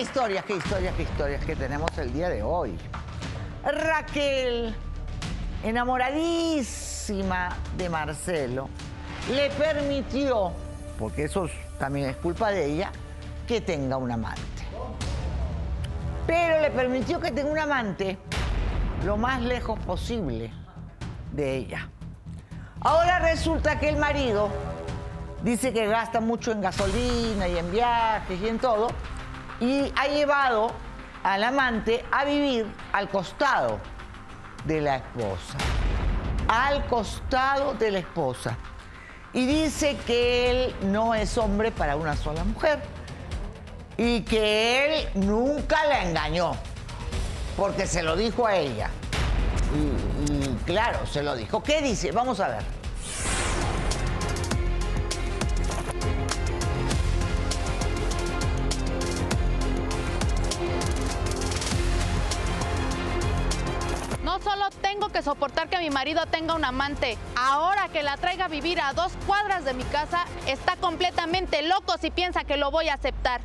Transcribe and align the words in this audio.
historias, 0.00 0.44
qué 0.44 0.56
historias, 0.56 0.94
qué 0.94 1.02
historias 1.02 1.44
que 1.44 1.56
tenemos 1.56 1.96
el 1.98 2.12
día 2.12 2.28
de 2.28 2.42
hoy. 2.42 2.78
Raquel, 3.64 4.74
enamoradísima 5.64 7.56
de 7.76 7.88
Marcelo, 7.88 8.68
le 9.32 9.50
permitió, 9.50 10.52
porque 10.98 11.24
eso 11.24 11.48
también 11.78 12.10
es 12.10 12.16
culpa 12.16 12.50
de 12.50 12.66
ella, 12.66 12.92
que 13.46 13.60
tenga 13.60 13.96
un 13.96 14.10
amante. 14.12 14.42
Pero 16.26 16.60
le 16.60 16.70
permitió 16.70 17.18
que 17.18 17.30
tenga 17.32 17.50
un 17.50 17.58
amante 17.58 18.18
lo 19.04 19.16
más 19.16 19.40
lejos 19.42 19.78
posible 19.80 20.52
de 21.32 21.56
ella. 21.56 21.88
Ahora 22.80 23.18
resulta 23.18 23.80
que 23.80 23.88
el 23.88 23.96
marido 23.96 24.48
dice 25.42 25.72
que 25.72 25.86
gasta 25.86 26.20
mucho 26.20 26.52
en 26.52 26.60
gasolina 26.60 27.48
y 27.48 27.58
en 27.58 27.72
viajes 27.72 28.40
y 28.40 28.48
en 28.48 28.58
todo, 28.58 28.88
y 29.60 29.92
ha 29.96 30.06
llevado 30.06 30.72
al 31.22 31.42
amante 31.44 32.04
a 32.10 32.24
vivir 32.24 32.66
al 32.92 33.08
costado 33.08 33.78
de 34.64 34.80
la 34.80 34.96
esposa. 34.96 35.58
Al 36.48 36.86
costado 36.86 37.74
de 37.74 37.90
la 37.90 37.98
esposa. 37.98 38.56
Y 39.32 39.46
dice 39.46 39.96
que 40.06 40.50
él 40.50 40.76
no 40.82 41.14
es 41.14 41.36
hombre 41.36 41.70
para 41.70 41.96
una 41.96 42.16
sola 42.16 42.44
mujer. 42.44 42.80
Y 43.96 44.22
que 44.22 44.86
él 44.86 45.08
nunca 45.14 45.84
la 45.86 46.04
engañó. 46.04 46.52
Porque 47.56 47.86
se 47.86 48.02
lo 48.02 48.16
dijo 48.16 48.46
a 48.46 48.56
ella. 48.56 48.90
Y, 49.74 50.64
claro, 50.64 51.04
se 51.06 51.22
lo 51.22 51.34
dijo. 51.34 51.62
¿Qué 51.62 51.82
dice? 51.82 52.12
Vamos 52.12 52.40
a 52.40 52.48
ver. 52.48 52.77
Tengo 64.98 65.12
que 65.12 65.22
soportar 65.22 65.68
que 65.68 65.78
mi 65.78 65.90
marido 65.90 66.26
tenga 66.26 66.54
un 66.54 66.64
amante, 66.64 67.16
ahora 67.36 67.88
que 67.88 68.02
la 68.02 68.16
traiga 68.16 68.46
a 68.46 68.48
vivir 68.48 68.80
a 68.80 68.94
dos 68.94 69.12
cuadras 69.28 69.64
de 69.64 69.72
mi 69.72 69.84
casa, 69.84 70.24
está 70.48 70.74
completamente 70.74 71.62
loco 71.62 71.94
si 72.00 72.10
piensa 72.10 72.42
que 72.42 72.56
lo 72.56 72.72
voy 72.72 72.88
a 72.88 72.94
aceptar. 72.94 73.40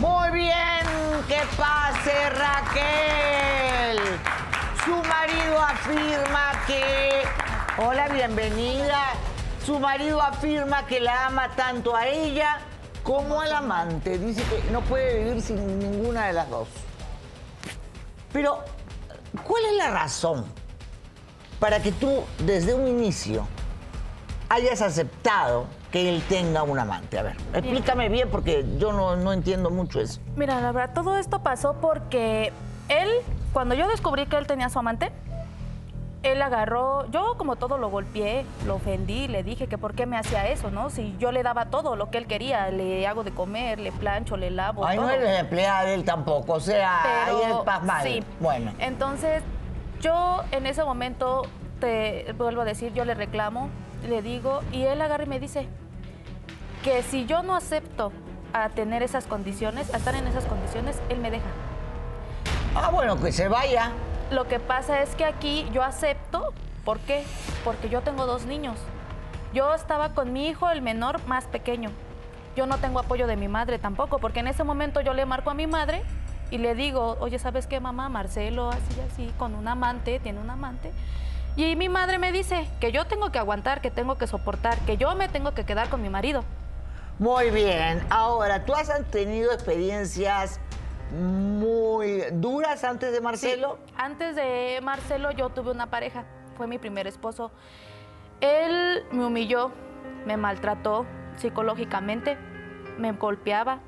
Muy 0.00 0.30
bien, 0.32 0.84
que 1.26 1.40
pase 1.56 2.30
Raquel. 2.30 4.00
Su 4.84 4.96
marido 4.96 5.62
afirma 5.62 6.52
que... 6.66 7.22
Hola, 7.78 8.08
bienvenida. 8.08 9.14
Su 9.64 9.80
marido 9.80 10.20
afirma 10.20 10.86
que 10.86 11.00
la 11.00 11.24
ama 11.26 11.48
tanto 11.56 11.96
a 11.96 12.06
ella 12.06 12.60
como 13.10 13.40
al 13.40 13.52
amante. 13.52 14.18
Dice 14.18 14.40
que 14.44 14.70
no 14.70 14.82
puede 14.82 15.24
vivir 15.24 15.42
sin 15.42 15.80
ninguna 15.80 16.28
de 16.28 16.32
las 16.32 16.48
dos. 16.48 16.68
Pero, 18.32 18.60
¿cuál 19.44 19.64
es 19.64 19.76
la 19.76 19.90
razón 19.90 20.44
para 21.58 21.82
que 21.82 21.90
tú, 21.90 22.22
desde 22.46 22.72
un 22.72 22.86
inicio, 22.86 23.48
hayas 24.48 24.80
aceptado 24.80 25.66
que 25.90 26.08
él 26.08 26.22
tenga 26.28 26.62
un 26.62 26.78
amante? 26.78 27.18
A 27.18 27.24
ver, 27.24 27.36
explícame 27.52 28.08
bien 28.08 28.30
porque 28.30 28.64
yo 28.78 28.92
no, 28.92 29.16
no 29.16 29.32
entiendo 29.32 29.70
mucho 29.70 30.00
eso. 30.00 30.20
Mira, 30.36 30.60
la 30.60 30.70
verdad, 30.70 30.94
todo 30.94 31.18
esto 31.18 31.42
pasó 31.42 31.80
porque 31.80 32.52
él, 32.88 33.08
cuando 33.52 33.74
yo 33.74 33.88
descubrí 33.88 34.26
que 34.26 34.36
él 34.36 34.46
tenía 34.46 34.68
su 34.68 34.78
amante, 34.78 35.10
él 36.22 36.42
agarró, 36.42 37.10
yo 37.10 37.34
como 37.38 37.56
todo 37.56 37.78
lo 37.78 37.88
golpeé, 37.88 38.44
lo 38.66 38.74
ofendí, 38.76 39.26
le 39.26 39.42
dije 39.42 39.68
que 39.68 39.78
por 39.78 39.94
qué 39.94 40.04
me 40.04 40.18
hacía 40.18 40.46
eso, 40.48 40.70
¿no? 40.70 40.90
Si 40.90 41.16
yo 41.18 41.32
le 41.32 41.42
daba 41.42 41.66
todo 41.66 41.96
lo 41.96 42.10
que 42.10 42.18
él 42.18 42.26
quería, 42.26 42.70
le 42.70 43.06
hago 43.06 43.24
de 43.24 43.30
comer, 43.32 43.78
le 43.78 43.90
plancho, 43.90 44.36
le 44.36 44.50
lavo. 44.50 44.84
Ay, 44.84 44.96
no 44.98 45.04
todo. 45.04 45.12
eres 45.12 45.40
empleada 45.40 45.84
de 45.84 45.94
él 45.94 46.04
tampoco, 46.04 46.54
o 46.54 46.60
sea, 46.60 47.26
ahí 47.26 47.36
es 47.36 47.42
Pero, 47.44 47.64
pasmal. 47.64 48.02
sí. 48.02 48.22
Bueno. 48.38 48.72
Entonces, 48.78 49.42
yo 50.00 50.42
en 50.52 50.66
ese 50.66 50.84
momento, 50.84 51.42
te 51.80 52.32
vuelvo 52.36 52.62
a 52.62 52.64
decir, 52.66 52.92
yo 52.92 53.06
le 53.06 53.14
reclamo, 53.14 53.70
le 54.06 54.20
digo, 54.20 54.60
y 54.72 54.82
él 54.82 55.00
agarra 55.00 55.24
y 55.24 55.28
me 55.28 55.40
dice 55.40 55.68
que 56.84 57.02
si 57.02 57.24
yo 57.24 57.42
no 57.42 57.54
acepto 57.56 58.12
a 58.52 58.68
tener 58.70 59.02
esas 59.02 59.26
condiciones, 59.26 59.92
a 59.94 59.96
estar 59.96 60.14
en 60.14 60.26
esas 60.26 60.44
condiciones, 60.44 61.00
él 61.08 61.18
me 61.18 61.30
deja. 61.30 61.46
Ah, 62.74 62.90
bueno, 62.90 63.18
que 63.18 63.32
se 63.32 63.48
vaya. 63.48 63.92
Lo 64.30 64.46
que 64.46 64.60
pasa 64.60 65.02
es 65.02 65.16
que 65.16 65.24
aquí 65.24 65.68
yo 65.72 65.82
acepto, 65.82 66.52
¿por 66.84 67.00
qué? 67.00 67.24
Porque 67.64 67.88
yo 67.88 68.02
tengo 68.02 68.26
dos 68.26 68.46
niños. 68.46 68.78
Yo 69.52 69.74
estaba 69.74 70.10
con 70.14 70.32
mi 70.32 70.46
hijo, 70.46 70.70
el 70.70 70.82
menor 70.82 71.20
más 71.26 71.46
pequeño. 71.46 71.90
Yo 72.54 72.66
no 72.66 72.78
tengo 72.78 73.00
apoyo 73.00 73.26
de 73.26 73.36
mi 73.36 73.48
madre 73.48 73.80
tampoco, 73.80 74.20
porque 74.20 74.38
en 74.40 74.46
ese 74.46 74.62
momento 74.62 75.00
yo 75.00 75.14
le 75.14 75.26
marco 75.26 75.50
a 75.50 75.54
mi 75.54 75.66
madre 75.66 76.02
y 76.52 76.58
le 76.58 76.76
digo, 76.76 77.16
oye, 77.18 77.40
¿sabes 77.40 77.66
qué, 77.66 77.80
mamá? 77.80 78.08
Marcelo, 78.08 78.70
así, 78.70 79.00
así, 79.00 79.34
con 79.36 79.56
un 79.56 79.66
amante, 79.66 80.20
tiene 80.20 80.38
un 80.38 80.50
amante. 80.50 80.92
Y 81.56 81.74
mi 81.74 81.88
madre 81.88 82.18
me 82.18 82.30
dice 82.30 82.68
que 82.78 82.92
yo 82.92 83.06
tengo 83.06 83.32
que 83.32 83.40
aguantar, 83.40 83.80
que 83.80 83.90
tengo 83.90 84.16
que 84.16 84.28
soportar, 84.28 84.78
que 84.80 84.96
yo 84.96 85.12
me 85.16 85.28
tengo 85.28 85.54
que 85.54 85.64
quedar 85.64 85.88
con 85.88 86.02
mi 86.02 86.08
marido. 86.08 86.44
Muy 87.18 87.50
bien. 87.50 88.00
Ahora, 88.10 88.64
¿tú 88.64 88.74
has 88.74 88.90
tenido 89.10 89.52
experiencias 89.52 90.60
muy 91.12 92.22
duras 92.32 92.84
antes 92.84 93.12
de 93.12 93.20
Marcelo? 93.20 93.78
Sí, 93.86 93.92
Antes 93.96 94.36
de 94.36 94.80
Marcelo 94.82 95.30
yo 95.32 95.48
tuve 95.50 95.70
una 95.70 95.86
pareja, 95.86 96.24
fue 96.56 96.66
mi 96.66 96.78
primer 96.78 97.06
esposo. 97.06 97.50
Él 98.40 99.04
me 99.12 99.24
humilló, 99.24 99.70
me 100.26 100.36
maltrató 100.36 101.06
psicológicamente, 101.36 102.36
me 102.98 103.12
golpeaba, 103.12 103.80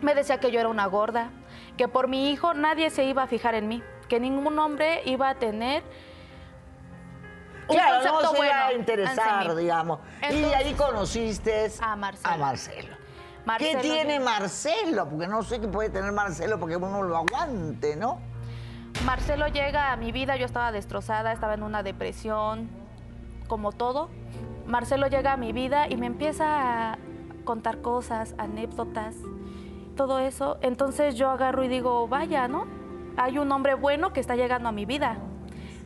me 0.00 0.14
decía 0.14 0.40
que 0.40 0.50
yo 0.50 0.60
era 0.60 0.68
una 0.68 0.86
gorda, 0.86 1.30
que 1.76 1.88
por 1.88 2.08
mi 2.08 2.30
hijo 2.30 2.54
nadie 2.54 2.90
se 2.90 3.04
iba 3.04 3.22
a 3.22 3.26
fijar 3.26 3.54
en 3.54 3.68
mí, 3.68 3.82
que 4.08 4.20
ningún 4.20 4.58
hombre 4.58 5.02
iba 5.04 5.28
a 5.28 5.34
tener 5.36 5.82
un 7.68 7.76
claro, 7.76 7.94
concepto 7.94 8.22
no 8.22 8.30
se 8.30 8.36
bueno 8.36 8.52
iba 8.52 8.66
a 8.66 8.72
interesar, 8.74 9.54
digamos. 9.54 10.00
y 10.30 10.44
ahí 10.44 10.74
conociste 10.74 11.70
a 11.80 11.96
Marcelo. 11.96 12.34
a 12.34 12.36
Marcelo. 12.36 13.01
Marcelo 13.44 13.80
¿Qué 13.80 13.88
tiene 13.88 14.20
Marcelo? 14.20 15.08
Porque 15.08 15.26
no 15.26 15.42
sé 15.42 15.60
qué 15.60 15.68
puede 15.68 15.90
tener 15.90 16.12
Marcelo 16.12 16.58
porque 16.58 16.76
uno 16.76 17.02
lo 17.02 17.16
aguante, 17.16 17.96
¿no? 17.96 18.20
Marcelo 19.04 19.48
llega 19.48 19.92
a 19.92 19.96
mi 19.96 20.12
vida, 20.12 20.36
yo 20.36 20.46
estaba 20.46 20.70
destrozada, 20.70 21.32
estaba 21.32 21.54
en 21.54 21.64
una 21.64 21.82
depresión, 21.82 22.68
como 23.48 23.72
todo. 23.72 24.10
Marcelo 24.66 25.08
llega 25.08 25.32
a 25.32 25.36
mi 25.36 25.52
vida 25.52 25.88
y 25.88 25.96
me 25.96 26.06
empieza 26.06 26.92
a 26.92 26.98
contar 27.44 27.80
cosas, 27.80 28.34
anécdotas, 28.38 29.16
todo 29.96 30.20
eso. 30.20 30.58
Entonces 30.62 31.16
yo 31.16 31.30
agarro 31.30 31.64
y 31.64 31.68
digo, 31.68 32.06
vaya, 32.06 32.46
¿no? 32.46 32.66
Hay 33.16 33.38
un 33.38 33.50
hombre 33.50 33.74
bueno 33.74 34.12
que 34.12 34.20
está 34.20 34.36
llegando 34.36 34.68
a 34.68 34.72
mi 34.72 34.86
vida. 34.86 35.18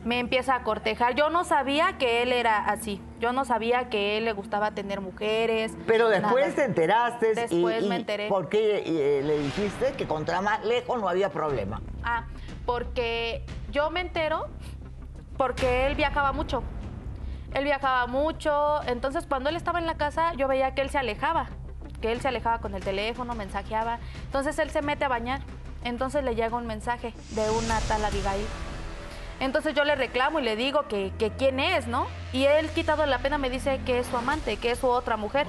Me 0.03 0.19
empieza 0.19 0.55
a 0.55 0.63
cortejar. 0.63 1.15
Yo 1.15 1.29
no 1.29 1.43
sabía 1.43 1.97
que 1.97 2.21
él 2.21 2.31
era 2.31 2.65
así. 2.65 3.01
Yo 3.19 3.33
no 3.33 3.45
sabía 3.45 3.89
que 3.89 4.17
él 4.17 4.25
le 4.25 4.33
gustaba 4.33 4.71
tener 4.71 5.01
mujeres. 5.01 5.73
Pero 5.85 6.09
después 6.09 6.45
nada. 6.45 6.55
te 6.55 6.63
enteraste 6.63 7.33
Después 7.33 7.83
y, 7.83 7.89
me 7.89 7.95
enteré. 7.97 8.27
¿Por 8.29 8.49
qué 8.49 8.83
eh, 8.85 9.21
le 9.23 9.39
dijiste 9.39 9.93
que 9.97 10.07
contra 10.07 10.41
más 10.41 10.63
lejos 10.63 10.99
no 10.99 11.09
había 11.09 11.29
problema? 11.29 11.81
Ah, 12.03 12.25
porque 12.65 13.43
yo 13.71 13.89
me 13.89 14.01
entero 14.01 14.47
porque 15.37 15.87
él 15.87 15.95
viajaba 15.95 16.33
mucho. 16.33 16.63
Él 17.53 17.63
viajaba 17.63 18.07
mucho, 18.07 18.81
entonces 18.87 19.25
cuando 19.25 19.49
él 19.49 19.55
estaba 19.55 19.79
en 19.79 19.85
la 19.85 19.95
casa 19.95 20.33
yo 20.33 20.47
veía 20.47 20.75
que 20.75 20.81
él 20.81 20.89
se 20.89 20.97
alejaba, 20.97 21.47
que 22.01 22.11
él 22.11 22.19
se 22.19 22.27
alejaba 22.27 22.59
con 22.59 22.75
el 22.75 22.83
teléfono, 22.83 23.35
mensajeaba. 23.35 23.99
Entonces 24.25 24.59
él 24.59 24.69
se 24.69 24.81
mete 24.81 25.05
a 25.05 25.07
bañar, 25.07 25.41
entonces 25.83 26.23
le 26.23 26.35
llega 26.35 26.55
un 26.57 26.67
mensaje 26.67 27.13
de 27.31 27.49
una 27.49 27.79
tal 27.81 28.03
Abigail. 28.03 28.45
Entonces 29.39 29.75
yo 29.75 29.83
le 29.83 29.95
reclamo 29.95 30.39
y 30.39 30.43
le 30.43 30.55
digo 30.55 30.87
que, 30.87 31.11
que 31.19 31.31
quién 31.31 31.59
es, 31.59 31.87
¿no? 31.87 32.07
Y 32.33 32.45
él, 32.45 32.69
quitado 32.69 33.05
la 33.05 33.19
pena, 33.19 33.37
me 33.37 33.49
dice 33.49 33.79
que 33.85 33.99
es 33.99 34.07
su 34.07 34.17
amante, 34.17 34.57
que 34.57 34.71
es 34.71 34.79
su 34.79 34.87
otra 34.87 35.17
mujer. 35.17 35.45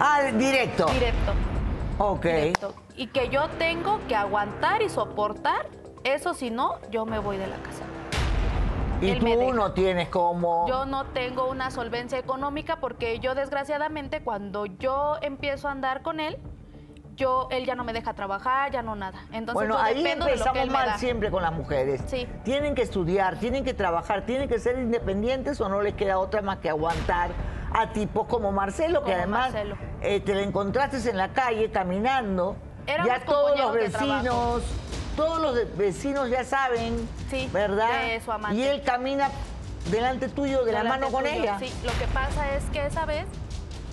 Ah, 0.00 0.22
directo. 0.34 0.86
Directo. 0.86 1.32
Ok. 1.98 2.24
directo. 2.24 2.74
Y 2.96 3.06
que 3.08 3.28
yo 3.28 3.48
tengo 3.58 4.00
que 4.08 4.16
aguantar 4.16 4.82
y 4.82 4.88
soportar, 4.88 5.68
eso 6.04 6.34
si 6.34 6.50
no, 6.50 6.78
yo 6.90 7.06
me 7.06 7.18
voy 7.18 7.36
de 7.36 7.46
la 7.46 7.56
casa. 7.56 7.84
Y 9.00 9.10
él 9.10 9.20
tú 9.20 9.52
no 9.52 9.72
tienes 9.72 10.08
como... 10.08 10.66
Yo 10.66 10.86
no 10.86 11.04
tengo 11.06 11.50
una 11.50 11.70
solvencia 11.70 12.18
económica 12.18 12.76
porque 12.80 13.18
yo 13.18 13.34
desgraciadamente 13.34 14.22
cuando 14.22 14.64
yo 14.66 15.16
empiezo 15.20 15.68
a 15.68 15.72
andar 15.72 16.02
con 16.02 16.18
él, 16.18 16.38
yo 17.16 17.48
él 17.50 17.64
ya 17.64 17.74
no 17.74 17.82
me 17.84 17.92
deja 17.92 18.14
trabajar, 18.14 18.70
ya 18.70 18.82
no 18.82 18.94
nada. 18.94 19.18
Entonces 19.32 19.54
Bueno, 19.54 19.74
yo 19.74 19.80
ahí 19.82 20.02
dependo 20.02 20.26
de 20.26 20.32
lo 20.32 20.36
que 20.36 20.48
empezamos 20.50 20.66
me 20.68 20.72
mal 20.72 20.86
da. 20.86 20.98
siempre 20.98 21.30
con 21.30 21.42
las 21.42 21.52
mujeres. 21.52 22.02
Sí. 22.06 22.28
Tienen 22.44 22.74
que 22.74 22.82
estudiar, 22.82 23.38
tienen 23.38 23.64
que 23.64 23.74
trabajar, 23.74 24.26
tienen 24.26 24.48
que 24.48 24.58
ser 24.58 24.78
independientes 24.78 25.60
o 25.60 25.68
no 25.68 25.82
les 25.82 25.94
queda 25.94 26.18
otra 26.18 26.42
más 26.42 26.58
que 26.58 26.68
aguantar 26.68 27.30
a 27.74 27.92
tipos 27.92 28.26
como 28.26 28.52
Marcelo, 28.52 29.02
que 29.02 29.14
además 29.14 29.52
Marcelo. 29.52 29.76
eh, 30.02 30.20
te 30.20 30.34
lo 30.34 30.40
encontraste 30.40 31.10
en 31.10 31.16
la 31.16 31.28
calle 31.32 31.70
caminando. 31.70 32.56
Éramos 32.86 33.06
ya 33.08 33.24
todos 33.24 33.58
los 33.58 33.72
de 33.74 33.80
vecinos, 33.80 34.62
todos 35.16 35.40
los 35.40 35.54
de- 35.56 35.64
vecinos 35.64 36.28
ya 36.30 36.44
saben, 36.44 37.08
Sí, 37.30 37.48
¿verdad? 37.52 38.02
de 38.06 38.20
su 38.20 38.30
amante. 38.30 38.56
Y 38.56 38.62
él 38.62 38.82
camina 38.82 39.28
delante 39.90 40.28
tuyo, 40.28 40.64
de 40.64 40.72
la 40.72 40.84
mano 40.84 41.08
con 41.10 41.24
tuyo. 41.24 41.34
ella. 41.34 41.58
Sí, 41.58 41.72
lo 41.84 41.92
que 41.98 42.06
pasa 42.12 42.54
es 42.54 42.64
que 42.66 42.86
esa 42.86 43.04
vez 43.04 43.24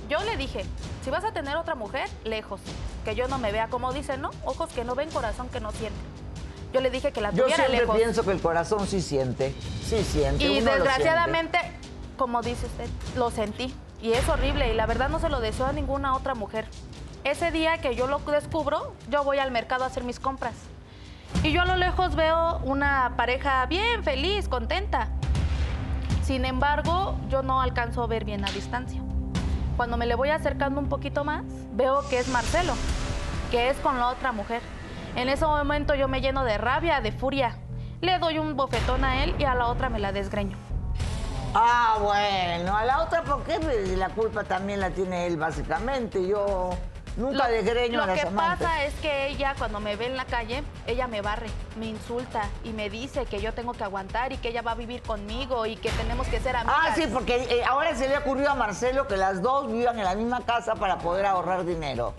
yo 0.10 0.24
le 0.24 0.38
dije, 0.38 0.66
si 1.04 1.10
vas 1.10 1.24
a 1.24 1.32
tener 1.32 1.56
otra 1.58 1.76
mujer, 1.76 2.10
lejos, 2.24 2.62
que 3.06 3.16
yo 3.16 3.28
no 3.28 3.38
me 3.38 3.52
vea 3.52 3.68
como 3.68 3.94
dicen, 3.94 4.22
¿no? 4.22 4.32
Ojos 4.46 4.72
que 4.72 4.84
no 4.84 4.96
ven, 4.96 5.10
corazón 5.10 5.50
que 5.50 5.60
no 5.60 5.72
siente. 5.72 6.00
Yo 6.74 6.82
le 6.82 6.90
dije 6.90 7.12
que 7.12 7.22
la 7.22 7.32
Yo 7.32 7.44
tuviera 7.44 7.56
siempre 7.56 7.80
lejos. 7.82 7.96
pienso 7.96 8.24
que 8.24 8.32
el 8.32 8.42
corazón 8.42 8.88
sí 8.88 9.02
siente, 9.02 9.54
sí 9.86 10.04
siente. 10.04 10.44
Y 10.44 10.60
uno 10.60 10.72
lo 10.72 10.84
desgraciadamente, 10.84 11.60
como 12.18 12.42
dice 12.42 12.66
usted, 12.66 12.90
lo 13.16 13.30
sentí. 13.30 13.74
Y 14.02 14.14
es 14.14 14.28
horrible 14.28 14.74
y 14.74 14.76
la 14.76 14.86
verdad 14.86 15.10
no 15.10 15.20
se 15.20 15.30
lo 15.30 15.40
deseo 15.40 15.68
a 15.68 15.74
ninguna 15.74 16.16
otra 16.16 16.36
mujer. 16.36 16.66
Ese 17.24 17.52
día 17.52 17.78
que 17.78 17.96
yo 17.96 18.08
lo 18.08 18.20
descubro, 18.20 18.94
yo 19.10 19.24
voy 19.24 19.38
al 19.38 19.52
mercado 19.52 19.84
a 19.84 19.88
hacer 19.88 20.04
mis 20.04 20.20
compras. 20.20 20.56
Y 21.44 21.52
yo 21.52 21.62
a 21.62 21.66
lo 21.66 21.78
lejos 21.78 22.16
veo 22.16 22.60
una 22.64 23.14
pareja 23.16 23.66
bien 23.68 24.04
feliz, 24.04 24.48
contenta. 24.50 25.08
Sin 26.24 26.44
embargo, 26.44 27.18
yo 27.30 27.44
no 27.44 27.62
alcanzo 27.62 28.04
a 28.04 28.08
ver 28.08 28.26
bien 28.26 28.44
a 28.46 28.52
distancia. 28.52 29.02
Cuando 29.78 29.98
me 29.98 30.06
le 30.06 30.16
voy 30.16 30.30
acercando 30.30 30.80
un 30.80 30.88
poquito 30.88 31.24
más, 31.24 31.44
veo 31.74 32.08
que 32.10 32.20
es 32.20 32.28
Marcelo, 32.28 32.74
que 33.50 33.70
es 33.70 33.78
con 33.78 33.98
la 33.98 34.10
otra 34.10 34.32
mujer. 34.32 34.62
En 35.16 35.30
ese 35.30 35.46
momento 35.46 35.96
yo 35.96 36.08
me 36.08 36.22
lleno 36.22 36.44
de 36.44 36.58
rabia, 36.58 37.02
de 37.02 37.12
furia. 37.12 37.58
Le 38.02 38.20
doy 38.20 38.38
un 38.38 38.56
bofetón 38.56 39.04
a 39.04 39.24
él 39.24 39.36
y 39.40 39.46
a 39.46 39.56
la 39.56 39.68
otra 39.68 39.90
me 39.90 40.00
la 40.00 40.12
desgreño. 40.12 40.58
Ah, 41.56 41.98
bueno, 42.02 42.76
a 42.76 42.84
la 42.84 43.04
otra, 43.04 43.24
¿por 43.24 43.44
qué 43.44 43.60
la 43.96 44.10
culpa 44.10 44.44
también 44.44 44.80
la 44.80 44.90
tiene 44.90 45.28
él, 45.28 45.38
básicamente? 45.38 46.28
Yo 46.28 46.72
nunca 47.18 47.48
desgreño 47.48 47.98
lo 47.98 48.04
a 48.04 48.08
las 48.08 48.20
que 48.20 48.28
amantes. 48.28 48.68
pasa 48.68 48.84
es 48.86 48.94
que 48.96 49.28
ella 49.28 49.56
cuando 49.58 49.80
me 49.80 49.96
ve 49.96 50.08
en 50.08 50.18
la 50.18 50.26
calle, 50.26 50.64
ella 50.88 51.08
me 51.08 51.22
barre, 51.22 51.48
me 51.78 51.88
insulta 51.88 52.44
y 52.64 52.72
me 52.74 52.90
dice 52.90 53.26
que 53.26 53.42
yo 53.42 53.54
tengo 53.54 53.74
que 53.74 53.84
aguantar 53.84 54.32
y 54.34 54.38
que 54.38 54.50
ella 54.50 54.62
va 54.62 54.72
a 54.72 54.76
vivir 54.76 55.02
conmigo 55.02 55.66
y 55.66 55.76
que 55.76 55.90
tenemos 55.92 56.28
que 56.28 56.40
ser 56.40 56.56
amigas. 56.56 56.76
Ah, 56.80 56.92
sí, 56.96 57.08
porque 57.12 57.36
eh, 57.50 57.64
ahora 57.66 57.96
se 57.96 58.08
le 58.10 58.18
ocurrió 58.18 58.52
a 58.52 58.56
Marcelo 58.56 59.08
que 59.08 59.18
las 59.18 59.42
dos 59.42 59.72
vivan 59.72 59.98
en 60.00 60.06
la 60.06 60.16
misma 60.16 60.42
casa 60.46 60.76
para 60.76 60.98
poder 61.00 61.26
ahorrar 61.26 61.66
dinero 61.66 62.14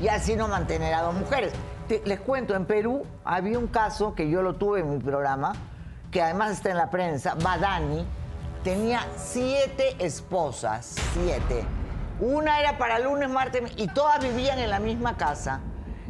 y 0.00 0.08
así 0.08 0.34
no 0.36 0.48
mantener 0.48 0.94
a 0.94 1.02
dos 1.02 1.14
mujeres. 1.14 1.52
Te- 1.88 2.02
les 2.04 2.20
cuento, 2.20 2.54
en 2.54 2.64
Perú 2.66 3.06
había 3.24 3.58
un 3.58 3.66
caso 3.68 4.14
que 4.14 4.28
yo 4.30 4.42
lo 4.42 4.54
tuve 4.54 4.80
en 4.80 4.90
mi 4.90 4.98
programa, 4.98 5.52
que 6.10 6.20
además 6.22 6.50
está 6.52 6.70
en 6.70 6.76
la 6.76 6.90
prensa, 6.90 7.34
Badani 7.42 8.04
tenía 8.64 9.06
siete 9.16 9.96
esposas, 9.98 10.94
siete. 11.14 11.64
Una 12.20 12.60
era 12.60 12.78
para 12.78 12.98
lunes, 12.98 13.28
martes 13.28 13.72
y 13.76 13.88
todas 13.88 14.20
vivían 14.22 14.58
en 14.58 14.70
la 14.70 14.78
misma 14.78 15.16
casa. 15.16 15.60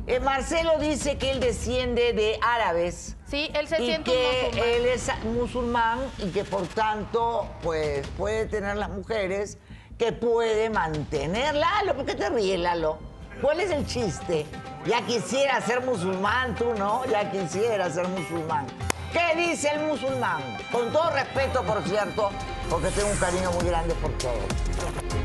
Eh, 0.07 0.19
Marcelo 0.21 0.79
dice 0.79 1.17
que 1.17 1.31
él 1.31 1.39
desciende 1.39 2.13
de 2.13 2.37
árabes 2.43 3.17
Sí, 3.29 3.49
él 3.55 3.69
se 3.69 3.81
y 3.81 3.87
siente 3.87 4.11
que 4.11 4.43
musulmán. 4.49 4.69
él 4.69 4.87
es 4.87 5.25
musulmán 5.25 5.99
y 6.19 6.31
que 6.31 6.43
por 6.45 6.67
tanto 6.67 7.47
pues 7.63 8.05
puede 8.19 8.47
tener 8.47 8.77
las 8.77 8.91
mujeres 8.91 9.59
que 9.99 10.11
puede 10.13 10.71
mantener. 10.71 11.55
Lalo, 11.55 11.95
¿por 11.95 12.05
qué 12.05 12.17
te 12.17 12.29
ríes, 12.31 12.59
Lalo? 12.59 12.99
¿Cuál 13.41 13.61
es 13.61 13.71
el 13.71 13.87
chiste? 13.87 14.45
Ya 14.87 15.01
quisiera 15.03 15.61
ser 15.61 15.83
musulmán, 15.83 16.57
tú 16.57 16.75
no, 16.77 17.05
ya 17.07 17.31
quisiera 17.31 17.89
ser 17.89 18.09
musulmán. 18.09 18.67
¿Qué 19.13 19.37
dice 19.37 19.69
el 19.71 19.81
musulmán? 19.87 20.43
Con 20.73 20.93
todo 20.93 21.11
respeto, 21.11 21.63
por 21.63 21.83
cierto, 21.85 22.31
porque 22.69 22.89
tengo 22.89 23.09
un 23.09 23.19
cariño 23.19 23.53
muy 23.53 23.67
grande 23.67 23.95
por 23.95 24.11
todos. 24.19 25.22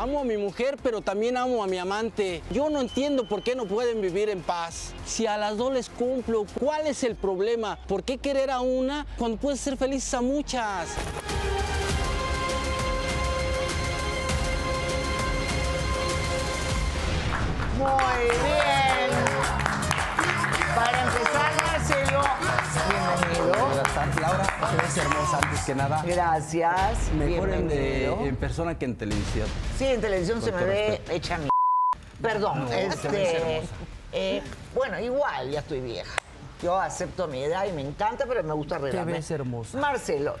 Amo 0.00 0.20
a 0.20 0.24
mi 0.24 0.38
mujer, 0.38 0.78
pero 0.82 1.02
también 1.02 1.36
amo 1.36 1.62
a 1.62 1.66
mi 1.66 1.76
amante. 1.76 2.42
Yo 2.50 2.70
no 2.70 2.80
entiendo 2.80 3.28
por 3.28 3.42
qué 3.42 3.54
no 3.54 3.66
pueden 3.66 4.00
vivir 4.00 4.30
en 4.30 4.40
paz. 4.40 4.94
Si 5.04 5.26
a 5.26 5.36
las 5.36 5.58
dos 5.58 5.74
les 5.74 5.90
cumplo, 5.90 6.46
¿cuál 6.58 6.86
es 6.86 7.04
el 7.04 7.16
problema? 7.16 7.78
¿Por 7.86 8.02
qué 8.02 8.16
querer 8.16 8.50
a 8.50 8.60
una 8.60 9.06
cuando 9.18 9.36
puedes 9.36 9.60
ser 9.60 9.76
felices 9.76 10.14
a 10.14 10.22
muchas? 10.22 10.88
Muy 17.76 18.24
bien. 18.24 19.10
Para 20.74 21.02
empezar, 21.02 21.52
Marcelo, 21.66 22.22
bienvenido. 22.88 24.22
Laura. 24.22 24.49
Te 24.60 24.76
ves 24.76 24.96
hermosa 24.98 25.38
antes 25.42 25.60
que 25.64 25.74
nada. 25.74 26.02
Gracias. 26.06 27.12
Mejor 27.16 27.50
en, 27.50 27.68
eh, 27.70 28.14
en 28.28 28.36
persona 28.36 28.78
que 28.78 28.84
en 28.84 28.96
televisión. 28.96 29.48
Sí, 29.78 29.86
en 29.86 30.00
televisión 30.00 30.42
se 30.42 30.52
me 30.52 30.64
ve 30.64 30.88
respeto. 30.90 31.12
hecha 31.12 31.38
mi. 31.38 31.48
Perdón, 32.22 32.66
te 32.68 32.76
ves 32.86 32.94
este. 32.94 33.36
hermosa. 33.36 33.74
eh, 34.12 34.42
bueno, 34.74 35.00
igual, 35.00 35.50
ya 35.50 35.60
estoy 35.60 35.80
vieja. 35.80 36.12
Yo 36.62 36.78
acepto 36.78 37.26
mi 37.26 37.42
edad 37.42 37.64
y 37.66 37.72
me 37.72 37.80
encanta, 37.80 38.26
pero 38.28 38.42
me 38.44 38.52
gusta 38.52 38.76
arreglarme. 38.76 39.12
ves 39.12 39.30
hermosa. 39.30 39.78
Marcelo, 39.78 40.36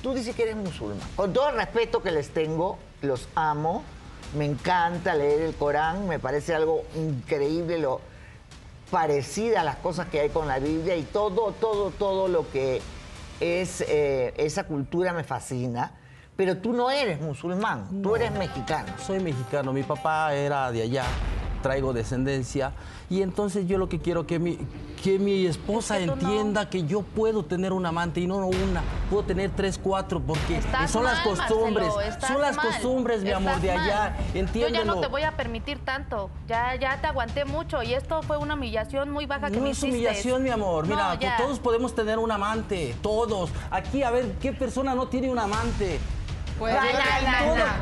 tú 0.00 0.14
dices 0.14 0.36
que 0.36 0.44
eres 0.44 0.56
musulmán. 0.56 1.08
Con 1.16 1.32
todo 1.32 1.48
el 1.50 1.56
respeto 1.56 2.00
que 2.02 2.12
les 2.12 2.30
tengo, 2.30 2.78
los 3.02 3.28
amo. 3.34 3.82
Me 4.36 4.44
encanta 4.44 5.14
leer 5.14 5.40
el 5.42 5.54
Corán, 5.54 6.06
me 6.08 6.18
parece 6.18 6.54
algo 6.54 6.84
increíble 6.96 7.78
lo 7.78 8.00
parecida 8.90 9.60
a 9.60 9.64
las 9.64 9.76
cosas 9.76 10.08
que 10.08 10.20
hay 10.20 10.30
con 10.30 10.46
la 10.48 10.58
Biblia 10.58 10.96
y 10.96 11.02
todo, 11.02 11.52
todo, 11.52 11.90
todo 11.90 12.28
lo 12.28 12.48
que 12.50 12.80
es 13.40 13.82
eh, 13.82 14.34
esa 14.36 14.64
cultura 14.64 15.12
me 15.12 15.24
fascina. 15.24 15.92
Pero 16.36 16.58
tú 16.58 16.74
no 16.74 16.90
eres 16.90 17.18
musulmán, 17.20 18.02
tú 18.02 18.14
eres 18.14 18.30
mexicano. 18.32 18.92
Soy 18.98 19.20
mexicano, 19.20 19.72
mi 19.72 19.82
papá 19.82 20.34
era 20.34 20.70
de 20.70 20.82
allá, 20.82 21.04
traigo 21.62 21.94
descendencia 21.94 22.72
y 23.08 23.22
entonces 23.22 23.66
yo 23.68 23.78
lo 23.78 23.88
que 23.88 23.98
quiero 24.00 24.26
que 24.26 24.38
mi, 24.38 24.58
que 25.02 25.18
mi 25.18 25.46
esposa 25.46 25.98
Es 25.98 26.04
que 26.10 26.16
tú 26.16 26.16
no- 26.16 26.28
entienda 26.30 26.68
que 26.68 26.82
yo 26.84 27.02
puedo 27.02 27.44
tener 27.44 27.72
un 27.72 27.86
amante 27.86 28.20
y 28.20 28.26
no 28.26 28.38
una, 28.46 28.82
puedo 29.08 29.22
tener 29.22 29.50
tres, 29.54 29.78
cuatro, 29.80 30.20
porque 30.20 30.56
Estás 30.58 30.90
son 30.90 31.04
las 31.04 31.20
costumbres, 31.20 31.94
Marcelo, 31.94 32.26
son 32.26 32.40
las 32.40 32.56
mal, 32.56 32.66
costumbres, 32.66 33.22
mi 33.22 33.30
amor, 33.30 33.60
de 33.60 33.70
allá, 33.70 34.16
Yo 34.34 34.40
entiéndelo. 34.40 34.74
ya 34.76 34.84
no 34.84 35.00
te 35.00 35.06
voy 35.06 35.22
a 35.22 35.36
permitir 35.36 35.78
tanto. 35.84 36.30
Ya, 36.48 36.74
ya 36.76 37.00
te 37.00 37.06
aguanté 37.06 37.44
mucho 37.44 37.82
y 37.82 37.94
esto 37.94 38.22
fue 38.22 38.36
una 38.38 38.54
humillación 38.54 39.10
muy 39.10 39.26
baja 39.26 39.50
que 39.50 39.56
No 39.56 39.62
me 39.62 39.70
es 39.70 39.78
hiciste. 39.78 39.94
humillación, 39.96 40.42
mi 40.42 40.50
amor. 40.50 40.86
Mira, 40.86 41.14
No, 41.14 41.44
todos 41.44 41.58
podemos 41.60 41.94
tener 41.94 42.18
un 42.18 42.32
amante, 42.32 42.94
todos. 43.02 43.50
Aquí, 43.70 44.02
a 44.02 44.10
ver, 44.10 44.32
¿qué 44.40 44.52
persona 44.52 44.94
no 44.94 45.06
tiene 45.08 45.30
un 45.30 45.38
amante? 45.38 46.00
Pues, 46.58 46.74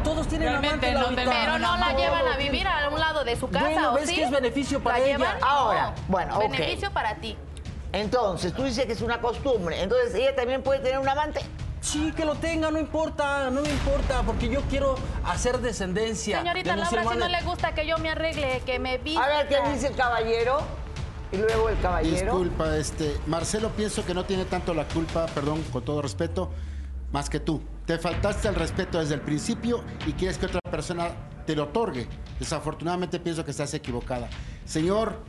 Todos, 0.03 0.26
tienen 0.29 0.49
Realmente 0.49 0.91
amante, 0.91 1.25
no 1.25 1.31
Pero 1.31 1.58
no 1.58 1.77
la 1.77 1.93
llevan 1.94 2.27
a 2.27 2.37
vivir 2.37 2.67
a 2.67 2.89
un 2.89 2.99
lado 2.99 3.25
de 3.25 3.37
su 3.37 3.49
casa, 3.49 3.65
Bueno, 3.67 3.93
¿o 3.93 3.94
ves 3.94 4.08
sí? 4.08 4.17
que 4.17 4.25
es 4.25 4.31
beneficio 4.31 4.82
para 4.82 4.99
¿La 4.99 5.05
ella. 5.05 5.17
llevan? 5.19 5.37
Ahora, 5.43 5.87
No. 5.91 5.94
bueno. 6.08 6.39
Beneficio 6.39 6.91
para 6.91 7.15
ti. 7.17 7.37
Entonces, 7.93 8.53
tú 8.53 8.65
dices 8.65 8.87
que 8.87 8.93
es 8.93 9.01
una 9.03 9.20
costumbre. 9.20 9.81
Entonces, 9.81 10.15
ella 10.17 10.34
también 10.34 10.63
puede 10.63 10.81
tener 10.81 10.99
un 10.99 11.08
amante. 11.08 11.41
Sí, 11.81 12.13
que 12.17 12.25
lo 12.25 12.34
tenga, 12.34 12.70
no 12.70 12.79
importa, 12.79 13.51
no 13.51 13.60
me 13.60 13.69
importa, 13.69 14.22
porque 14.22 14.49
yo 14.49 14.63
quiero 14.63 14.96
hacer 15.25 15.58
descendencia. 15.58 16.39
Señorita 16.39 16.70
de 16.72 16.77
Laura, 16.79 17.03
si 17.13 17.17
no 17.19 17.29
le 17.29 17.43
gusta 17.43 17.75
que 17.75 17.87
yo 17.87 17.99
me 17.99 18.10
arregle, 18.10 18.63
que 18.67 18.79
me 18.79 18.99
vista. 18.99 19.22
A 19.22 19.29
ver, 19.29 19.49
¿qué 19.49 19.60
dice 19.70 19.89
el 19.89 19.94
caballero? 19.94 20.63
Y 21.31 21.37
luego 21.37 21.69
el 21.69 21.79
caballero. 21.81 22.17
Disculpa, 22.17 22.77
este, 22.77 23.17
Marcelo 23.27 23.69
pienso 23.70 24.05
que 24.05 24.15
no 24.15 24.25
tiene 24.25 24.44
tanto 24.46 24.72
la 24.72 24.84
culpa, 24.89 25.27
perdón, 25.27 25.63
con 25.72 25.84
todo 25.84 26.01
respeto, 26.01 26.51
más 27.15 27.31
que 27.31 27.39
tú. 27.39 27.61
Te 27.87 27.97
faltaste 27.97 28.49
el 28.49 28.56
respeto 28.56 28.99
desde 28.99 29.15
el 29.15 29.21
principio 29.21 29.85
y 30.05 30.13
quieres 30.15 30.37
que 30.37 30.47
otra 30.47 30.61
persona 30.69 31.11
te 31.47 31.55
lo 31.55 31.65
otorgue. 31.65 32.09
Desafortunadamente 32.41 33.21
pienso 33.21 33.44
que 33.44 33.53
estás 33.53 33.73
equivocada. 33.73 34.29
Señor, 34.65 35.21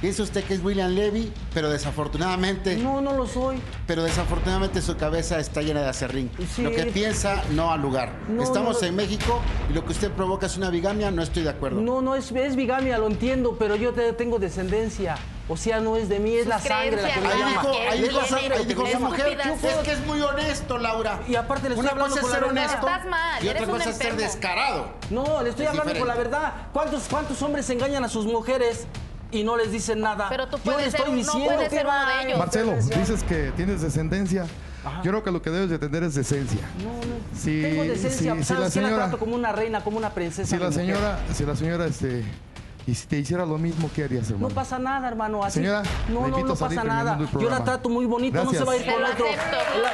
piensa 0.00 0.22
usted 0.22 0.44
que 0.44 0.54
es 0.54 0.62
William 0.62 0.92
Levy, 0.92 1.32
pero 1.52 1.70
desafortunadamente, 1.70 2.76
No, 2.76 3.00
no 3.00 3.14
lo 3.14 3.26
soy. 3.26 3.56
pero 3.84 4.04
desafortunadamente 4.04 4.80
su 4.80 4.96
cabeza 4.96 5.40
está 5.40 5.60
llena 5.62 5.80
de 5.82 5.88
acerrín. 5.88 6.30
Sí. 6.54 6.62
Lo 6.62 6.70
que 6.70 6.84
piensa 6.86 7.42
no 7.50 7.72
al 7.72 7.80
lugar. 7.82 8.12
No, 8.28 8.40
Estamos 8.44 8.80
no. 8.80 8.86
en 8.88 8.94
México 8.94 9.40
y 9.68 9.72
lo 9.72 9.84
que 9.84 9.90
usted 9.90 10.12
provoca 10.12 10.46
es 10.46 10.56
una 10.56 10.70
bigamia, 10.70 11.10
no 11.10 11.20
estoy 11.22 11.42
de 11.42 11.50
acuerdo. 11.50 11.80
No, 11.80 12.00
no, 12.00 12.14
es, 12.14 12.30
es 12.30 12.54
bigamia, 12.54 12.96
lo 12.98 13.08
entiendo, 13.08 13.56
pero 13.58 13.74
yo 13.74 13.92
te- 13.92 14.12
tengo 14.12 14.38
descendencia. 14.38 15.16
O 15.46 15.58
sea, 15.58 15.78
no 15.78 15.96
es 15.96 16.08
de 16.08 16.20
mí, 16.20 16.32
es 16.34 16.44
Sus 16.44 16.48
la 16.48 16.58
sangre 16.58 17.02
la 17.02 17.12
que 17.12 17.20
me 17.20 17.28
Llama. 17.28 17.48
dijo, 17.50 17.70
¿Quién 17.72 17.88
ahí 17.92 18.00
dijo, 18.02 18.10
tiene? 18.20 18.28
sangre, 18.28 18.56
ahí 18.56 18.64
dijo 18.64 18.86
Es 18.86 18.92
su 18.92 18.98
mujer. 19.00 19.38
Es 19.38 19.76
que 19.84 19.92
es 19.92 20.06
muy 20.06 20.20
honesto, 20.22 20.78
Laura. 20.78 21.20
Y 21.28 21.34
aparte 21.34 21.68
le 21.68 21.74
estoy 21.74 21.80
Una 21.82 21.90
hablando 21.90 22.14
cosa 22.16 22.26
es 22.26 22.32
ser 22.32 22.44
honesto 22.44 22.76
Estás 22.88 23.06
mal, 23.06 23.44
y 23.44 23.48
otra 23.48 23.66
cosa 23.66 23.90
es 23.90 23.96
ser 23.96 24.16
descarado. 24.16 24.88
No, 25.10 25.42
le 25.42 25.50
estoy 25.50 25.66
Es 25.66 25.70
hablando 25.70 25.92
con 25.98 26.08
la 26.08 26.14
diferente. 26.14 26.36
verdad. 26.38 26.52
¿Cuántos, 26.72 27.02
¿Cuántos 27.10 27.42
hombres 27.42 27.68
engañan 27.68 28.02
a 28.04 28.08
sus 28.08 28.24
mujeres 28.24 28.86
y 29.32 29.42
no 29.42 29.58
les 29.58 29.70
dicen 29.70 30.00
nada? 30.00 30.28
Pero 30.30 30.48
tú 30.48 30.56
yo 30.56 30.62
puedes 30.62 30.86
le 30.86 30.90
ser 30.92 31.00
estoy 31.00 31.12
no 31.12 31.18
diciendo 31.18 31.54
puedes 31.56 31.68
que 31.68 31.76
ser 31.76 31.86
uno 31.86 31.94
va. 31.94 32.06
de 32.16 32.24
ellos. 32.26 32.38
Marcelo, 32.38 32.72
dices 32.76 33.22
que 33.24 33.52
tienes 33.54 33.82
descendencia. 33.82 34.46
Yo 35.02 35.10
creo 35.10 35.22
que 35.24 35.30
lo 35.30 35.42
que 35.42 35.50
debes 35.50 35.68
de 35.68 35.78
tener 35.78 36.02
es 36.04 36.14
decencia. 36.14 36.60
No, 36.78 36.84
no. 36.84 37.38
Si- 37.38 37.60
Tengo 37.62 37.82
decencia. 37.84 38.32
si- 38.34 38.38
si 38.38 38.44
¿Sabes 38.44 38.48
la 38.50 38.56
qué? 38.56 38.60
La 38.62 38.70
señora- 38.70 38.96
trato 38.96 39.18
como 39.18 39.34
una 39.34 39.52
reina, 39.52 39.82
como 39.84 39.98
una 39.98 40.10
princesa. 40.10 40.48
Si 40.48 40.56
la 40.58 40.68
mujer. 40.70 40.86
señora, 40.86 41.18
si 41.34 41.44
la 41.44 41.56
señora, 41.56 41.86
este, 41.86 42.22
y 42.86 42.94
si 42.94 43.06
te 43.06 43.16
hiciera 43.18 43.46
lo 43.46 43.56
mismo, 43.58 43.90
¿qué 43.94 44.04
harías, 44.04 44.28
hermano? 44.30 44.48
No 44.48 44.54
pasa 44.54 44.78
nada, 44.78 45.08
hermano. 45.08 45.42
Así, 45.44 45.60
Señora, 45.60 45.82
no, 46.08 46.24
le 46.26 46.30
no, 46.30 46.38
no 46.40 46.52
a 46.52 46.56
salir 46.56 46.78
pasa 46.78 46.88
nada. 46.88 47.18
el 47.18 47.40
Yo 47.40 47.48
la 47.50 47.64
trato 47.64 47.88
muy 47.88 48.04
bonito, 48.06 48.42
no 48.44 48.50
se 48.50 48.56
Gracias. 48.58 48.68
va 48.68 48.72
a 48.72 48.76
ir 48.76 48.92
con 48.92 49.02
lo 49.02 49.08
otro. 49.10 49.26
La- 49.82 49.92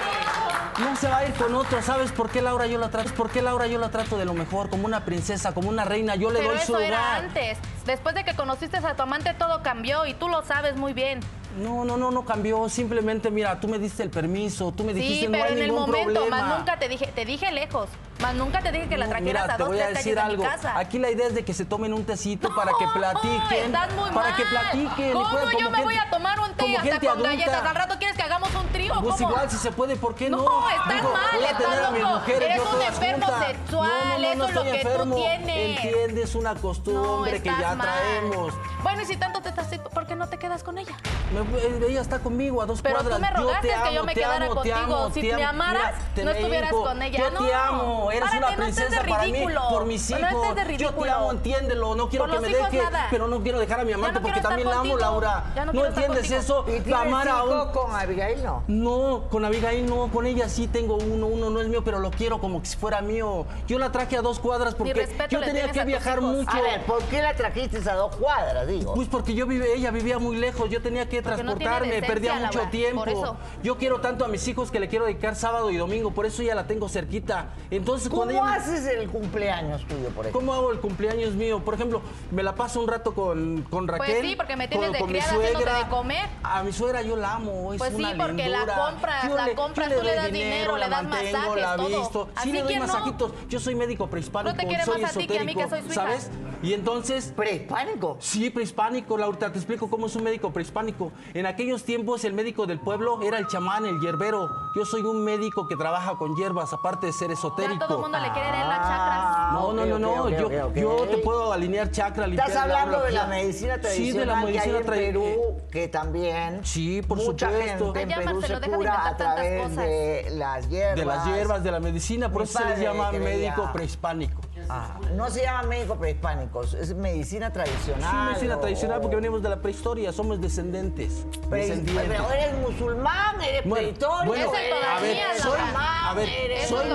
No 0.85 0.97
se 0.97 1.09
va 1.09 1.19
a 1.19 1.27
ir 1.27 1.35
con 1.35 1.55
otro. 1.55 1.83
¿Sabes 1.83 2.11
por 2.11 2.31
qué 2.31 2.41
Laura 2.41 2.67
yo 2.67 2.79
la 2.79 2.89
trato? 2.91 3.13
¿Por 3.15 3.29
qué 3.31 3.43
Laura 3.43 3.67
yo 3.67 3.79
la 3.79 3.91
trato 3.91 4.17
de 4.17 4.25
lo 4.25 4.33
mejor? 4.33 4.71
Como 4.71 4.87
una 4.87 5.05
princesa, 5.05 5.53
como 5.53 5.69
una 5.69 5.85
reina. 5.85 6.15
Yo 6.17 6.31
le 6.31 6.39
Pero 6.39 6.51
doy 6.53 6.59
su 6.61 6.73
eso 6.75 6.79
era 6.81 6.97
lugar. 6.99 7.25
antes. 7.27 7.59
Después 7.85 8.15
de 8.15 8.25
que 8.25 8.35
conociste 8.35 8.79
a 8.79 8.97
tu 8.97 9.03
amante, 9.03 9.35
todo 9.35 9.63
cambió 9.63 10.07
y 10.07 10.15
tú 10.15 10.29
lo 10.29 10.43
sabes 10.43 10.77
muy 10.77 10.95
bien. 10.95 11.21
No, 11.61 11.85
no, 11.85 11.97
no, 11.99 12.11
no 12.11 12.25
cambió. 12.25 12.67
Simplemente, 12.71 13.31
mira, 13.31 13.61
tú 13.61 13.69
me 13.69 13.79
diste 13.79 14.03
el 14.05 14.11
permiso, 14.11 14.73
tú 14.73 14.85
me 14.85 14.95
dijiste 14.95 15.21
Sí, 15.21 15.27
no 15.27 15.33
pero 15.33 15.45
hay 15.45 15.53
en 15.53 15.59
el 15.59 15.65
ningún 15.67 15.81
momento, 15.83 16.13
problema. 16.15 16.37
más 16.47 16.59
nunca 16.61 16.79
te 16.79 16.89
dije, 16.89 17.07
te 17.15 17.25
dije 17.27 17.53
lejos, 17.53 17.89
más 18.21 18.35
nunca 18.35 18.61
te 18.61 18.71
dije 18.73 18.89
que 18.89 18.97
la 18.97 19.09
trajeras 19.09 19.25
mira, 19.43 19.45
a 19.45 19.57
te 19.57 19.63
dos, 19.63 19.69
voy 19.69 19.81
a 19.81 19.89
decir 19.89 20.19
algo. 20.19 20.43
de. 20.43 20.49
Aquí 20.75 20.99
la 20.99 21.11
idea 21.11 21.27
es 21.29 21.35
de 21.35 21.45
que 21.45 21.55
se 21.55 21.65
tomen 21.65 21.93
un 21.95 22.05
tecito 22.05 22.55
para 22.55 22.73
que 22.79 22.87
platiquen. 22.95 23.67
estás 23.67 23.93
muy 23.95 24.11
para 24.11 24.29
mal. 24.31 24.37
que 24.37 24.45
platiquen. 24.45 25.13
¿Cómo 25.13 25.31
puedan 25.31 25.57
yo 25.59 25.71
me 25.71 25.83
voy 25.83 25.97
a 25.97 26.11
tomar 26.11 26.41
un 26.41 26.53
té 26.55 26.77
hasta 26.77 26.99
con 27.01 27.09
adulta. 27.09 27.29
galletas? 27.31 27.65
Al 27.67 27.75
rato 27.75 27.95
quieres 27.99 28.17
que 28.17 28.23
hagamos 28.23 28.55
un 28.55 28.67
trío, 28.69 28.95
Pues 29.01 29.17
¿cómo? 29.17 29.29
igual, 29.31 29.51
si 29.51 29.57
se 29.57 29.73
puede, 29.73 29.97
¿por 29.97 30.15
qué 30.15 30.29
no? 30.31 30.39
No, 30.39 30.69
estás 30.71 30.89
Digo, 30.95 31.13
mal, 31.13 31.23
voy 31.35 31.45
a 31.45 31.51
estás 31.51 31.65
tener 31.71 31.85
a 31.85 31.91
mis 31.91 32.03
loco. 32.03 32.15
mujeres 32.15 32.43
Eres 32.51 32.61
un 32.75 32.83
enfermo 32.83 33.27
juntas. 33.27 33.47
sexual, 33.47 33.91
no, 34.09 34.19
no, 34.19 34.33
eso 34.33 34.45
es 34.45 34.55
lo 34.55 34.63
que 34.65 34.85
tú 34.85 35.15
tienes. 35.15 35.81
Entiendes, 35.85 36.35
una 36.35 36.55
costumbre 36.55 37.43
que 37.43 37.49
ya 37.49 37.75
mal. 37.75 37.89
traemos. 37.89 38.55
Bueno, 38.83 39.03
y 39.03 39.07
si 39.07 39.17
tanto 39.17 39.41
te 39.41 39.49
estás, 39.51 39.67
¿por 39.93 40.07
qué 40.07 40.17
no 40.17 40.29
te 40.29 40.39
quedas 40.39 40.63
con 40.63 40.79
ella? 40.79 40.95
Me- 41.33 41.59
eh, 41.59 41.81
ella 41.91 42.01
está 42.01 42.19
conmigo 42.19 42.61
a 42.63 42.67
dos 42.67 42.83
Pero 42.83 42.99
tú 42.99 43.09
cuadras. 43.09 43.21
me 43.21 43.31
rogaste 43.31 43.69
yo 43.69 43.83
te 43.83 43.89
que 43.89 43.95
yo 43.95 44.05
me 44.05 44.15
te 44.15 44.21
quedara 44.21 44.49
te 44.49 44.55
contigo. 44.55 45.11
Si 45.15 45.21
te 45.23 45.37
me 45.37 45.45
amaras, 45.45 45.95
te 46.15 46.25
no 46.25 46.33
me 46.33 46.39
estuvieras 46.39 46.73
con 46.73 47.03
ella. 47.03 47.19
Yo 47.19 47.39
te 47.47 47.55
amo, 47.55 48.10
eres 48.11 48.21
Párate, 48.31 48.39
una 48.39 48.51
no 48.51 48.57
princesa 48.63 49.03
para 49.09 49.25
mí, 49.25 49.45
por 49.71 49.87
mis 49.87 50.11
hijos. 50.11 50.55
de 50.57 50.77
yo 50.77 50.93
te 50.93 51.11
amo, 51.11 51.33
entiéndelo. 51.33 51.95
No 51.95 52.09
quiero 52.09 52.27
Por 52.27 52.35
que 52.35 52.41
me 52.41 52.49
deje, 52.49 52.79
nada. 52.79 53.09
pero 53.11 53.29
no 53.29 53.43
quiero 53.43 53.59
dejar 53.59 53.81
a 53.81 53.85
mi 53.85 53.93
amante 53.93 54.21
no 54.21 54.23
porque 54.23 54.41
también 54.41 54.69
la 54.69 54.81
amo. 54.81 54.97
Laura. 54.97 55.45
No 55.73 55.87
entiendes 55.87 56.31
eso? 56.31 56.65
¿Y 56.69 56.81
tienes 56.81 56.95
Amar 57.01 57.29
a 57.29 57.45
un 57.45 57.73
con 57.73 57.95
Abigail? 57.95 58.43
No. 58.45 58.63
no, 58.69 59.29
con 59.29 59.45
Abigail 59.45 59.87
no, 59.87 60.09
con 60.09 60.27
ella 60.27 60.49
sí 60.49 60.67
tengo 60.69 60.97
uno, 60.97 61.27
uno 61.27 61.51
no 61.51 61.61
es 61.61 61.69
mío, 61.69 61.83
pero 61.85 61.99
lo 61.99 62.11
quiero 62.11 62.41
como 62.41 62.61
que 62.61 62.69
si 62.69 62.77
fuera 62.77 63.01
mío. 63.01 63.47
Yo 63.67 63.79
la 63.79 63.91
traje 63.93 64.17
a 64.17 64.23
dos 64.23 64.39
cuadras 64.39 64.75
porque 64.75 65.09
yo 65.29 65.41
tenía 65.41 65.71
que 65.71 65.85
viajar 65.85 66.21
mucho. 66.21 66.51
A 66.51 66.61
ver, 66.61 66.83
¿por 66.83 67.03
qué 67.05 67.23
la 67.23 67.35
trajiste 67.35 67.79
a 67.89 67.95
dos 67.95 68.17
cuadras, 68.17 68.67
digo? 68.67 68.95
Pues 68.95 69.09
porque 69.09 69.35
yo 69.35 69.47
vive, 69.47 69.75
ella 69.75 69.91
vivía 69.91 70.19
muy 70.19 70.37
lejos, 70.37 70.69
yo 70.71 70.83
tenía 70.83 71.09
que 71.09 71.23
transportarme, 71.23 72.03
perdía 72.03 72.35
mucho 72.35 72.61
tiempo. 72.71 73.37
Yo 73.63 73.77
quiero 73.77 74.01
tanto 74.01 74.25
a 74.25 74.29
mis 74.29 74.47
hijos 74.49 74.71
que 74.71 74.81
le 74.81 74.89
quiero 74.89 75.07
dedicar 75.07 75.37
sábado 75.37 75.71
y 75.71 75.77
domingo, 75.77 76.11
por 76.13 76.27
eso 76.27 76.43
ya 76.43 76.55
la 76.55 76.67
tengo 76.67 76.89
cerquita. 76.89 77.51
Entonces, 77.71 78.00
cuando 78.09 78.35
¿Cómo 78.35 78.49
ella- 78.49 78.57
haces 78.57 78.87
el 78.87 79.09
cumpleaños 79.11 79.83
tuyo, 79.87 80.09
por 80.11 80.25
ejemplo? 80.27 80.33
¿Cómo 80.41 80.55
hago 80.55 80.73
el 80.73 80.81
cumpleaños 80.81 81.35
mío? 81.35 81.61
Por 81.65 81.75
ejemplo, 81.75 82.01
me 82.31 82.43
la 82.43 82.55
paso 82.55 82.81
un 82.81 82.89
rato 82.89 83.15
con, 83.15 83.63
con 83.71 83.87
Raquel. 83.89 84.07
Pues 84.07 84.21
sí, 84.31 84.37
porque 84.37 84.57
me 84.57 84.69
tienes 84.69 84.87
con, 84.89 84.93
de 84.95 84.99
con 85.01 85.09
criada 85.09 85.27
haciéndote 85.33 85.55
suegra. 85.65 85.79
de 85.85 85.89
comer. 85.91 86.29
A 86.43 86.63
mi 86.63 86.73
suegra 86.73 87.03
yo 87.03 87.17
la 87.17 87.35
amo, 87.35 87.73
es 87.73 87.79
Pues 87.79 87.91
sí, 87.95 88.03
una 88.03 88.17
porque 88.17 88.49
la 88.49 88.59
lindura. 88.59 88.77
compras, 88.91 89.29
Yo 89.29 89.37
la 89.37 89.47
le- 89.47 89.55
compras, 89.55 89.89
tú 89.95 90.03
le 90.03 90.15
das 90.15 90.33
dinero, 90.33 90.75
le 90.75 90.81
la 90.81 90.89
das 90.89 91.03
mantengo, 91.05 91.39
masajes, 91.39 91.63
la 91.63 91.77
todo. 91.77 91.89
visto. 92.01 92.29
Así 92.37 92.49
Sí, 92.49 92.53
le 92.55 92.63
doy 92.63 92.73
que 92.75 92.81
no. 92.81 92.87
masajitos. 92.87 93.33
Yo 93.49 93.61
soy 93.61 93.75
médico 93.75 94.07
prehispánico, 94.09 94.53
No 94.53 94.61
te 94.61 94.67
quiere 94.67 94.85
soy 94.85 95.03
más 95.03 95.17
a 95.17 95.19
ti 95.19 95.27
que 95.27 95.39
a 95.39 95.45
mí, 95.45 95.55
que 95.55 95.69
soy 95.69 95.81
su 95.81 95.87
hija. 95.87 95.95
¿sabes? 95.95 96.31
Y 96.63 96.75
entonces 96.75 97.33
¿Prehispánico? 97.35 98.17
Sí, 98.21 98.51
prehispánico, 98.51 99.17
Laura, 99.17 99.39
te 99.51 99.59
explico 99.59 99.89
cómo 99.89 100.07
es 100.07 100.17
un 100.17 100.25
médico 100.25 100.53
prehispánico. 100.53 101.11
En 101.33 101.47
aquellos 101.47 101.85
tiempos 101.85 102.25
el 102.25 102.35
médico 102.35 102.67
del 102.67 102.79
pueblo 102.79 103.23
era 103.23 103.39
el 103.39 103.47
chamán, 103.47 103.87
el 103.87 103.99
hierbero. 104.01 104.51
Yo 104.77 104.85
soy 104.85 105.01
un 105.03 105.25
médico 105.25 105.67
que 105.67 105.77
trabaja 105.77 106.17
con 106.17 106.37
hierbas, 106.37 106.73
aparte 106.75 107.07
de 107.07 107.13
ser 107.15 107.29
Ya 107.29 107.35
esotérico. 107.35 107.87
todo 107.87 107.97
el 107.97 108.03
mundo 108.03 108.19
le 108.19 108.31
quiere 108.33 108.51
leer 108.53 108.67
las 108.67 108.79
Ah, 108.83 109.51
chakras. 109.51 109.53
No, 109.55 109.73
no, 109.73 109.87
no, 109.87 109.99
no. 109.99 110.75
yo, 110.75 111.07
te 111.07 111.17
puedo 111.19 111.53
alinear 111.53 111.91
chakra, 111.91 112.27
limpiar 112.27 112.49
Estás 112.49 112.63
hablando 112.63 113.01
de 113.01 113.13
la 113.13 113.27
medicina 113.27 113.81
tradicional 113.81 114.13
Sí, 114.13 114.19
de 114.19 114.27
la 114.27 114.35
que 114.41 114.45
medicina 114.47 114.63
hay 114.75 114.81
en 114.81 114.87
tradicional. 114.87 115.35
Perú, 115.35 115.57
que 115.73 115.89
también 115.89 116.61
Sí, 116.65 117.01
por 117.03 117.17
mucha 117.19 117.49
supuesto. 117.51 117.95
gente 117.95 118.01
en 118.03 118.09
Perú 118.21 118.35
Marcelo, 118.41 118.61
se 118.61 118.71
cura 118.71 119.07
a 119.09 119.17
través 119.17 119.63
cosas. 119.63 119.85
de 119.87 120.27
las 120.33 120.69
hierbas. 120.69 120.97
De 120.97 121.05
las 121.07 121.27
hierbas, 121.27 121.65
de 121.65 121.71
la 121.71 121.81
medicina, 121.81 122.31
por 122.31 122.43
Mi 122.43 122.49
eso 122.49 122.59
se 122.59 122.65
les 122.67 122.81
llama 122.81 123.11
médico 123.13 123.71
prehispánico. 123.73 124.41
Ah, 124.73 125.01
no 125.17 125.29
se 125.31 125.43
llama 125.43 125.65
médico 125.65 125.97
prehispánico, 125.97 126.63
es 126.63 126.95
medicina 126.95 127.49
Sí, 127.49 127.53
tradicional. 127.55 128.27
medicina 128.27 128.57
o- 128.57 128.61
tradicional 128.61 129.01
porque 129.01 129.17
venimos 129.17 129.43
de 129.43 129.49
la 129.49 129.57
prehistoria, 129.57 130.13
somos 130.13 130.41
descendentes. 130.41 131.27
Pre- 131.49 131.59
descendientes. 131.67 132.07
Pero 132.09 132.31
eres 132.31 132.55
musulmán, 132.59 133.41
eres 133.43 133.65
Bueno, 133.65 133.89
prehistórico. 133.89 134.27
bueno, 134.27 134.45
todavía, 134.47 134.97
a 134.97 135.01
ver, 135.01 135.41
soy, 135.41 135.59
a 135.61 136.15
ver, 136.15 136.29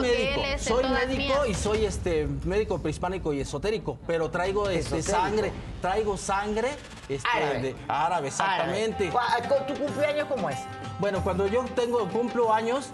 médico, 0.02 0.42
es 0.46 0.62
soy 0.62 0.84
médico 0.88 1.46
y 1.46 1.54
soy 1.54 1.86
este 1.86 2.28
médico 2.46 2.80
prehispánico 2.80 3.34
y 3.34 3.42
esotérico, 3.42 3.98
pero 4.08 4.30
traigo 4.32 4.70
este 4.70 5.02
sangre, 5.02 5.52
traigo 5.82 6.16
sangre 6.16 6.70
este, 7.10 7.28
Árabe. 7.28 7.60
de 7.62 7.76
árabe, 7.90 8.28
exactamente. 8.30 9.10
Árabe. 9.14 9.50
¿Cu- 9.50 9.74
¿Tu 9.74 9.80
cumpleaños 9.82 10.28
cómo 10.30 10.50
es? 10.50 10.60
Bueno, 11.00 11.22
cuando 11.26 11.46
yo 11.48 11.66
tengo 11.76 12.08
cumplo 12.08 12.54
años, 12.54 12.90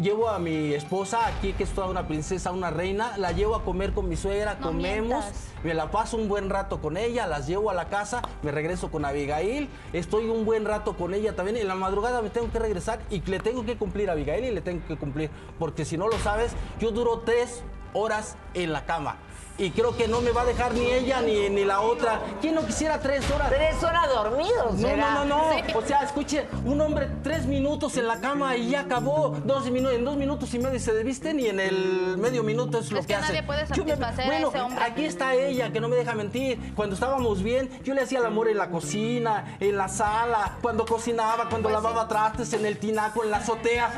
llevo 0.00 0.28
a 0.28 0.38
mi 0.38 0.74
esposa 0.74 1.26
aquí, 1.26 1.52
que 1.52 1.64
es 1.64 1.70
toda 1.70 1.88
una 1.88 2.06
princesa, 2.06 2.52
una 2.52 2.70
reina, 2.70 3.16
la 3.18 3.32
llevo 3.32 3.54
a 3.56 3.64
comer 3.64 3.92
con 3.92 4.08
mi 4.08 4.16
suegra, 4.16 4.54
No 4.54 4.68
comemos, 4.68 5.08
mientas. 5.08 5.48
Me 5.66 5.74
la 5.74 5.90
paso 5.90 6.16
un 6.16 6.28
buen 6.28 6.48
rato 6.48 6.80
con 6.80 6.96
ella, 6.96 7.26
las 7.26 7.48
llevo 7.48 7.70
a 7.70 7.74
la 7.74 7.88
casa, 7.88 8.22
me 8.42 8.52
regreso 8.52 8.88
con 8.88 9.04
Abigail, 9.04 9.68
estoy 9.92 10.28
un 10.28 10.44
buen 10.44 10.64
rato 10.64 10.96
con 10.96 11.12
ella 11.12 11.34
también, 11.34 11.56
en 11.56 11.66
la 11.66 11.74
madrugada 11.74 12.22
me 12.22 12.30
tengo 12.30 12.52
que 12.52 12.60
regresar 12.60 13.00
y 13.10 13.20
le 13.22 13.40
tengo 13.40 13.64
que 13.66 13.76
cumplir 13.76 14.08
a 14.08 14.12
Abigail 14.12 14.44
y 14.44 14.52
le 14.52 14.60
tengo 14.60 14.86
que 14.86 14.96
cumplir, 14.96 15.28
porque 15.58 15.84
si 15.84 15.98
no 15.98 16.06
lo 16.06 16.18
sabes, 16.20 16.52
yo 16.78 16.92
duro 16.92 17.22
tres 17.26 17.64
horas 17.94 18.36
en 18.54 18.72
la 18.72 18.84
cama. 18.86 19.16
Y 19.58 19.70
creo 19.70 19.96
que 19.96 20.06
no 20.06 20.20
me 20.20 20.32
va 20.32 20.42
a 20.42 20.44
dejar 20.44 20.74
ni 20.74 20.84
ella 20.84 21.22
ni, 21.22 21.48
ni 21.48 21.64
la 21.64 21.80
otra. 21.80 22.20
¿Quién 22.42 22.54
no 22.56 22.66
quisiera 22.66 23.00
tres 23.00 23.24
horas? 23.30 23.48
Tres 23.48 23.82
horas 23.82 24.06
dormidos, 24.14 24.74
No, 24.74 24.94
no, 24.98 25.24
no, 25.24 25.24
no. 25.24 25.50
Sí. 25.54 25.72
O 25.74 25.80
sea, 25.80 26.02
escuche, 26.02 26.46
un 26.66 26.78
hombre 26.82 27.08
tres 27.22 27.46
minutos 27.46 27.96
en 27.96 28.06
la 28.06 28.20
cama 28.20 28.54
y 28.58 28.68
ya 28.68 28.80
acabó. 28.80 29.30
Dos 29.46 29.70
minutos, 29.70 29.96
en 29.96 30.04
dos 30.04 30.16
minutos 30.18 30.52
y 30.52 30.58
medio 30.58 30.78
se 30.78 30.92
desvisten 30.92 31.40
y 31.40 31.46
en 31.46 31.58
el 31.58 32.18
medio 32.18 32.42
minuto 32.42 32.80
es 32.80 32.92
lo 32.92 32.98
Es 32.98 33.06
que, 33.06 33.14
que 33.14 33.18
nadie 33.22 33.38
hace. 33.38 33.46
puede 33.46 33.60
Yo 33.74 33.82
me- 33.86 33.90
satisfacer 33.92 34.24
a 34.24 34.26
bueno, 34.26 34.48
ese 34.50 34.60
hombre. 34.60 34.84
aquí 34.84 35.04
está 35.06 35.34
ella, 35.34 35.55
que 35.64 35.80
no 35.80 35.88
me 35.88 35.96
deja 35.96 36.14
mentir. 36.14 36.74
Cuando 36.74 36.94
estábamos 36.94 37.42
bien, 37.42 37.70
yo 37.82 37.94
le 37.94 38.02
hacía 38.02 38.18
el 38.18 38.26
amor 38.26 38.48
en 38.48 38.58
la 38.58 38.68
cocina, 38.68 39.56
en 39.58 39.76
la 39.76 39.88
sala, 39.88 40.56
cuando 40.62 40.84
cocinaba, 40.84 41.48
cuando 41.48 41.68
Pues 41.70 41.74
lavaba 41.82 42.06
trastes, 42.06 42.52
en 42.52 42.66
el 42.66 42.78
tinaco, 42.78 43.24
en 43.24 43.30
la 43.30 43.38
azotea. 43.38 43.90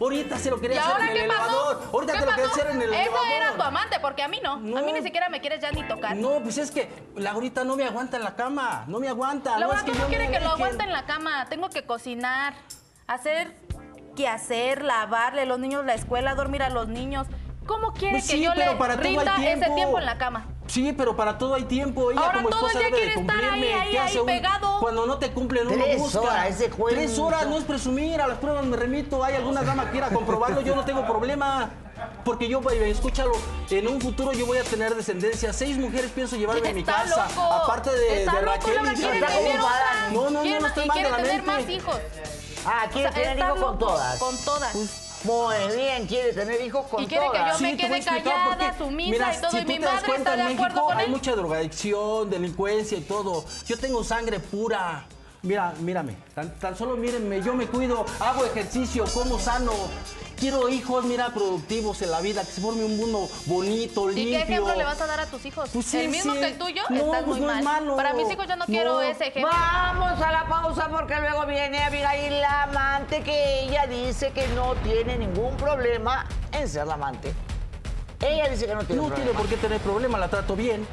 Ahorita 0.00 0.38
se 0.38 0.50
lo 0.50 0.58
¿Y 0.58 0.60
quería 0.60 0.84
hacer 0.86 1.08
en 1.10 1.16
el 1.16 1.28
pasó? 1.28 1.40
elevador. 1.42 1.82
Ahorita 1.92 2.12
¿Qué 2.14 2.18
te 2.18 2.26
lo 2.26 2.30
quería 2.32 2.46
hacer 2.50 2.66
en 2.70 2.82
el 2.82 2.92
Esa 2.92 3.02
elevador. 3.02 3.28
era 3.36 3.54
tu 3.54 3.62
amante, 3.62 3.96
porque 4.00 4.22
a 4.22 4.28
mí 4.28 4.40
no. 4.42 4.52
A 4.54 4.82
mí 4.82 4.92
ni 4.92 5.02
siquiera 5.02 5.28
me 5.28 5.40
quieres 5.40 5.60
ya 5.60 5.70
ni 5.70 5.86
tocar. 5.86 6.16
No, 6.16 6.40
pues 6.42 6.58
es 6.58 6.70
que 6.70 6.88
Laurita 7.16 7.64
no 7.64 7.76
me 7.76 7.84
aguanta 7.84 8.16
en 8.16 8.24
la 8.24 8.34
cama, 8.34 8.84
no 8.88 8.98
me 9.00 9.08
aguanta. 9.08 9.58
Laura, 9.58 9.66
no 9.66 9.80
es 9.80 9.84
que 9.84 9.92
¿cómo 9.92 10.04
yo 10.04 10.08
quiere 10.08 10.30
que 10.30 10.40
lo 10.40 10.50
aguante 10.50 10.82
en 10.84 10.92
la 10.92 11.06
cama? 11.06 11.46
Tengo 11.48 11.70
que 11.70 11.84
cocinar, 11.84 12.54
hacer 13.06 13.54
qué 14.16 14.28
hacer, 14.28 14.82
lavarle 14.84 15.44
los 15.46 15.58
niños 15.58 15.84
la 15.84 15.94
escuela, 15.94 16.34
dormir 16.34 16.62
a 16.62 16.70
los 16.70 16.88
niños. 16.88 17.26
¿Cómo 17.66 17.92
quiere 17.94 18.12
Pues 18.16 18.26
que 18.28 18.36
sí, 18.36 18.42
yo 18.42 18.52
pero 18.54 18.72
le 18.78 18.96
rinda 18.96 19.36
ese 19.36 19.42
tiempo. 19.56 19.74
tiempo 19.74 19.98
en 19.98 20.04
la 20.06 20.18
cama? 20.18 20.46
Sí, 20.66 20.92
pero 20.96 21.14
para 21.14 21.36
todo 21.38 21.54
hay 21.54 21.64
tiempo. 21.64 22.10
Ella 22.10 22.20
Ahora 22.22 22.32
como 22.38 22.48
todo 22.48 22.60
el 22.60 22.66
esposa 22.66 22.78
día 22.78 22.88
debe 22.88 23.00
de 23.06 23.12
quiere 23.14 23.20
estar 23.20 23.36
cumplirme. 23.36 23.74
ahí, 23.74 23.80
ahí, 23.80 23.90
¿Qué 23.92 23.98
ahí, 23.98 24.06
hace 24.08 24.20
un- 24.20 24.26
pegado. 24.26 24.80
Cuando 24.80 25.06
no 25.06 25.18
te 25.18 25.30
cumplen, 25.30 25.66
uno 25.68 25.84
Tres 25.84 25.98
busca. 25.98 26.20
horas, 26.20 26.46
ese 26.48 26.70
juego. 26.70 26.96
Tres 26.96 27.18
horas 27.18 27.46
no 27.46 27.58
es 27.58 27.64
presumir. 27.64 28.20
A 28.20 28.26
las 28.26 28.38
pruebas 28.38 28.64
me 28.64 28.76
remito. 28.76 29.22
Hay 29.22 29.34
alguna 29.34 29.62
dama 29.62 29.84
que 29.86 29.90
quiera 29.92 30.08
comprobarlo. 30.08 30.62
Yo 30.62 30.74
no 30.74 30.84
tengo 30.84 31.04
problema. 31.06 31.70
Porque 32.24 32.48
yo, 32.48 32.60
eh, 32.70 32.90
escúchalo, 32.90 33.32
en 33.70 33.86
un 33.88 34.00
futuro 34.00 34.32
yo 34.32 34.46
voy 34.46 34.58
a 34.58 34.64
tener 34.64 34.94
descendencia. 34.94 35.52
Seis 35.52 35.76
mujeres 35.78 36.10
pienso 36.12 36.34
llevarme 36.36 36.68
a 36.68 36.72
mi 36.72 36.80
Está 36.80 36.92
casa. 37.04 37.28
loco. 37.28 37.42
Aparte 37.52 37.90
de, 37.90 38.20
Está 38.24 38.32
de 38.36 38.40
loco, 38.42 38.52
Raquel 38.54 38.74
Laura, 38.74 38.92
y 38.92 38.96
quiere 38.96 39.20
tener 39.20 39.60
otra. 39.60 40.10
No, 40.10 40.22
no, 40.24 40.30
no, 40.30 40.42
Quiere- 40.42 40.60
no 40.60 40.66
estoy 40.66 40.84
y 40.84 40.88
mal 40.88 40.96
de 40.96 41.02
quiere 41.02 41.10
la 41.10 41.22
tener 41.28 41.42
mente. 41.42 41.62
más 41.62 41.70
hijos. 41.70 42.00
Ah, 42.66 42.86
quiere 42.90 43.08
O 43.08 43.12
sea, 43.12 43.22
tener 43.22 43.38
está 43.38 43.46
hijos 43.48 43.60
con 43.60 43.72
loco, 43.72 43.86
todas. 43.86 44.18
Con 44.18 44.38
todas. 44.38 44.74
Muy 45.24 45.54
bien, 45.76 46.06
quiere 46.06 46.32
tener 46.32 46.60
hijos 46.60 46.86
con 46.86 47.02
Y 47.02 47.06
quiere 47.06 47.24
que 47.32 47.38
todas. 47.38 47.58
yo 47.58 47.62
me 47.64 47.70
Sí, 47.70 47.76
te 47.76 47.88
voy 47.88 48.00
a 48.00 48.04
quede 48.04 48.22
callada, 48.22 48.78
sumisa 48.78 49.10
Mira, 49.10 49.34
y 49.34 49.40
todo, 49.40 49.50
si 49.50 49.56
y 49.56 49.64
mi 49.64 49.74
te 49.78 49.80
das 49.80 49.94
madre 49.94 50.06
cuenta, 50.06 50.30
está 50.30 50.36
de 50.44 50.50
en 50.50 50.56
acuerdo 50.58 50.74
México 50.74 50.86
con 50.86 50.98
hay 50.98 51.04
él. 51.06 51.10
mucha 51.10 51.32
drogadicción, 51.36 52.30
delincuencia 52.30 52.98
y 52.98 53.00
todo. 53.02 53.44
Yo 53.66 53.78
tengo 53.78 54.04
sangre 54.04 54.38
pura. 54.40 55.06
Mira, 55.42 55.74
mírame, 55.80 56.16
tan, 56.34 56.58
tan 56.58 56.76
solo 56.76 56.96
mírenme, 56.96 57.42
yo 57.42 57.54
me 57.54 57.66
cuido, 57.66 58.06
hago 58.20 58.44
ejercicio, 58.46 59.04
como 59.12 59.38
sano. 59.38 59.72
Quiero 60.44 60.68
hijos, 60.68 61.06
mira, 61.06 61.30
productivos 61.30 62.02
en 62.02 62.10
la 62.10 62.20
vida, 62.20 62.42
que 62.44 62.52
se 62.52 62.60
forme 62.60 62.84
un 62.84 62.98
mundo 62.98 63.30
bonito, 63.46 64.10
¿Y 64.10 64.14
limpio. 64.16 64.36
qué 64.36 64.42
ejemplo 64.42 64.74
le 64.74 64.84
vas 64.84 65.00
a 65.00 65.06
dar 65.06 65.20
a 65.20 65.24
tus 65.24 65.42
hijos? 65.46 65.70
Pues 65.72 65.86
sí, 65.86 65.96
¿El 66.00 66.10
mismo 66.10 66.34
sí. 66.34 66.38
que 66.40 66.46
el 66.48 66.58
tuyo? 66.58 66.82
No, 66.90 66.96
Estás 66.96 67.22
pues 67.22 67.26
muy 67.26 67.40
no 67.40 67.48
es 67.50 67.64
mal. 67.64 67.64
malo. 67.64 67.96
Para 67.96 68.12
mis 68.12 68.30
hijos 68.30 68.46
yo 68.46 68.54
no, 68.56 68.56
No. 68.56 68.66
quiero 68.66 69.00
ese 69.00 69.28
ejemplo. 69.28 69.50
Vamos 69.50 70.20
a 70.20 70.30
la 70.32 70.46
pausa 70.46 70.88
porque 70.90 71.14
luego 71.18 71.46
viene 71.46 71.82
Abigail 71.82 72.40
la 72.42 72.64
amante 72.64 73.22
que 73.22 73.60
ella 73.62 73.86
dice 73.86 74.32
que 74.32 74.46
no 74.48 74.74
tiene 74.82 75.16
ningún 75.16 75.56
problema 75.56 76.26
en 76.52 76.68
ser 76.68 76.86
la 76.88 76.92
amante. 76.92 77.32
Ella 78.20 78.46
dice 78.50 78.66
que 78.66 78.74
no 78.74 78.84
tiene 78.84 79.00
No 79.00 79.08
problema. 79.08 79.24
tiene 79.24 79.38
por 79.38 79.48
qué 79.48 79.56
tener 79.56 79.80
problema, 79.80 80.18
la 80.18 80.28
trato 80.28 80.54
bien. 80.54 80.86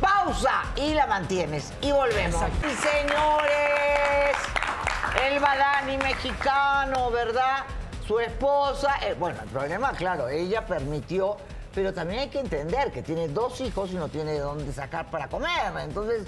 Pausa 0.00 0.64
y 0.74 0.94
la 0.94 1.06
mantienes. 1.06 1.72
Y 1.80 1.92
volvemos. 1.92 2.42
Exacto. 2.42 2.66
Y 2.66 2.74
señores, 2.74 4.36
el 5.30 5.38
Badani 5.38 5.96
mexicano, 5.98 7.12
¿verdad? 7.12 7.66
Su 8.06 8.20
esposa, 8.20 8.98
eh, 9.02 9.16
bueno, 9.18 9.40
el 9.42 9.48
problema, 9.48 9.90
claro, 9.92 10.28
ella 10.28 10.64
permitió, 10.64 11.36
pero 11.74 11.92
también 11.92 12.20
hay 12.20 12.28
que 12.28 12.38
entender 12.38 12.92
que 12.92 13.02
tiene 13.02 13.26
dos 13.26 13.60
hijos 13.60 13.90
y 13.90 13.94
no 13.94 14.08
tiene 14.08 14.34
de 14.34 14.38
dónde 14.38 14.72
sacar 14.72 15.10
para 15.10 15.26
comer. 15.26 15.72
Entonces, 15.80 16.22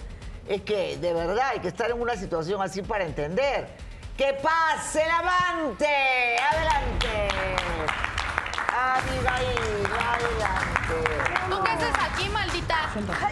es 0.49 0.63
que 0.63 0.97
de 0.97 1.13
verdad 1.13 1.51
hay 1.53 1.61
que 1.61 1.69
estar 1.69 1.89
en 1.89 2.01
una 2.01 2.17
situación 2.17 2.61
así 2.61 2.83
para 2.83 3.05
entender. 3.05 3.69
¡Que 4.17 4.33
pase 4.43 5.05
el 5.05 5.11
amante! 5.11 6.37
¡Adelante! 6.51 7.29
Abigail, 8.77 9.87
adelante. 9.87 11.68
¿Tú 11.79 11.85
qué 11.85 11.91
haces 11.91 12.13
aquí, 12.13 12.29
maldita? 12.29 12.77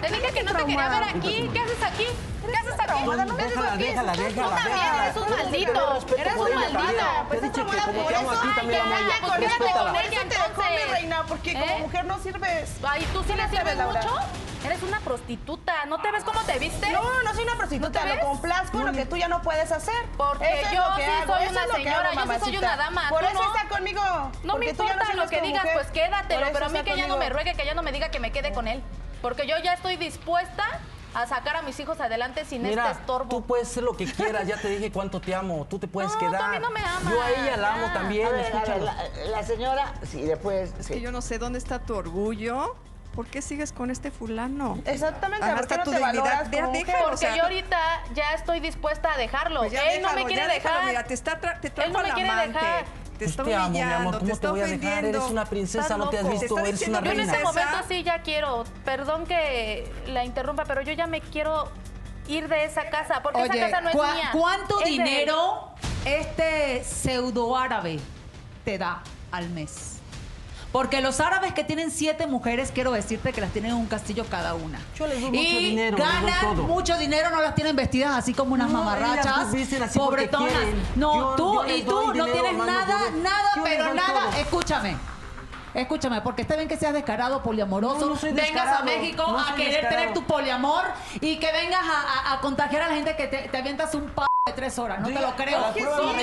Te 0.00 0.06
dije 0.08 0.32
que 0.32 0.42
no 0.42 0.52
te 0.52 0.58
quería 0.64 0.88
ver 0.88 1.02
aquí. 1.04 1.50
¿Qué 1.52 1.60
haces 1.60 1.82
aquí? 1.82 2.06
¿Qué 2.46 2.56
haces 2.56 2.72
aquí? 2.80 3.04
¿Qué 3.04 3.42
haces 3.42 3.56
Déjala, 3.56 3.72
aquí? 3.72 3.82
déjala, 3.82 4.12
Tú 4.12 4.50
también 4.50 4.78
eres 5.02 5.16
un 5.16 5.30
maldito. 5.30 6.16
Eres 6.16 6.34
por 6.34 6.50
un 6.50 6.54
maldito. 6.54 7.42
Dicho 7.42 7.66
que 7.66 7.76
como 7.78 8.08
a 8.08 8.12
ella. 8.12 8.22
Ya, 8.66 9.36
Respétala. 9.36 9.92
con 9.92 9.96
ella, 9.96 10.20
Te 10.20 10.28
dejó 10.28 10.62
mi 10.62 10.66
entonces. 10.76 10.90
reina, 10.90 11.24
porque 11.26 11.52
como 11.54 11.64
¿Eh? 11.66 11.78
mujer 11.80 12.04
no 12.04 12.18
sirves. 12.18 12.70
Ay, 12.86 13.06
¿tú 13.12 13.24
sí 13.24 13.32
le 13.34 13.48
sirves 13.48 13.76
mucho? 13.76 14.18
Eres 14.64 14.82
una 14.82 14.98
prostituta. 15.00 15.84
¿No 15.86 15.98
te 16.00 16.10
ves 16.10 16.24
cómo 16.24 16.40
te 16.40 16.58
viste? 16.58 16.90
No, 16.90 17.22
no 17.22 17.34
soy 17.34 17.44
una 17.44 17.54
prostituta, 17.56 18.00
¿No 18.04 18.10
te 18.10 18.16
lo 18.16 18.20
complazco 18.22 18.78
en 18.80 18.86
lo 18.86 18.92
que 18.92 19.06
tú 19.06 19.16
ya 19.16 19.28
no 19.28 19.40
puedes 19.42 19.70
hacer. 19.70 19.94
Porque 20.16 20.44
Eso 20.60 20.66
es 20.68 20.72
yo 20.74 20.82
sí 20.96 21.02
hago, 21.02 21.34
soy 21.34 21.42
eso 21.44 21.52
una 21.52 21.62
es 21.64 21.70
señora, 21.72 22.08
hago, 22.10 22.24
yo 22.26 22.32
sí 22.34 22.40
soy 22.40 22.56
una 22.56 22.76
dama, 22.76 23.08
Por 23.08 23.20
¿tú 23.20 23.26
eso 23.26 23.42
no? 23.42 23.54
está 23.54 23.68
conmigo. 23.68 24.02
No 24.42 24.56
me 24.58 24.66
importa 24.70 25.14
lo 25.14 25.28
que 25.28 25.40
digas, 25.40 25.62
mujer. 25.62 25.76
pues 25.78 25.90
quédatelo, 25.92 26.40
Por 26.40 26.48
eso 26.48 26.52
pero 26.54 26.66
a 26.66 26.68
mí 26.70 26.82
que 26.82 26.96
ya 26.96 27.06
no 27.06 27.16
me 27.16 27.28
ruegue, 27.28 27.54
que 27.54 27.64
ya 27.64 27.74
no 27.74 27.82
me 27.84 27.92
diga 27.92 28.08
que 28.08 28.18
me 28.18 28.32
quede 28.36 28.52
con 28.52 28.68
él. 28.68 28.82
Porque 29.22 29.46
yo 29.46 29.56
ya 29.64 29.72
estoy 29.74 29.96
dispuesta 29.96 30.64
a 31.14 31.26
sacar 31.26 31.56
a 31.56 31.62
mis 31.62 31.80
hijos 31.80 31.98
adelante 32.00 32.44
sin 32.44 32.62
Mira, 32.62 32.90
este 32.90 33.00
estorbo. 33.00 33.28
tú 33.30 33.42
puedes 33.46 33.68
hacer 33.68 33.82
lo 33.82 33.96
que 33.96 34.04
quieras, 34.04 34.46
ya 34.46 34.58
te 34.58 34.68
dije 34.68 34.92
cuánto 34.92 35.20
te 35.20 35.34
amo, 35.34 35.66
tú 35.68 35.78
te 35.78 35.88
puedes 35.88 36.12
No, 36.12 36.18
tú 36.18 36.26
a 36.26 36.28
quedar. 36.30 36.60
no 36.60 36.70
me 36.70 36.80
amas, 36.80 37.10
Yo 37.10 37.22
a 37.22 37.30
ella 37.30 37.56
la 37.56 37.72
amo 37.74 37.86
ya. 37.86 37.92
también, 37.94 38.26
A 38.26 38.30
ver, 38.30 38.40
a 38.40 38.42
ver, 38.42 38.54
escúchalo. 38.54 38.84
la, 38.84 38.96
la 39.30 39.42
señora, 39.42 39.94
sí, 40.10 40.20
después, 40.22 40.72
Que 40.72 40.82
sí. 40.82 41.00
yo 41.00 41.10
no 41.12 41.22
sé 41.22 41.38
dónde 41.38 41.58
está 41.58 41.78
tu 41.78 41.94
orgullo. 41.94 42.76
¿Por 43.14 43.26
qué 43.26 43.40
sigues 43.40 43.72
con 43.72 43.90
este 43.90 44.10
fulano? 44.10 44.78
Exactamente, 44.84 45.46
Ajá, 45.46 45.56
¿por 45.56 45.66
qué 45.68 45.76
no 45.78 45.84
tu 45.84 45.90
te 45.92 45.98
valoras 46.00 46.48
o 46.48 46.50
Porque 47.04 47.16
sea, 47.16 47.34
yo 47.34 47.44
ahorita 47.44 47.78
ya 48.14 48.34
estoy 48.34 48.60
dispuesta 48.60 49.14
a 49.14 49.16
dejarlo. 49.16 49.60
Pues 49.60 49.72
ya 49.72 49.90
Él 49.92 50.02
no 50.02 50.12
me 50.12 50.26
quiere 50.26 50.42
ya 50.42 50.48
déjalo, 50.52 50.74
dejar. 50.74 50.86
mira, 50.90 51.04
te 51.04 51.14
está 51.14 51.40
tra- 51.40 51.58
te 51.58 51.70
trajo 51.70 51.86
Él 51.88 51.94
no 51.94 52.02
me 52.02 52.12
quiere 52.12 52.28
amante. 52.28 52.58
dejar. 52.58 52.84
Te 53.18 53.24
Pues 53.24 53.30
está 53.30 53.44
te 53.44 53.54
amo, 53.54 53.70
mi 53.70 53.80
amor, 53.80 54.18
¿cómo 54.18 54.36
te 54.36 54.46
voy 54.48 54.60
a 54.60 54.66
dejar? 54.66 55.04
Eres 55.06 55.22
una 55.30 55.46
princesa, 55.46 55.96
no 55.96 56.10
te 56.10 56.18
has 56.18 56.28
visto, 56.28 56.54
Te 56.56 56.68
eres 56.68 56.86
una 56.86 57.00
Yo 57.02 57.10
en 57.12 57.16
reina. 57.16 57.32
este 57.32 57.44
momento 57.44 57.76
sí 57.88 58.02
ya 58.02 58.20
quiero, 58.20 58.64
perdón 58.84 59.24
que 59.24 59.90
la 60.08 60.24
interrumpa, 60.24 60.64
pero 60.66 60.82
yo 60.82 60.92
ya 60.92 61.06
me 61.06 61.22
quiero 61.22 61.70
ir 62.28 62.48
de 62.48 62.64
esa 62.66 62.90
casa, 62.90 63.22
porque 63.22 63.40
Oye, 63.40 63.58
esa 63.58 63.70
casa 63.70 63.80
no 63.80 63.88
es 63.88 63.96
¿cuá- 63.96 64.14
mía. 64.14 64.30
¿cuánto 64.32 64.80
es 64.80 64.86
dinero 64.90 65.70
este 66.04 66.84
pseudo 66.84 67.56
árabe 67.56 68.00
te 68.64 68.76
da 68.76 69.02
al 69.32 69.48
mes? 69.50 69.95
Porque 70.76 71.00
los 71.00 71.20
árabes 71.20 71.54
que 71.54 71.64
tienen 71.64 71.90
siete 71.90 72.26
mujeres, 72.26 72.70
quiero 72.70 72.92
decirte 72.92 73.32
que 73.32 73.40
las 73.40 73.50
tienen 73.50 73.70
en 73.70 73.78
un 73.78 73.86
castillo 73.86 74.26
cada 74.30 74.52
una. 74.52 74.78
Yo 74.94 75.06
les 75.06 75.22
doy 75.22 75.30
mucho 75.30 75.40
y 75.40 75.64
dinero, 75.70 75.96
les 75.96 76.06
doy 76.06 76.30
ganan 76.30 76.56
mucho 76.66 76.98
dinero, 76.98 77.30
no 77.30 77.40
las 77.40 77.54
tienen 77.54 77.74
vestidas 77.74 78.10
así 78.14 78.34
como 78.34 78.52
unas 78.52 78.68
No, 78.70 78.80
mamarrachas, 78.84 79.46
pobretonas. 79.94 80.52
No, 80.94 81.14
Yo- 81.14 81.34
tú 81.36 81.54
yo 81.66 81.76
y 81.76 81.82
tú 81.82 81.92
no 82.08 82.12
dinero, 82.12 82.32
tienes 82.34 82.52
mano, 82.58 82.72
nada, 82.72 83.00
les- 83.10 83.22
nada, 83.22 83.50
pero 83.64 83.94
nada. 83.94 84.24
todo. 84.30 84.38
Escúchame. 84.38 84.98
Escúchame, 85.72 86.20
porque 86.20 86.42
está 86.42 86.56
bien 86.56 86.68
que 86.68 86.76
seas 86.76 86.92
descarado, 86.92 87.42
poliamoroso, 87.42 88.00
No, 88.00 88.06
no 88.12 88.16
soy 88.18 88.32
vengas 88.32 88.78
a 88.78 88.82
México 88.82 89.24
no 89.26 89.38
a 89.38 89.54
querer 89.54 89.72
descarado. 89.80 89.96
tener 89.96 90.12
tu 90.14 90.24
poliamor 90.24 90.84
y 91.22 91.36
que 91.38 91.52
vengas 91.52 91.84
a, 91.86 92.32
a- 92.32 92.32
a 92.34 92.40
contagiar 92.42 92.82
a 92.82 92.88
la 92.88 92.94
gente 92.96 93.16
que 93.16 93.26
te, 93.28 93.48
te 93.48 93.56
avientas 93.56 93.94
un 93.94 94.10
p 94.10 94.26
de 94.46 94.52
tres 94.52 94.78
horas. 94.78 95.00
No 95.00 95.08
te 95.08 95.14
lo 95.20 95.34
creo. 95.34 95.60
no, 95.60 95.74
qué 95.74 95.84
horror. 95.86 96.14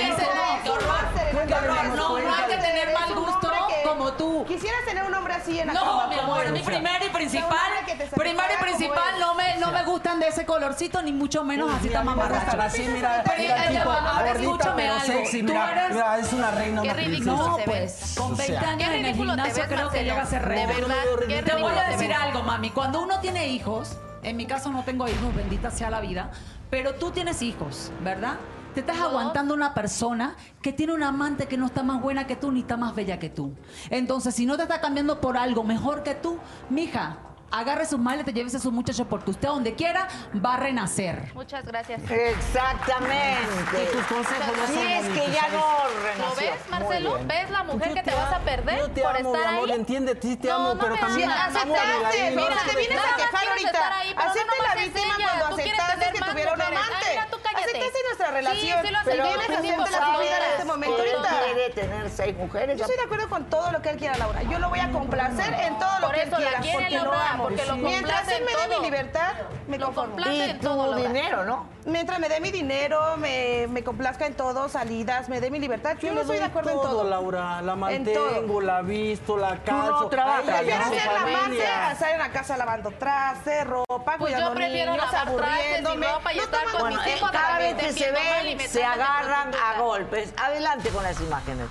Qué 0.64 0.70
horror. 0.70 1.96
No, 1.96 2.18
no 2.18 2.34
hay 2.34 2.44
que 2.48 2.56
tener 2.56 2.92
mal 2.94 3.14
gusto 3.14 3.52
como 3.84 4.12
tú. 4.14 4.44
Quisieras 4.48 4.80
tener 4.86 5.04
un 5.04 5.14
hombre 5.14 5.34
así 5.34 5.58
en 5.60 5.66
la 5.66 5.74
No, 5.74 6.08
mi 6.08 6.14
amor, 6.18 6.50
mí 6.50 6.60
primero 6.60 7.04
y 7.04 7.10
principal, 7.10 7.70
primero 8.16 8.48
y 8.58 8.62
principal 8.62 9.20
no 9.20 9.34
me, 9.34 9.58
no 9.58 9.70
me 9.72 9.84
gustan 9.84 10.20
de 10.20 10.28
ese 10.28 10.46
colorcito, 10.46 11.02
ni 11.02 11.12
mucho 11.12 11.44
menos 11.44 11.70
así 11.74 11.90
tan 11.90 12.08
a 12.08 12.12
mí 12.14 12.16
me 12.16 12.22
gustan 12.28 12.38
mamarracho. 12.40 12.62
así, 12.62 12.82
mira, 12.88 13.22
mira, 13.38 13.68
tipo, 13.68 13.90
gordita, 14.26 14.74
pero 14.76 15.00
sexy, 15.00 15.42
mira, 15.42 15.72
eres- 15.72 15.94
mira, 15.94 16.18
es 16.18 16.32
una 16.32 16.50
reina, 16.50 16.80
Qué 16.82 16.88
una 16.88 16.96
ridículo 16.96 17.56
se 17.56 17.58
ve. 17.58 17.64
pues, 17.66 18.14
con 18.16 18.32
O 18.32 18.36
sea, 18.36 18.46
20 18.46 18.58
Qué 18.60 18.66
años 18.66 18.90
en 18.94 19.04
el 19.04 19.14
gimnasio 19.14 19.64
creo 19.68 19.90
que 19.90 20.02
llega 20.04 20.22
a 20.22 20.26
ser 20.26 20.42
De 20.42 20.48
reina. 20.48 20.72
verdad, 20.72 20.94
qué 21.28 21.42
Te 21.42 21.54
voy 21.56 21.72
a 21.76 21.84
decir 21.90 22.12
algo, 22.14 22.42
mami. 22.42 22.70
Cuando 22.70 23.02
uno 23.02 23.20
tiene 23.20 23.48
hijos, 23.48 23.98
en 24.22 24.36
mi 24.38 24.46
caso 24.46 24.70
no 24.70 24.82
tengo 24.84 25.06
hijos, 25.08 25.34
bendita 25.34 25.70
sea 25.70 25.90
la 25.90 26.00
vida, 26.00 26.30
pero 26.74 26.96
tú 26.96 27.12
tienes 27.12 27.40
hijos, 27.40 27.92
¿verdad? 28.02 28.34
Te 28.74 28.80
estás 28.80 28.98
aguantando 28.98 29.54
una 29.54 29.74
persona 29.74 30.34
que 30.60 30.72
tiene 30.72 30.92
una 30.92 31.10
amante 31.10 31.46
que 31.46 31.56
no 31.56 31.66
está 31.66 31.84
más 31.84 32.02
buena 32.02 32.26
que 32.26 32.34
tú 32.34 32.50
ni 32.50 32.62
está 32.62 32.76
más 32.76 32.96
bella 32.96 33.20
que 33.20 33.30
tú. 33.30 33.52
Entonces, 33.90 34.34
si 34.34 34.44
no 34.44 34.56
te 34.56 34.64
está 34.64 34.80
cambiando 34.80 35.20
por 35.20 35.36
algo 35.36 35.62
mejor 35.62 36.02
que 36.02 36.16
tú, 36.16 36.36
mija, 36.70 37.18
agarre 37.50 37.86
sus 37.86 37.98
males, 37.98 38.24
te 38.24 38.32
llévese 38.32 38.56
a 38.56 38.60
su 38.60 38.72
muchacho 38.72 39.04
porque 39.06 39.30
usted 39.30 39.48
donde 39.48 39.74
quiera 39.74 40.08
va 40.44 40.54
a 40.54 40.56
renacer. 40.58 41.30
Muchas 41.34 41.64
gracias. 41.64 42.00
Exactamente. 42.10 43.86
tus 43.92 44.04
consejos 44.06 44.56
no 44.56 44.66
Si 44.66 44.74
son 44.74 44.86
es 44.86 45.06
que 45.08 45.32
ya 45.32 45.48
no 45.48 45.58
¿Lo 45.58 46.02
renació. 46.04 46.36
ves, 46.36 46.60
Muy 46.68 46.70
Marcelo? 46.70 47.18
¿Ves 47.26 47.50
la 47.50 47.62
mujer 47.62 47.88
Yo 47.88 47.94
que 47.94 48.02
te 48.02 48.10
te 48.10 48.16
vas 48.16 48.32
a 48.32 48.38
perder 48.40 48.78
yo 48.78 48.90
te 48.90 49.02
por 49.02 49.16
amo, 49.16 49.34
estar 49.34 49.50
mi 49.52 49.56
amor, 49.58 49.70
ahí? 49.70 49.76
entiende, 49.76 50.18
sí 50.20 50.36
te 50.36 50.50
amo, 50.50 50.74
no 50.74 50.80
pero 50.80 50.94
me 50.94 51.00
también 51.00 51.30
amas. 51.30 51.56
amo 51.62 51.74
a 51.74 51.78
Aceptaste, 51.78 52.06
Abigail. 52.06 52.36
mira, 52.36 52.56
te 52.70 52.76
vienes 52.76 52.96
nada 52.96 53.12
a 53.12 53.16
quejar 53.16 53.48
ahorita. 53.48 53.98
ahí, 53.98 54.14
la 54.14 54.74
víctima 54.80 55.14
cuando 55.16 55.44
aceptaste 55.56 56.12
que 56.12 56.20
tuviera 56.30 56.52
un 56.54 56.62
amante. 56.62 57.18
Aceptaste 57.54 57.98
nuestra 58.06 58.30
relación, 58.30 58.82
sí 58.84 58.90
lo 58.92 58.98
pero 59.04 59.24
vienes 59.24 59.48
lo 59.48 59.54
a 59.54 59.90
la 59.90 60.18
vida 60.18 60.36
en 60.36 60.52
este 60.52 60.64
momento 60.64 60.96
ahorita. 60.98 61.40
quiere 61.44 61.70
tener 61.70 62.10
seis 62.10 62.36
mujeres. 62.36 62.78
Yo 62.78 62.84
estoy 62.84 62.96
de 62.98 63.04
acuerdo 63.04 63.28
con 63.28 63.44
todo 63.46 63.70
lo 63.70 63.80
que 63.82 63.90
él 63.90 63.96
quiera, 63.96 64.16
Laura. 64.18 64.42
Yo 64.42 64.58
lo 64.58 64.68
voy 64.68 64.80
a 64.80 64.90
complacer 64.90 65.54
en 65.54 65.78
todo 65.78 65.98
lo 66.00 66.10
que 66.10 66.22
él 66.22 66.30
quiera, 66.30 66.60
porque 66.72 66.90
lo. 66.90 67.12
Porque 67.38 67.64
lo 67.66 67.76
Mientras 67.76 68.28
él 68.28 68.44
me 68.44 68.52
dé 68.56 68.76
mi 68.78 68.84
libertad, 68.84 69.32
me 69.68 69.78
Lo 69.78 69.86
conformo. 69.86 70.14
complace 70.14 70.34
Y 70.36 70.40
en 70.50 70.60
todo, 70.60 70.90
tu 70.94 71.02
dinero, 71.02 71.44
¿no? 71.44 71.66
Mientras 71.86 72.18
me 72.18 72.28
dé 72.30 72.40
mi 72.40 72.50
dinero, 72.50 73.16
me, 73.18 73.66
me 73.68 73.84
complazca 73.84 74.24
en 74.26 74.34
todo, 74.34 74.68
salidas, 74.70 75.28
me 75.28 75.40
dé 75.40 75.50
mi 75.50 75.58
libertad, 75.58 75.96
yo, 76.00 76.12
no 76.12 76.22
estoy 76.22 76.38
de 76.38 76.44
acuerdo 76.44 76.70
en 76.70 76.76
todo. 76.80 77.04
Laura, 77.04 77.60
la 77.60 77.72
En 77.72 77.78
mantengo, 77.80 78.60
la 78.62 78.80
visto, 78.80 79.36
la 79.36 79.62
calzo. 79.62 80.08
trabajas, 80.08 80.46
y 80.46 80.50
a 80.50 80.58
Prefiero 80.80 80.84
ser 80.84 81.12
la 81.12 81.20
familia. 81.20 81.88
a 81.88 81.92
estar 81.92 82.10
en 82.12 82.18
la 82.18 82.30
casa 82.30 82.56
lavando 82.56 82.90
trastes, 82.92 83.66
ropa, 83.66 84.02
Pues 84.02 84.18
cuidando 84.18 84.48
yo 84.50 84.54
prefiero 84.54 84.92
niños, 84.92 85.12
lavar 85.12 85.36
trastes 85.36 85.58
y 85.58 85.58
aburriéndome. 85.60 86.06
ropa 86.12 86.32
y 86.32 86.36
No 86.36 86.42
estar 86.44 86.64
con 86.72 86.88
mis 86.88 86.98
mis 86.98 87.16
hijos 87.16 87.30
cada 87.30 87.58
que 87.58 87.64
vez 87.74 87.84
que 87.84 87.92
se 87.92 88.10
ven, 88.12 88.60
se 88.60 88.84
agarran 88.84 89.50
a 89.54 89.80
golpes. 89.80 90.32
Adelante 90.38 90.88
con 90.88 91.02
las 91.02 91.20
imágenes. 91.20 91.66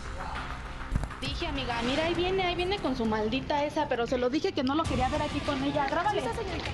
Dije, 1.23 1.47
amiga, 1.47 1.81
mira, 1.83 2.03
ahí 2.03 2.13
viene, 2.13 2.43
ahí 2.43 2.53
viene 2.53 2.79
con 2.79 2.97
su 2.97 3.05
maldita 3.05 3.63
esa, 3.63 3.87
pero 3.87 4.05
se 4.05 4.17
lo 4.17 4.29
dije 4.29 4.51
que 4.51 4.61
no 4.61 4.75
lo 4.75 4.83
quería 4.83 5.07
ver 5.07 5.21
aquí 5.21 5.39
con 5.39 5.63
ella. 5.63 5.87
Grábale, 5.89 6.21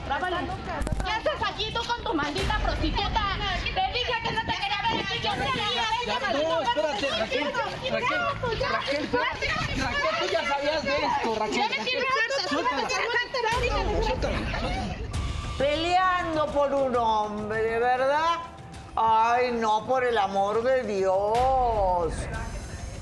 grábale. 0.08 0.38
¿Qué 1.06 1.12
haces 1.12 1.44
aquí 1.46 1.72
tú 1.72 1.82
con 1.86 2.04
tu 2.04 2.16
maldita 2.16 2.58
prostituta? 2.58 3.38
Te 3.64 3.70
dije 3.70 4.14
que 4.24 4.32
no 4.32 4.42
te 4.42 4.54
quería 4.54 4.82
ver 4.90 5.06
aquí, 5.06 5.20
yo 5.24 5.32
ver 5.32 5.50
No, 6.44 6.62
espérate, 6.62 7.10
Raquel, 7.20 7.54
Raquel, 7.54 7.92
Raquel, 8.72 9.10
Raquel, 9.12 9.52
tú 10.20 10.26
ya 10.32 10.42
sabías 10.48 10.84
de 10.84 10.96
esto, 10.98 11.36
Raquel. 11.36 11.70
Peleando 15.60 16.48
por 16.48 16.74
un 16.74 16.96
hombre, 16.96 17.80
¿verdad? 17.80 18.40
Ay, 18.96 19.52
no, 19.52 19.86
por 19.86 20.04
el 20.04 20.18
amor 20.18 20.64
de 20.64 20.84
Dios. 20.84 22.14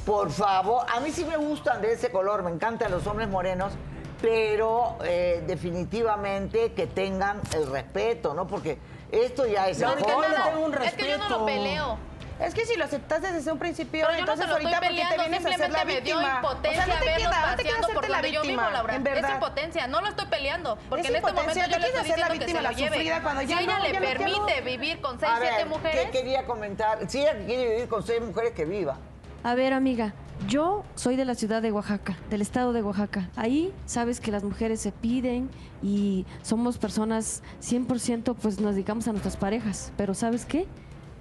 Por 0.08 0.32
favor, 0.32 0.86
a 0.89 1.02
mí 1.02 1.12
sí 1.12 1.26
me 1.26 1.36
gustan 1.36 1.82
de 1.82 1.91
ese 1.91 2.10
color, 2.12 2.41
me 2.41 2.50
encantan 2.50 2.91
los 2.91 3.06
hombres 3.08 3.28
morenos, 3.28 3.74
pero 4.22 4.98
eh, 5.04 5.43
definitivamente 5.46 6.72
que 6.72 6.88
tengan 6.88 7.41
el 7.54 7.70
respeto, 7.70 8.34
¿no? 8.34 8.48
Porque 8.48 8.78
esto 9.12 9.46
ya 9.46 9.67
es 9.67 9.80
No, 9.80 9.91
el 9.91 10.00
es 10.00 10.06
que 10.06 10.12
no, 10.13 10.22
tengo 10.22 10.65
un 10.65 10.74
Es 10.76 10.93
que 10.93 11.10
yo 11.10 11.17
no 11.17 11.28
lo 11.28 11.46
peleo. 11.46 11.98
Es 12.39 12.54
que 12.54 12.65
si 12.65 12.78
lo 12.78 12.86
aceptaste 12.86 13.34
desde 13.34 13.52
un 13.52 13.60
principio, 13.60 14.06
Pero 14.06 14.17
yo 14.20 14.26
no 14.26 14.32
entonces 14.32 14.46
te 14.46 14.48
lo 14.48 14.54
ahorita 14.54 14.72
estoy 14.78 14.88
porque 14.88 15.15
te 15.15 15.30
vienes 15.30 15.46
a 15.46 15.50
hacer 15.50 15.60
la 15.72 15.80
simplemente 15.80 15.86
me 15.86 16.02
dio 16.02 16.17
víctima. 16.17 16.36
impotencia 16.36 16.70
o 16.72 16.86
sea, 16.86 16.86
no 16.86 17.00
te 17.00 17.06
queda, 17.17 17.50
no 17.50 17.56
te 17.58 17.63
queda 17.63 17.80
hacerte 17.80 18.08
la 18.10 18.15
donde 18.17 18.32
yo 18.32 18.41
víctima, 18.41 18.62
vivo, 18.63 18.74
Laura. 18.74 18.96
en 18.96 19.08
Es 19.08 19.30
impotencia, 19.30 19.88
no 19.88 20.02
lo 20.02 20.08
estoy 20.08 20.26
peleando. 20.28 20.78
Porque 20.88 21.02
Es 21.02 21.10
en 21.10 21.15
este 21.17 21.34
momento 21.34 21.60
yo 21.60 21.80
le 21.80 21.86
estoy 21.88 22.00
hacer 22.00 22.20
la 22.20 22.28
que 22.28 22.34
se 22.34 22.39
víctima, 22.39 22.62
la 22.62 22.72
lleve. 22.72 22.89
sufrida, 22.96 23.22
cuando 23.24 23.41
Si 23.41 23.48
ya 23.48 23.60
ella 23.60 23.78
no, 23.78 23.84
le 23.84 23.91
ya 23.91 24.00
permite 24.00 24.62
vivir 24.62 25.02
con 25.02 25.20
seis, 25.20 25.32
A 25.36 25.39
ver, 25.39 25.50
siete 25.50 25.63
¿qué 25.63 25.70
mujeres, 25.70 26.12
quería 26.12 26.46
comentar? 26.46 27.10
Si 27.10 27.20
ella 27.20 27.34
quiere 27.46 27.70
vivir 27.72 27.89
con 27.89 28.04
seis 28.04 28.22
mujeres, 28.22 28.54
que 28.54 28.63
viva. 28.63 28.98
A 29.48 29.56
ver, 29.56 29.72
amiga, 29.72 30.14
yo 30.50 30.84
soy 30.96 31.16
de 31.16 31.24
la 31.24 31.34
ciudad 31.34 31.62
de 31.62 31.72
Oaxaca, 31.72 32.18
del 32.30 32.42
estado 32.42 32.74
de 32.74 32.84
Oaxaca. 32.84 33.30
Ahí 33.38 33.72
sabes 33.86 34.20
que 34.20 34.30
las 34.30 34.44
mujeres 34.44 34.82
se 34.82 34.92
piden 34.92 35.50
y 35.82 36.26
somos 36.42 36.78
personas 36.78 37.44
100% 37.62 38.36
pues 38.36 38.60
nos 38.60 38.76
dedicamos 38.76 39.08
a 39.08 39.14
nuestras 39.14 39.38
parejas, 39.38 39.94
pero 39.96 40.14
¿sabes 40.14 40.46
qué? 40.46 40.66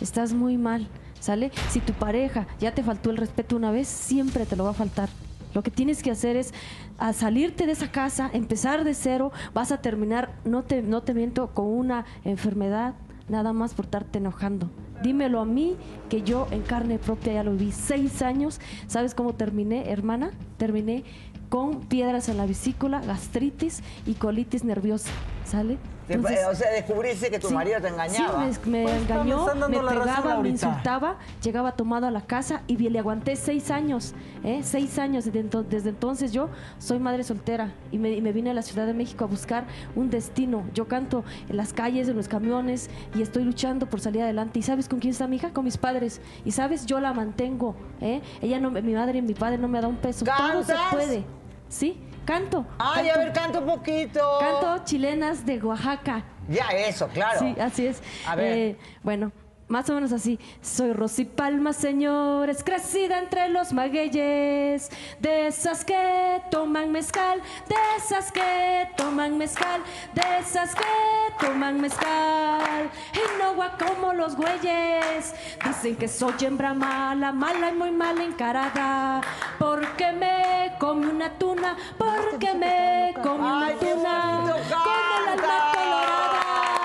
Estás 0.01 0.33
muy 0.33 0.59
mal, 0.59 0.89
¿sale? 1.21 1.53
Si 1.71 1.79
tu 1.79 1.93
pareja 1.93 2.49
ya 2.59 2.75
te 2.75 2.83
faltó 2.83 3.11
el 3.11 3.17
respeto 3.17 3.55
una 3.55 3.71
vez, 3.71 3.87
siempre 3.87 4.45
te 4.45 4.57
lo 4.57 4.65
va 4.65 4.71
a 4.71 4.75
faltar. 4.75 5.09
Lo 5.55 5.62
que 5.62 5.71
tienes 5.71 6.03
que 6.03 6.11
hacer 6.11 6.35
es 6.35 6.53
a 6.99 7.12
salirte 7.12 7.65
de 7.65 7.73
esa 7.75 7.93
casa, 7.93 8.29
empezar 8.33 8.83
de 8.83 8.95
cero, 8.95 9.31
vas 9.55 9.71
a 9.71 9.81
terminar, 9.81 10.35
no 10.45 10.65
te, 10.65 10.83
no 10.83 11.01
te 11.01 11.15
miento, 11.15 11.55
con 11.55 11.67
una 11.67 12.05
enfermedad, 12.25 12.95
nada 13.29 13.53
más 13.53 13.75
por 13.75 13.87
estarte 13.87 14.19
enojando. 14.19 14.71
Dímelo 15.03 15.41
a 15.41 15.45
mí, 15.45 15.77
que 16.09 16.23
yo 16.23 16.47
en 16.51 16.62
carne 16.62 16.99
propia 16.99 17.35
ya 17.35 17.45
lo 17.45 17.55
vi. 17.55 17.73
Seis 17.73 18.23
años, 18.23 18.61
¿sabes 18.87 19.15
cómo 19.15 19.35
terminé, 19.35 19.91
hermana? 19.91 20.31
Terminé 20.57 21.05
con 21.49 21.81
piedras 21.81 22.29
en 22.29 22.39
la 22.39 22.47
vesícula, 22.47 23.01
gastritis 23.01 23.83
y 24.07 24.15
colitis 24.15 24.65
nerviosa, 24.65 25.11
¿sale? 25.45 25.79
Entonces- 26.09 26.47
o 26.51 26.55
sea, 26.55 26.71
descubriste 26.71 27.31
que 27.31 27.38
tu 27.38 27.49
Sí, 27.49 27.55
marido 27.55 27.81
te 27.81 27.88
engañaba. 27.88 28.51
Sí, 28.53 28.59
me, 28.64 28.79
me 28.79 28.83
Pues, 28.85 29.03
engañó, 29.03 29.47
me 29.69 29.79
pegaba, 29.81 30.40
me 30.40 30.49
insultaba, 30.51 31.16
llegaba 31.42 31.73
tomado 31.73 32.07
a 32.07 32.11
la 32.11 32.21
casa 32.21 32.62
y 32.66 32.77
le 32.77 32.99
aguanté 32.99 33.35
seis 33.37 33.71
años, 33.71 34.14
¿eh? 34.45 34.61
seis 34.62 34.99
años. 34.99 35.25
Desde, 35.25 35.42
ento- 35.45 35.64
desde 35.64 35.90
entonces 35.90 36.33
yo 36.33 36.49
soy 36.79 36.99
madre 36.99 37.25
soltera 37.25 37.73
y 37.90 37.99
me, 37.99 38.11
y 38.12 38.21
me 38.23 38.33
vine 38.33 38.51
a 38.51 38.55
la 38.55 38.62
Ciudad 38.62 38.87
de 38.87 38.95
México 38.95 39.25
a 39.25 39.27
buscar 39.27 39.64
un 39.97 40.11
destino. 40.11 40.64
Yo 40.75 40.87
canto 40.87 41.25
en 41.49 41.57
las 41.57 41.73
calles, 41.73 42.09
en 42.09 42.16
los 42.16 42.29
camiones 42.29 42.88
y 43.14 43.23
estoy 43.23 43.45
luchando 43.45 43.87
por 43.87 44.01
salir 44.01 44.23
adelante. 44.23 44.59
¿Y 44.59 44.62
sabes 44.62 44.88
con 44.88 45.01
quién 45.01 45.11
está 45.12 45.27
mi 45.27 45.37
hija? 45.37 45.53
Con 45.53 45.64
mis 45.64 45.77
padres. 45.77 46.21
Y 46.45 46.53
sabes, 46.53 46.87
yo 46.87 47.01
la 47.01 47.12
mantengo. 47.14 47.75
¿eh? 48.01 48.21
Ella 48.42 48.61
no, 48.61 48.71
me- 48.71 48.83
mi 48.83 48.95
madre 48.95 49.19
y 49.19 49.23
mi 49.23 49.35
padre 49.35 49.59
no 49.59 49.66
me 49.69 49.81
da 49.81 49.88
un 49.88 49.97
peso. 49.97 50.25
Todo 50.25 50.62
se 50.62 50.73
¿Cantas? 50.73 50.92
puede. 50.92 51.25
¿Sí? 51.69 52.01
Canto. 52.27 52.67
Ay, 52.79 53.09
a 53.09 53.12
canto. 53.15 53.19
ver, 53.25 53.33
canta 53.33 53.59
un 53.61 53.67
poquito. 53.67 54.21
Canto 54.41 54.85
chilenas 54.85 55.47
de 55.47 55.62
Oaxaca. 55.62 56.25
Ya, 56.49 56.67
eso, 56.71 57.09
claro. 57.09 57.39
Sí, 57.39 57.55
así 57.61 57.87
es. 57.87 58.03
A 58.27 58.35
ver. 58.35 58.59
Eh, 58.59 58.79
bueno, 59.03 59.33
más 59.68 59.90
o 59.90 59.94
menos 59.94 60.12
así. 60.12 60.38
Soy 60.62 60.92
Rosy 60.92 61.24
Palma, 61.24 61.72
señores, 61.72 62.62
crecida 62.62 63.18
entre 63.18 63.48
los 63.48 63.72
magueyes. 63.72 64.90
De 65.20 65.46
esas 65.48 65.85
que 65.85 66.42
toman 66.50 66.92
mezcal, 66.92 67.40
de 67.68 67.76
esas 67.96 68.31
que 68.33 68.88
toman 68.96 69.38
mezcal, 69.38 69.83
de 70.14 70.38
esas 70.38 70.74
que 70.74 71.46
toman 71.46 71.81
mezcal. 71.81 72.90
Y 73.12 73.42
no 73.42 73.57
como 73.79 74.12
los 74.12 74.37
güeyes. 74.37 75.35
Dicen 75.64 75.96
que 75.96 76.09
soy 76.09 76.35
hembra 76.42 76.74
mala, 76.74 77.33
mala 77.33 77.70
y 77.70 77.74
muy 77.74 77.90
mal 77.90 78.20
encarada. 78.20 79.20
Porque 79.59 80.12
me 80.12 80.72
come 80.79 81.09
una 81.09 81.31
tuna, 81.38 81.76
porque 81.98 82.55
me 82.55 83.14
come 83.22 83.38
una 83.38 83.70
tuna. 83.79 84.40
Con 84.42 85.33
el 85.33 85.44
alma 85.44 85.72
colorada. 85.72 86.76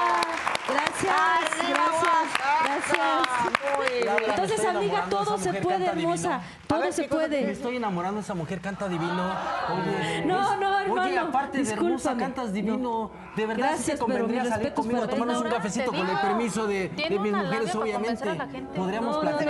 Gracias, 1.11 1.69
gracias, 2.63 4.27
Entonces, 4.27 4.65
amiga, 4.65 5.05
todo 5.09 5.37
se 5.37 5.53
puede, 5.53 5.85
hermosa. 5.85 6.41
Todo 6.67 6.81
ver, 6.81 6.93
se 6.93 7.03
¿qué 7.03 7.09
cosa 7.09 7.27
puede. 7.27 7.45
Me 7.45 7.51
estoy 7.51 7.75
enamorando, 7.77 8.21
esa 8.21 8.33
mujer 8.33 8.61
canta 8.61 8.87
divino. 8.87 9.35
Oye, 9.69 10.23
No, 10.25 10.55
no, 10.57 10.79
hermano, 10.79 11.01
Oye, 11.03 11.19
aparte 11.19 11.63
de 11.63 11.71
hermosa, 11.73 12.15
cantas 12.17 12.53
divino. 12.53 13.11
De 13.35 13.45
verdad, 13.45 13.67
Gracias, 13.69 13.85
sí 13.85 13.91
te 13.93 13.97
convendría 13.97 14.45
salir 14.45 14.73
conmigo 14.73 15.03
a 15.03 15.07
tomarnos 15.07 15.41
un 15.41 15.49
cafecito 15.49 15.91
con 15.91 16.07
el 16.09 16.17
permiso 16.19 16.67
de, 16.67 16.89
de 16.89 17.19
mis 17.19 17.33
mujeres, 17.33 17.75
obviamente. 17.75 18.37
Podríamos 18.75 19.15
No, 19.15 19.23
no, 19.23 19.29
platicar 19.29 19.40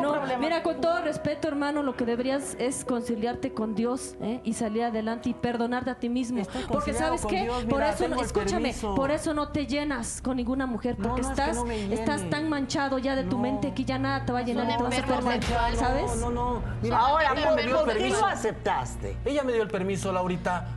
no. 0.00 0.38
Mira, 0.38 0.62
con 0.62 0.80
todo 0.80 1.02
respeto, 1.02 1.48
hermano, 1.48 1.82
lo 1.82 1.96
que 1.96 2.04
deberías 2.04 2.56
es 2.58 2.84
conciliarte 2.84 3.52
con 3.52 3.74
Dios 3.74 4.16
¿eh? 4.20 4.40
y 4.44 4.54
salir 4.54 4.84
adelante 4.84 5.28
y 5.30 5.34
perdonarte 5.34 5.90
a 5.90 5.94
ti 5.96 6.08
mismo. 6.08 6.42
Porque 6.68 6.92
sabes 6.92 7.24
qué, 7.26 7.42
Dios, 7.42 7.64
por 7.64 7.82
eso, 7.82 8.08
no, 8.08 8.20
escúchame, 8.22 8.74
por 8.94 9.10
eso 9.10 9.34
no 9.34 9.48
te 9.48 9.66
llenas 9.66 10.20
con 10.22 10.36
ninguna 10.36 10.66
mujer, 10.66 10.98
No, 10.98 11.08
porque 11.08 11.22
no, 11.22 11.28
que 11.28 11.32
estás, 11.42 11.58
estás 11.90 12.30
tan 12.30 12.48
manchado 12.48 12.98
ya 12.98 13.16
de 13.16 13.24
tu 13.24 13.36
No. 13.36 13.42
mente 13.42 13.74
que 13.74 13.84
ya 13.84 13.98
nada 13.98 14.24
te 14.24 14.32
va 14.32 14.40
a 14.40 14.42
llenar 14.42 14.64
y 14.70 14.76
te 14.76 14.82
vas 14.82 14.98
a 14.98 15.06
perder. 15.06 15.76
¿sabes? 15.76 16.16
No, 16.16 16.30
no, 16.30 16.54
no. 16.54 16.62
Mira, 16.82 16.98
Ahora, 16.98 17.32
ella 17.36 17.46
¿por, 17.48 17.56
me 17.56 17.62
dio 17.62 17.80
el 17.80 17.86
permiso. 17.86 18.20
lo 18.20 18.26
aceptaste? 18.26 19.16
Ella 19.24 19.42
me 19.42 19.52
dio 19.52 19.62
el 19.62 19.68
permiso, 19.68 20.12
Laurita. 20.12 20.68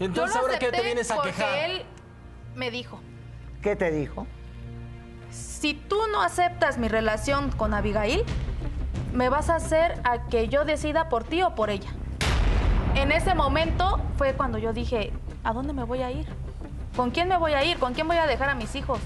Entonces, 0.00 0.36
¿ahora 0.36 0.58
qué 0.58 0.70
te 0.70 0.82
vienes 0.82 1.10
a 1.10 1.16
porque 1.16 1.30
quejar? 1.30 1.70
él 1.70 1.82
me 2.54 2.70
dijo, 2.70 3.00
¿Qué 3.62 3.76
te 3.76 3.90
dijo? 3.92 4.26
Si 5.62 5.74
tú 5.74 5.96
no 6.10 6.22
aceptas 6.22 6.76
mi 6.76 6.88
relación 6.88 7.52
con 7.52 7.72
Abigail, 7.72 8.24
me 9.12 9.28
vas 9.28 9.48
a 9.48 9.54
hacer 9.54 9.94
a 10.02 10.26
que 10.26 10.48
yo 10.48 10.64
decida 10.64 11.08
por 11.08 11.22
ti 11.22 11.40
o 11.42 11.54
por 11.54 11.70
ella. 11.70 11.88
En 12.96 13.12
ese 13.12 13.36
momento 13.36 14.00
fue 14.18 14.34
cuando 14.34 14.58
yo 14.58 14.72
dije, 14.72 15.12
¿a 15.44 15.52
dónde 15.52 15.72
me 15.72 15.84
voy 15.84 16.02
a 16.02 16.10
ir? 16.10 16.26
¿Con 16.96 17.12
quién 17.12 17.28
me 17.28 17.36
voy 17.38 17.52
a 17.52 17.62
ir? 17.62 17.78
¿Con 17.78 17.94
quién 17.94 18.08
voy 18.08 18.16
a 18.16 18.26
dejar 18.26 18.50
a 18.50 18.56
mis 18.56 18.74
hijos? 18.74 18.98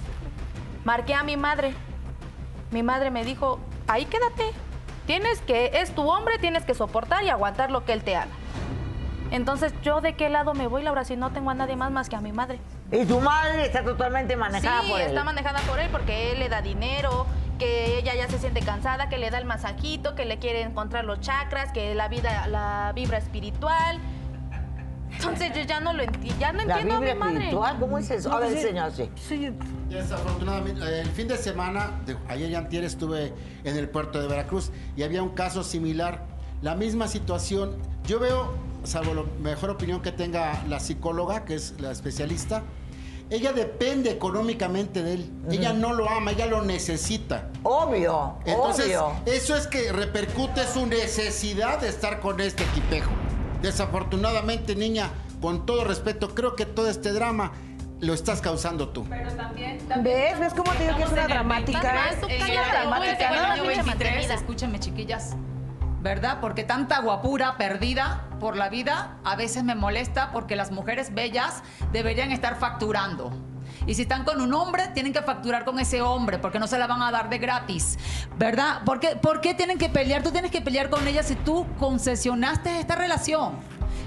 Marqué 0.86 1.12
a 1.12 1.24
mi 1.24 1.36
madre. 1.36 1.74
Mi 2.70 2.82
madre 2.82 3.10
me 3.10 3.22
dijo, 3.22 3.60
ahí 3.86 4.06
quédate. 4.06 4.50
Tienes 5.06 5.42
que, 5.42 5.72
es 5.74 5.94
tu 5.94 6.08
hombre, 6.08 6.38
tienes 6.38 6.64
que 6.64 6.72
soportar 6.72 7.22
y 7.22 7.28
aguantar 7.28 7.70
lo 7.70 7.84
que 7.84 7.92
él 7.92 8.02
te 8.02 8.16
haga. 8.16 8.32
Entonces, 9.30 9.74
¿yo 9.82 10.00
de 10.00 10.14
qué 10.14 10.30
lado 10.30 10.54
me 10.54 10.68
voy, 10.68 10.82
Laura, 10.82 11.04
si 11.04 11.16
no 11.16 11.32
tengo 11.32 11.50
a 11.50 11.54
nadie 11.54 11.76
más 11.76 11.92
más 11.92 12.08
que 12.08 12.16
a 12.16 12.22
mi 12.22 12.32
madre? 12.32 12.60
Y 12.92 13.04
tu 13.04 13.20
madre 13.20 13.66
está 13.66 13.82
totalmente 13.82 14.36
manejada 14.36 14.82
sí, 14.82 14.90
por 14.90 15.00
él. 15.00 15.08
está 15.08 15.24
manejada 15.24 15.60
por 15.68 15.78
él 15.80 15.88
porque 15.90 16.32
él 16.32 16.38
le 16.38 16.48
da 16.48 16.62
dinero, 16.62 17.26
que 17.58 17.98
ella 17.98 18.14
ya 18.14 18.28
se 18.28 18.38
siente 18.38 18.60
cansada, 18.60 19.08
que 19.08 19.18
le 19.18 19.30
da 19.30 19.38
el 19.38 19.44
masajito, 19.44 20.14
que 20.14 20.24
le 20.24 20.38
quiere 20.38 20.62
encontrar 20.62 21.04
los 21.04 21.20
chakras, 21.20 21.72
que 21.72 21.94
la 21.94 22.08
vida, 22.08 22.46
la 22.48 22.92
vibra 22.94 23.18
espiritual. 23.18 23.98
Entonces 25.10 25.52
yo 25.54 25.62
ya 25.62 25.80
no 25.80 25.92
lo 25.94 26.02
enti 26.02 26.28
ya 26.38 26.52
no 26.52 26.58
La 26.64 26.74
entiendo 26.74 26.96
a 26.96 27.00
mi 27.00 27.06
vibra 27.06 27.18
madre. 27.18 27.34
espiritual, 27.36 27.76
¿cómo 27.80 27.98
es 27.98 28.10
eso? 28.10 28.32
A 28.32 28.40
ver, 28.40 28.52
Sí. 28.52 28.60
señor, 28.62 28.92
sí. 28.92 29.10
Sí, 29.16 29.50
Desafortunadamente, 29.88 31.00
el 31.00 31.08
fin 31.10 31.26
de 31.28 31.36
semana, 31.38 31.92
de- 32.04 32.16
ayer 32.28 32.50
y 32.50 32.54
antier 32.54 32.84
estuve 32.84 33.32
en 33.64 33.76
el 33.76 33.88
puerto 33.88 34.20
de 34.20 34.28
Veracruz 34.28 34.70
y 34.96 35.02
había 35.04 35.22
un 35.22 35.30
caso 35.30 35.62
similar, 35.64 36.24
la 36.60 36.74
misma 36.74 37.08
situación. 37.08 37.76
Yo 38.04 38.18
veo, 38.20 38.52
salvo 38.86 39.14
la 39.14 39.22
mejor 39.40 39.70
opinión 39.70 40.00
que 40.02 40.12
tenga 40.12 40.62
la 40.68 40.80
psicóloga, 40.80 41.44
que 41.44 41.54
es 41.54 41.74
la 41.80 41.90
especialista, 41.90 42.62
ella 43.28 43.52
depende 43.52 44.10
económicamente 44.10 45.02
de 45.02 45.14
él. 45.14 45.32
Ella 45.50 45.72
no 45.72 45.92
lo 45.92 46.08
ama, 46.08 46.30
ella 46.30 46.46
lo 46.46 46.62
necesita. 46.62 47.48
Obvio, 47.64 48.36
Entonces, 48.44 48.96
obvio. 48.96 49.12
eso 49.26 49.56
es 49.56 49.66
que 49.66 49.92
repercute 49.92 50.64
su 50.66 50.86
necesidad 50.86 51.80
de 51.80 51.88
estar 51.88 52.20
con 52.20 52.40
este 52.40 52.62
equipejo. 52.62 53.10
Desafortunadamente, 53.62 54.76
niña, 54.76 55.10
con 55.40 55.66
todo 55.66 55.84
respeto, 55.84 56.34
creo 56.34 56.54
que 56.54 56.66
todo 56.66 56.88
este 56.88 57.12
drama 57.12 57.52
lo 58.00 58.14
estás 58.14 58.40
causando 58.40 58.90
tú. 58.90 59.04
¿Ves? 59.08 60.38
¿Ves 60.38 60.54
cómo 60.54 60.70
te 60.72 60.84
digo 60.84 60.96
que 60.96 61.02
es 61.02 61.12
una 61.12 61.26
dramática? 61.26 61.82
Más 61.82 62.14
pinche 62.16 62.36
23, 62.36 63.86
mantenida. 63.86 64.34
escúchenme 64.34 64.78
chiquillas, 64.78 65.34
¿verdad? 66.06 66.38
Porque 66.40 66.62
tanta 66.62 67.00
guapura 67.00 67.56
perdida 67.56 68.22
por 68.38 68.56
la 68.56 68.68
vida 68.68 69.16
a 69.24 69.34
veces 69.34 69.64
me 69.64 69.74
molesta 69.74 70.30
porque 70.30 70.54
las 70.54 70.70
mujeres 70.70 71.12
bellas 71.12 71.64
deberían 71.90 72.30
estar 72.30 72.60
facturando. 72.60 73.32
Y 73.88 73.94
si 73.94 74.02
están 74.02 74.22
con 74.22 74.40
un 74.40 74.54
hombre, 74.54 74.86
tienen 74.94 75.12
que 75.12 75.20
facturar 75.20 75.64
con 75.64 75.80
ese 75.80 76.02
hombre 76.02 76.38
porque 76.38 76.60
no 76.60 76.68
se 76.68 76.78
la 76.78 76.86
van 76.86 77.02
a 77.02 77.10
dar 77.10 77.28
de 77.28 77.38
gratis, 77.38 77.98
¿verdad? 78.38 78.84
¿Por 78.84 79.00
qué, 79.00 79.16
por 79.16 79.40
qué 79.40 79.52
tienen 79.54 79.78
que 79.78 79.88
pelear? 79.88 80.22
Tú 80.22 80.30
tienes 80.30 80.52
que 80.52 80.60
pelear 80.60 80.90
con 80.90 81.06
ella 81.08 81.24
si 81.24 81.34
tú 81.34 81.66
concesionaste 81.76 82.78
esta 82.78 82.94
relación. 82.94 83.54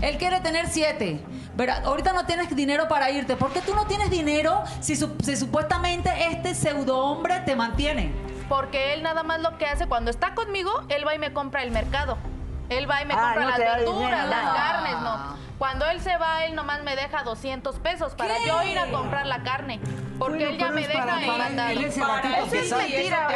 Él 0.01 0.17
quiere 0.17 0.39
tener 0.39 0.69
siete, 0.69 1.21
¿verdad? 1.57 1.83
Ahorita 1.83 2.13
no 2.13 2.25
tienes 2.25 2.55
dinero 2.55 2.87
para 2.87 3.11
irte. 3.11 3.35
¿Por 3.35 3.51
qué 3.51 3.59
tú 3.59 3.75
no 3.75 3.87
tienes 3.87 4.09
dinero 4.09 4.63
si, 4.79 4.95
si 4.95 5.35
supuestamente 5.35 6.09
este 6.31 6.55
pseudo 6.55 6.97
hombre 6.97 7.41
te 7.41 7.57
mantiene? 7.57 8.28
Porque 8.49 8.93
él 8.93 9.03
nada 9.03 9.23
más 9.23 9.39
lo 9.39 9.57
que 9.57 9.65
hace 9.67 9.87
cuando 9.87 10.09
está 10.11 10.33
conmigo, 10.33 10.71
él 10.89 11.07
va 11.07 11.13
y 11.15 11.19
me 11.19 11.31
compra 11.31 11.63
el 11.63 11.71
mercado. 11.71 12.17
Él 12.69 12.89
va 12.89 13.01
y 13.01 13.05
me 13.05 13.13
Ah, 13.13 13.17
compra 13.33 13.41
no 13.43 13.49
las 13.49 13.57
verduras, 13.59 14.27
las 14.27 14.43
No. 14.45 14.53
carnes, 14.53 14.93
no. 15.01 15.39
Cuando 15.57 15.85
él 15.87 15.99
se 16.01 16.15
va, 16.17 16.45
él 16.45 16.55
nomás 16.55 16.83
me 16.83 16.95
deja 16.95 17.23
200 17.23 17.79
pesos 17.79 18.15
para 18.15 18.35
¿Qué? 18.37 18.47
yo 18.47 18.63
ir 18.63 18.79
a 18.79 18.85
comprar 18.91 19.25
la 19.25 19.43
carne. 19.43 19.79
Porque 20.17 20.37
Bueno, 20.37 20.51
él 20.51 20.57
ya 20.57 20.69
me 20.71 20.81
es 20.81 20.87
deja 20.87 20.99
para- 20.99 21.21
en 21.21 21.27
para 21.55 21.71
él 21.71 21.83
ese 21.85 21.99
Para 22.01 22.13
ratito 22.15 22.35
él 22.37 22.43
Eso 22.43 22.55
es 22.55 22.71
mentira. 22.91 23.27
A 23.27 23.29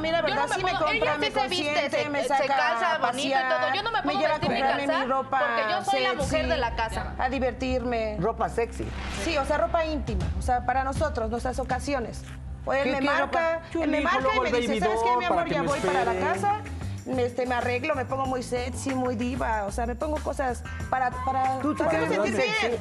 mí, 0.00 0.08
se 0.08 0.12
la 0.12 0.22
verdad 0.22 0.48
me 0.48 0.54
sí 0.54 0.64
me 0.64 0.70
compra, 0.72 0.92
ella 0.92 1.18
me 1.18 1.26
sí 1.26 1.32
se 1.32 1.48
viste, 1.48 1.64
consiente, 1.72 1.90
se- 2.02 2.08
me 2.10 2.22
se 2.22 2.28
saca 2.28 2.46
calza 2.56 2.92
a 2.94 2.98
bonito 2.98 3.28
y 3.38 3.48
todo. 3.48 3.74
Yo 3.74 3.82
no 3.82 3.92
me 3.92 4.02
puedo 4.02 4.18
vestir 4.18 4.50
ni 4.50 4.60
calzar 4.60 4.98
mi 5.00 5.04
ropa 5.12 5.38
porque 5.40 5.62
yo 5.72 5.84
soy 5.84 6.00
la 6.02 6.14
mujer 6.14 6.48
de 6.48 6.56
la 6.56 6.74
casa. 6.76 7.12
A 7.18 7.28
divertirme. 7.28 8.16
Ropa 8.20 8.48
sexy. 8.48 8.86
Sí, 9.24 9.36
o 9.38 9.44
sea, 9.44 9.58
ropa 9.58 9.84
íntima. 9.84 10.24
O 10.38 10.42
sea, 10.42 10.64
para 10.66 10.84
nosotros, 10.84 11.30
nuestras 11.30 11.58
ocasiones. 11.58 12.22
O 12.66 12.72
él 12.72 12.84
¿Qué- 12.84 12.92
me 12.92 12.98
qué 13.00 13.04
marca, 13.04 13.60
él 13.74 13.88
me 13.90 14.00
marca 14.00 14.28
y 14.36 14.40
me 14.40 14.58
dice, 14.60 14.80
¿sabes 14.80 15.00
qué, 15.04 15.16
mi 15.18 15.24
amor? 15.26 15.44
que 15.44 15.50
Ya 15.54 15.62
me 15.62 15.68
voy 15.68 15.80
para 15.80 16.04
la 16.04 16.12
espere". 16.14 16.32
casa. 16.32 16.60
Me, 17.06 17.24
este, 17.24 17.44
me 17.44 17.54
arreglo, 17.54 17.94
me 17.94 18.06
pongo 18.06 18.24
muy 18.24 18.42
sexy, 18.42 18.94
muy 18.94 19.14
diva. 19.16 19.64
O 19.66 19.72
sea, 19.72 19.84
me 19.86 19.94
pongo 19.94 20.16
cosas 20.18 20.62
para, 20.88 21.10
para, 21.10 21.58
¿Tú 21.60 21.74
te 21.74 21.84
para 21.84 22.08
sentir 22.08 22.34
sexy? 22.34 22.66
bien. 22.68 22.80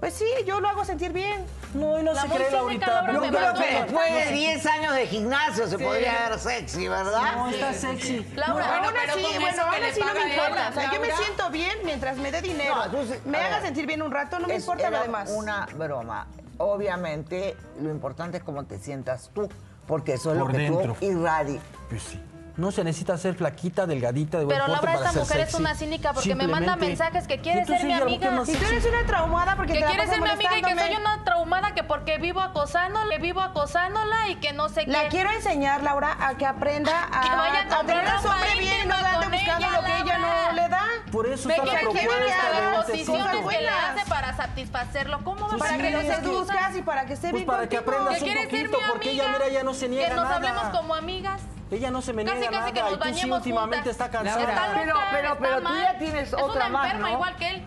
Pues 0.00 0.14
sí, 0.14 0.24
yo 0.46 0.60
lo 0.60 0.68
hago 0.68 0.84
sentir 0.84 1.12
bien. 1.12 1.44
No, 1.74 1.98
y 1.98 2.02
no 2.02 2.12
La 2.14 2.22
se 2.22 2.28
cree, 2.28 2.46
pero 2.50 2.70
Yo 2.70 3.30
creo 3.30 3.54
que 3.54 3.74
después 3.82 4.06
de 4.08 4.14
mensaje. 4.14 4.34
10 4.34 4.66
años 4.66 4.94
de 4.94 5.06
gimnasio 5.06 5.66
se 5.68 5.78
podría 5.78 6.28
ver 6.30 6.38
sexy, 6.38 6.88
¿verdad? 6.88 7.34
No, 7.36 7.48
está 7.50 7.72
sexy. 7.74 8.26
Laura, 8.34 8.52
Bueno, 8.52 8.66
aún 8.86 8.94
pero 8.98 9.12
así, 9.12 9.22
con 9.22 9.32
bueno, 9.42 9.70
le 9.78 9.86
así 9.90 10.00
no 10.00 10.14
me 10.14 10.22
él, 10.22 10.28
importa. 10.32 10.68
O 10.68 10.72
sea, 10.72 10.92
yo 10.92 11.00
me 11.00 11.12
siento 11.12 11.50
bien 11.50 11.78
mientras 11.84 12.16
me 12.16 12.32
dé 12.32 12.42
dinero. 12.42 12.74
No, 12.76 12.90
tú 12.90 12.96
sí- 13.12 13.20
me 13.26 13.38
haga 13.38 13.56
ver. 13.56 13.62
sentir 13.62 13.86
bien 13.86 14.02
un 14.02 14.10
rato, 14.10 14.38
no 14.38 14.48
me 14.48 14.54
Es- 14.56 14.62
importa 14.62 14.90
lo 14.90 15.02
demás. 15.02 15.30
una 15.34 15.66
broma. 15.74 16.26
Obviamente, 16.62 17.56
lo 17.80 17.88
importante 17.90 18.36
es 18.36 18.42
cómo 18.42 18.64
te 18.64 18.78
sientas 18.78 19.30
tú, 19.32 19.48
porque 19.86 20.12
eso 20.12 20.32
es 20.34 20.38
Por 20.38 20.48
lo 20.48 20.52
que 20.52 20.62
dentro. 20.62 20.94
tú 21.00 21.06
irradias. 21.06 21.62
Pues 21.88 22.02
sí. 22.02 22.20
No 22.56 22.70
se 22.72 22.84
necesita 22.84 23.16
ser 23.18 23.34
flaquita, 23.34 23.86
delgadita, 23.86 24.38
de 24.38 24.44
buen 24.44 24.56
Pero 24.56 24.68
Laura, 24.68 24.80
para 24.92 25.06
esta 25.08 25.20
mujer 25.20 25.40
es 25.40 25.54
una 25.54 25.74
cínica 25.74 26.12
porque 26.12 26.34
me 26.34 26.46
manda 26.46 26.76
mensajes 26.76 27.26
que 27.26 27.40
quiere 27.40 27.64
ser 27.64 27.84
mi 27.84 27.92
amiga. 27.92 28.30
no 28.30 28.42
Y 28.42 28.52
tú 28.52 28.64
eres 28.66 28.84
una 28.86 29.06
traumada 29.06 29.56
porque 29.56 29.74
Que 29.74 29.84
quiere 29.84 30.06
ser 30.06 30.20
mi 30.20 30.28
amiga 30.30 30.58
y 30.58 30.62
que 30.62 30.78
soy 30.78 30.94
una 30.96 31.24
traumada 31.24 31.74
que 31.74 31.82
porque 31.84 32.18
vivo 32.18 32.40
acosándola, 32.40 33.10
que 33.10 33.18
vivo 33.22 33.40
acosándola 33.40 34.28
y 34.28 34.36
que 34.36 34.52
no 34.52 34.68
sé 34.68 34.84
qué. 34.84 34.90
La 34.92 35.08
quiero 35.08 35.30
enseñar, 35.30 35.82
Laura, 35.82 36.16
a 36.20 36.36
que 36.36 36.46
aprenda 36.46 37.08
a, 37.10 37.20
Que 37.30 37.36
vaya 37.36 37.62
a 37.62 37.68
tratar 37.68 38.06
a 38.06 38.20
hombre 38.20 38.58
bien 38.58 38.84
y 38.84 38.86
no 38.88 38.94
ande 38.94 39.36
buscando 39.36 39.66
ella, 39.66 39.80
lo 39.80 39.86
que 39.86 39.96
ella 40.02 40.18
no 40.18 40.52
le 40.52 40.68
da. 40.68 40.86
Por 41.10 41.26
eso 41.26 41.48
Me 41.48 41.54
está 41.56 41.66
la 41.66 41.80
propuesta 41.80 42.08
de 42.08 42.60
las 42.62 42.84
posiciones 42.84 43.46
que 43.48 43.60
le 43.60 43.68
hace 43.68 44.08
para 44.08 44.20
para 44.20 44.36
satisfacerlo. 44.36 45.20
¿Cómo 45.24 45.48
vas 45.48 45.58
Para 45.58 45.74
a 45.74 45.78
que 45.78 45.92
cosa? 45.92 46.14
seduzcas 46.16 46.76
y 46.76 46.82
para 46.82 47.06
que 47.06 47.14
esté 47.14 47.30
Pues 47.30 47.40
bien 47.40 47.46
para 47.46 47.68
que 47.68 47.76
aprendas 47.78 48.14
¿Que 48.18 48.20
un 48.20 48.24
quieres 48.24 48.50
ser 48.50 48.70
poquito, 48.70 48.78
mi 48.78 48.84
porque 48.92 49.10
ella, 49.12 49.24
amiga? 49.24 49.38
mira, 49.38 49.50
ella 49.50 49.64
no 49.64 49.74
se 49.74 49.88
niega 49.88 50.08
Que 50.08 50.14
nos 50.14 50.30
hablemos 50.30 50.62
como 50.64 50.94
amigas. 50.94 51.40
Ella 51.70 51.90
no 51.90 52.02
se 52.02 52.12
me 52.12 52.24
Casi, 52.24 52.38
niega 52.38 52.50
casi 52.60 52.72
que 52.72 52.80
nada 52.80 52.90
nos 52.96 53.06
y 53.06 53.12
tú 53.12 53.18
sí 53.18 53.30
últimamente 53.30 53.76
juntas. 53.90 53.92
está 53.92 54.10
cansada. 54.10 54.40
Está 54.40 54.54
loca, 54.54 54.70
Pero- 54.74 54.94
pero- 55.12 55.28
está 55.34 55.38
pero 55.40 55.56
tú 55.58 55.62
mal. 55.64 55.82
ya 55.82 55.98
tienes 55.98 56.28
es 56.28 56.34
otra 56.34 56.66
una 56.66 56.68
más, 56.68 56.84
enferma 56.86 57.08
¿no? 57.08 57.14
igual 57.14 57.36
que 57.36 57.48
él. 57.50 57.64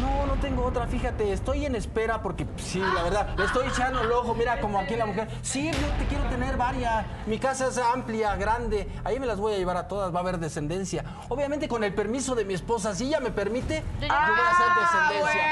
No, 0.00 0.26
no 0.26 0.34
tengo 0.40 0.64
otra, 0.64 0.86
fíjate, 0.86 1.32
estoy 1.32 1.66
en 1.66 1.76
espera 1.76 2.20
porque 2.22 2.46
sí, 2.56 2.78
la 2.78 3.02
verdad, 3.04 3.28
le 3.38 3.44
estoy 3.44 3.66
echando 3.68 4.00
el 4.02 4.10
ojo, 4.12 4.34
mira 4.34 4.60
como 4.60 4.78
aquí 4.78 4.96
la 4.96 5.06
mujer. 5.06 5.28
Sí, 5.42 5.70
yo 5.70 5.88
te 5.98 6.04
quiero 6.06 6.24
tener 6.24 6.56
varias. 6.56 7.06
Mi 7.26 7.38
casa 7.38 7.68
es 7.68 7.78
amplia, 7.78 8.34
grande. 8.36 8.88
Ahí 9.04 9.20
me 9.20 9.26
las 9.26 9.38
voy 9.38 9.54
a 9.54 9.56
llevar 9.58 9.76
a 9.76 9.86
todas, 9.88 10.12
va 10.12 10.18
a 10.18 10.22
haber 10.22 10.38
descendencia. 10.38 11.04
Obviamente 11.28 11.68
con 11.68 11.84
el 11.84 11.94
permiso 11.94 12.34
de 12.34 12.44
mi 12.44 12.54
esposa, 12.54 12.94
si 12.94 13.06
ella 13.06 13.20
me 13.20 13.30
permite, 13.30 13.82
yo 14.00 14.08
voy 14.08 14.10
a 14.10 14.50
hacer 14.50 14.66
descendencia. 14.80 15.42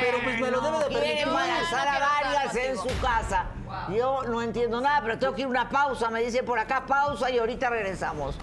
Pero 0.00 0.18
pues 0.22 0.40
me 0.40 0.50
lo 0.50 0.60
debe 0.60 0.78
de 0.78 0.84
Quiere 0.86 1.00
permitir. 1.02 1.28
embarazar 1.28 1.88
a 1.88 1.98
varias 1.98 2.56
en 2.56 2.76
su 2.76 3.00
casa. 3.00 3.44
Yo 3.94 4.22
no 4.24 4.42
entiendo 4.42 4.80
nada, 4.80 5.00
pero 5.02 5.18
tengo 5.18 5.34
que 5.34 5.40
ir 5.42 5.46
a 5.46 5.50
una 5.50 5.68
pausa. 5.68 6.10
Me 6.10 6.20
dice 6.22 6.42
por 6.42 6.58
acá 6.58 6.84
pausa 6.86 7.30
y 7.30 7.38
ahorita 7.38 7.70
regresamos. 7.70 8.36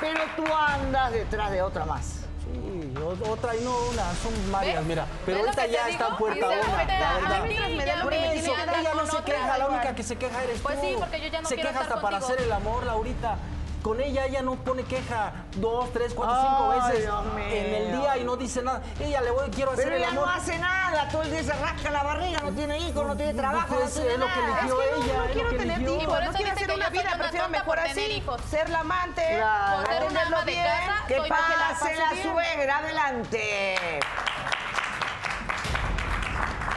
Pero 0.00 0.20
tú 0.36 0.44
andas 0.52 1.12
detrás 1.12 1.50
de 1.50 1.62
otra 1.62 1.84
más. 1.84 2.16
Sí, 2.44 2.94
otra 3.28 3.54
y 3.54 3.60
no 3.60 3.76
una, 3.90 4.12
son 4.14 4.32
varias, 4.52 4.76
¿Ves? 4.78 4.86
mira. 4.86 5.06
Pero 5.24 5.38
¿Ves 5.38 5.44
lo 5.46 5.50
ahorita 5.52 5.66
ya 5.66 5.86
digo? 5.86 5.98
está 5.98 6.08
en 6.08 6.16
puerta 6.16 6.46
una, 6.46 6.56
la 6.56 6.62
a- 6.62 6.76
verdad. 6.76 7.32
a 7.32 7.40
mí 7.44 7.76
me 7.76 7.86
da 7.86 8.02
Por 8.02 8.14
eso, 8.14 8.52
ella 8.54 8.94
no 8.94 9.06
se 9.06 9.16
otra, 9.16 9.24
queja, 9.24 9.46
la 9.48 9.58
igual. 9.58 9.70
única 9.74 9.94
que 9.94 10.02
se 10.02 10.16
queja 10.16 10.42
eres 10.42 10.60
Pues 10.60 10.80
tú. 10.80 10.86
sí, 10.86 10.94
porque 10.98 11.20
yo 11.20 11.28
ya 11.28 11.40
no 11.42 11.48
Se 11.48 11.54
quiero 11.54 11.70
queja 11.70 11.82
hasta 11.82 12.00
para 12.00 12.16
hacer 12.16 12.40
el 12.40 12.50
amor, 12.52 12.84
Laurita. 12.84 13.36
Con 13.82 13.98
ella 13.98 14.26
ella 14.26 14.42
no 14.42 14.56
pone 14.56 14.82
queja 14.82 15.32
dos, 15.56 15.90
tres, 15.94 16.12
cuatro, 16.14 16.36
cinco 16.38 16.70
Ay, 16.70 16.80
veces 16.90 17.02
Dios 17.06 17.24
mío. 17.34 17.44
en 17.48 17.74
el 17.74 17.98
día 17.98 18.18
y 18.18 18.24
no 18.24 18.36
dice 18.36 18.62
nada. 18.62 18.82
Ella 19.00 19.22
le 19.22 19.30
voy, 19.30 19.48
quiero 19.48 19.70
hacer 19.70 19.84
Pero 19.84 19.96
el 19.96 20.02
ella 20.02 20.10
amor. 20.10 20.26
no 20.26 20.32
hace 20.34 20.58
nada, 20.58 21.08
todo 21.08 21.22
el 21.22 21.30
día 21.30 21.42
se 21.42 21.52
rasca 21.54 21.90
la 21.90 22.02
barriga, 22.02 22.40
no 22.42 22.50
tiene 22.52 22.78
hijos, 22.78 23.06
no 23.06 23.16
tiene 23.16 23.32
trabajo, 23.32 23.74
Pues, 23.74 23.96
no 23.96 24.02
tiene 24.02 24.12
es 24.12 24.18
lo 24.18 24.26
que 24.26 24.32
nada. 24.42 24.58
eligió 24.60 24.82
Es 24.82 24.88
que 24.88 25.00
ella, 25.06 25.18
no 25.18 25.32
quiero 25.32 25.50
tener 25.56 25.80
hijos, 25.80 26.18
no 26.24 26.32
quiero 26.34 26.52
hacer 26.52 26.72
una 26.72 26.88
vida, 26.90 27.10
prefiero 27.18 27.48
mejor 27.48 27.78
así, 27.78 28.00
hijos. 28.00 28.40
ser 28.50 28.68
la 28.68 28.80
amante, 28.80 29.22
Claro. 29.26 29.78
Ser 29.80 29.88
una 29.88 29.96
atenderlo 29.96 30.36
ama 30.36 30.44
de 30.44 30.52
bien. 30.52 30.64
casa, 30.66 31.06
Que 31.08 31.16
la 31.18 31.28
pase 31.28 31.96
la 31.96 32.12
bien. 32.12 32.22
suegra, 32.32 32.78
adelante. 32.78 34.00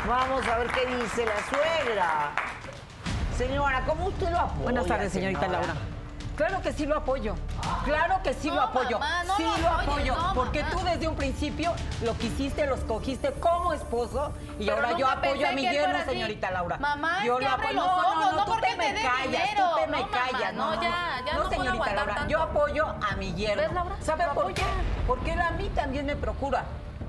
Vamos 0.08 0.48
a 0.48 0.58
ver 0.58 0.68
qué 0.72 0.86
dice 0.86 1.26
la 1.26 1.38
suegra. 1.50 2.32
Señora, 3.38 3.84
¿cómo 3.86 4.08
usted 4.08 4.30
lo 4.30 4.40
apoya? 4.40 4.64
Buenas 4.64 4.86
tardes, 4.86 5.12
señorita 5.12 5.42
señora? 5.42 5.60
Laura. 5.60 5.74
Claro 6.36 6.62
que 6.64 6.74
sí 6.74 6.86
lo 6.88 6.98
apoyo. 6.98 7.36
Claro 7.86 8.20
que 8.24 8.34
sí 8.34 8.48
No, 8.50 8.56
lo 8.56 8.62
apoyo. 8.64 8.98
mamá, 9.00 9.24
no 9.24 9.36
sí 9.38 9.44
lo 9.62 9.70
apoyo. 9.70 10.16
no, 10.16 10.34
porque 10.34 10.64
mamá. 10.64 10.76
tú 10.76 10.84
desde 10.84 11.08
un 11.08 11.16
principio 11.16 11.72
lo 12.02 12.18
quisiste, 12.18 12.66
lo 12.66 12.76
escogiste 12.76 13.32
como 13.34 13.72
esposo. 13.74 14.34
Y 14.58 14.66
Pero 14.66 14.78
ahora 14.78 14.98
yo 14.98 15.08
apoyo 15.08 15.48
a 15.48 15.52
mi 15.52 15.62
yerno, 15.62 16.04
señorita 16.06 16.50
Laura. 16.50 16.78
Mamá, 16.78 17.24
yo 17.24 17.40
lo 17.40 17.48
apoyo. 17.50 17.74
los 17.74 17.86
No, 17.86 17.98
ojos, 17.98 18.16
no, 18.16 18.32
no 18.32 18.46
tú 18.46 18.62
te 18.62 18.76
me 18.76 18.94
callas, 18.96 19.50
tú 19.56 19.64
te 19.80 19.88
me 19.88 20.08
callas. 20.10 20.54
no, 20.54 20.82
ya, 20.82 21.22
ya 21.26 21.34
no 21.36 21.50
señorita 21.50 21.94
Laura, 21.94 22.16
tanto. 22.16 22.30
yo 22.30 22.42
apoyo 22.42 22.88
a 22.88 23.16
mi 23.16 23.34
yerno. 23.36 23.62
¿Ves, 23.62 23.72
Laura? 23.74 23.96
¿Sabe 24.02 24.24
por 24.26 24.32
apoya. 24.46 24.56
qué? 24.56 24.64
Porque 25.06 25.34
él 25.34 25.42
a 25.42 25.52
mí 25.52 25.70
también 25.76 26.06
me 26.08 26.16
procura. 26.16 26.64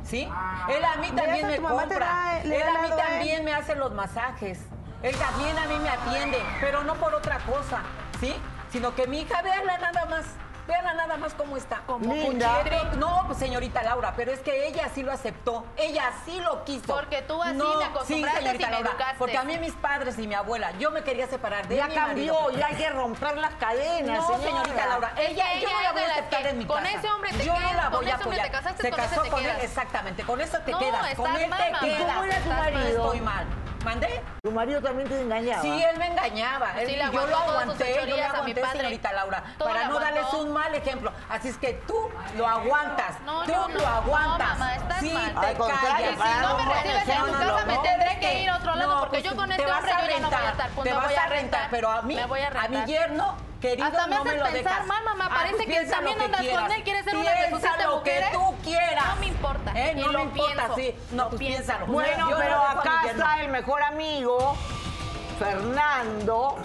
¿Sí? 0.04 0.28
Él 0.68 0.84
a 0.84 0.96
mí 0.98 1.10
también 1.12 1.46
me 1.46 1.56
compra. 1.56 2.40
Él 2.42 2.52
a 2.62 2.82
mí 2.82 2.88
también 2.94 3.42
me 3.42 3.54
hace 3.54 3.74
los 3.74 3.90
masajes. 3.94 4.60
Él 5.02 5.16
también 5.16 5.56
a 5.58 5.66
mí 5.66 5.78
me 5.78 5.88
atiende, 5.88 6.42
pero 6.60 6.82
no 6.84 6.94
por 6.96 7.14
otra 7.14 7.38
cosa, 7.38 7.80
¿sí? 8.20 8.34
Sino 8.74 8.92
que 8.92 9.06
mi 9.06 9.20
hija, 9.20 9.40
véala 9.40 9.78
nada 9.78 10.04
más. 10.06 10.24
Véala 10.66 10.94
nada 10.94 11.16
más 11.16 11.32
cómo 11.34 11.56
está. 11.56 11.82
Como. 11.86 12.12
No, 12.96 13.22
pues 13.28 13.38
señorita 13.38 13.84
Laura, 13.84 14.14
pero 14.16 14.32
es 14.32 14.40
que 14.40 14.66
ella 14.66 14.88
sí 14.92 15.04
lo 15.04 15.12
aceptó. 15.12 15.64
Ella 15.76 16.10
sí 16.24 16.40
lo 16.40 16.64
quiso. 16.64 16.86
Porque 16.92 17.22
tú 17.22 17.40
así 17.40 17.54
no, 17.54 17.76
me 17.76 17.84
acostumbraste 17.84 18.40
sí, 18.40 18.44
señorita 18.46 18.66
y 18.66 18.70
me 18.70 18.72
Laura, 18.72 18.90
educaste. 18.90 19.14
Porque 19.18 19.38
a 19.38 19.44
mí 19.44 19.58
mis 19.58 19.74
padres 19.74 20.18
y 20.18 20.26
mi 20.26 20.34
abuela, 20.34 20.72
yo 20.80 20.90
me 20.90 21.04
quería 21.04 21.28
separar 21.28 21.68
de 21.68 21.76
Ya 21.76 21.86
mi 21.86 21.94
cambió, 21.94 22.34
marido. 22.34 22.58
ya 22.58 22.66
hay 22.66 22.74
que 22.74 22.90
romper 22.90 23.36
las 23.38 23.54
cadenas, 23.54 24.18
No, 24.28 24.38
señorita 24.42 24.86
Laura, 24.86 25.12
ella, 25.18 25.52
Ella 25.52 25.60
yo 25.60 25.70
no 25.72 25.80
la 25.82 25.92
voy 25.92 26.02
a 26.02 26.06
aceptar 26.10 26.46
en 26.48 26.58
mi 26.58 26.66
con 26.66 26.82
casa. 26.82 26.96
ese 26.98 27.08
hombre 27.10 27.30
te 27.30 27.44
yo 27.44 27.52
no 27.52 27.58
quedas, 27.60 27.76
la 27.76 27.82
con 27.82 27.92
voy 27.92 28.06
a 28.10 28.14
ese 28.14 28.24
hombre 28.24 28.40
te 28.42 28.50
casaste, 28.50 28.82
Se 28.82 28.90
con 28.90 28.98
ese 29.00 29.08
casó 29.10 29.22
te 29.22 29.30
con 29.30 29.44
él, 29.44 29.56
exactamente. 29.60 30.22
Con 30.24 30.40
eso 30.40 30.58
te 30.58 30.72
No, 30.72 30.78
quedas. 30.80 31.14
Con 31.14 31.36
él 31.36 31.48
mal, 31.48 31.58
te 31.62 31.86
quedas. 31.86 32.00
¿Y 32.00 32.04
cómo 32.04 32.24
era 32.24 32.38
tu 32.40 32.48
marido? 32.50 33.04
Estoy 33.04 33.20
mal. 33.20 33.46
¿Mandé? 33.84 34.22
Tu 34.42 34.50
marido 34.50 34.80
también 34.80 35.08
te 35.08 35.20
engañaba. 35.20 35.60
Sí, 35.62 35.82
él 35.82 35.98
me 35.98 36.06
engañaba. 36.06 36.80
Él- 36.80 36.88
Sí, 36.88 36.96
le 36.96 37.04
yo 37.04 37.26
lo 37.26 37.36
aguanté, 37.36 37.78
yo 37.78 37.84
le 37.86 37.94
fechorías 38.04 38.28
a 38.28 38.32
mi 38.32 38.38
aguanté, 38.38 38.60
padre. 38.62 38.78
señorita 38.78 39.12
Laura, 39.12 39.44
Todo 39.58 39.68
para 39.68 39.88
no 39.88 40.00
darles 40.00 40.32
un 40.32 40.52
mal 40.52 40.74
ejemplo. 40.74 41.12
Así 41.28 41.48
es 41.48 41.58
que 41.58 41.74
tú 41.86 42.10
lo 42.36 42.46
aguantas. 42.48 43.20
No, 43.24 43.44
tú 43.44 43.52
no. 43.52 43.68
lo 43.68 43.86
aguantas. 43.86 44.48
No, 44.48 44.58
mamá, 44.58 44.74
estás 44.76 45.00
sí, 45.00 45.10
mal. 45.12 45.34
te 45.40 45.54
Si 45.54 45.58
no 45.58 46.56
me 46.56 46.64
recibes 46.64 47.08
en 47.08 47.16
tu 47.16 47.26
no, 47.26 47.32
casa, 47.32 47.44
no, 47.44 47.66
me 47.66 47.78
tendré 47.78 48.18
que 48.20 48.42
ir 48.42 48.50
a 48.50 48.56
otro 48.56 48.74
lado, 48.74 49.00
porque 49.00 49.18
pues, 49.20 49.24
yo 49.24 49.36
con 49.36 49.48
te 49.48 49.54
este 49.54 49.66
vas 49.66 49.76
hombre 49.78 49.92
a 49.92 50.00
yo 50.00 50.08
ya 50.08 50.20
no 50.20 50.28
voy 50.30 50.34
a 50.34 50.40
rentar, 50.40 50.66
estar. 50.66 50.82
Te 50.84 50.92
vas 50.92 51.04
voy 51.04 51.14
a 51.14 51.26
rentar, 51.26 51.30
rentar. 51.30 51.66
pero 51.70 51.90
a 51.90 52.02
mí, 52.02 52.18
a 52.18 52.24
a 52.24 52.68
mi 52.68 52.84
yerno, 52.86 53.36
querido, 53.68 53.86
Hasta 53.86 54.06
me 54.06 54.16
no 54.16 54.24
me 54.24 54.30
haces 54.30 54.40
lo 54.42 54.46
pensar 54.52 54.72
dejas. 54.72 54.86
mal, 54.86 55.04
mamá. 55.04 55.26
Ah, 55.30 55.34
Parece 55.34 55.54
pues 55.54 55.66
que 55.66 55.72
piensa 55.72 55.96
también 55.96 56.18
que 56.18 56.24
andas 56.24 56.46
con 56.46 56.72
él, 56.72 56.82
quieres 56.84 57.04
ser 57.04 57.16
una 57.16 57.30
de 57.30 57.36
Piensa 57.48 57.68
siete 57.68 57.84
lo 57.84 58.02
que 58.02 58.24
tú 58.32 58.54
quieras. 58.62 59.06
No 59.08 59.16
me 59.16 59.26
importa, 59.26 59.72
¿Eh? 59.74 59.94
No 59.94 60.06
lo 60.12 60.18
me 60.18 60.24
importa, 60.24 60.54
pienso, 60.54 60.74
sí. 60.76 60.94
No, 61.12 61.22
lo 61.24 61.28
pues 61.30 61.38
piénsalo. 61.40 61.86
Bueno, 61.86 62.30
Yo 62.30 62.36
no 62.36 62.42
pero 62.42 62.60
acá 62.62 63.02
está 63.10 63.40
el 63.40 63.48
mejor 63.48 63.82
amigo, 63.82 64.56
Fernando, 65.38 66.56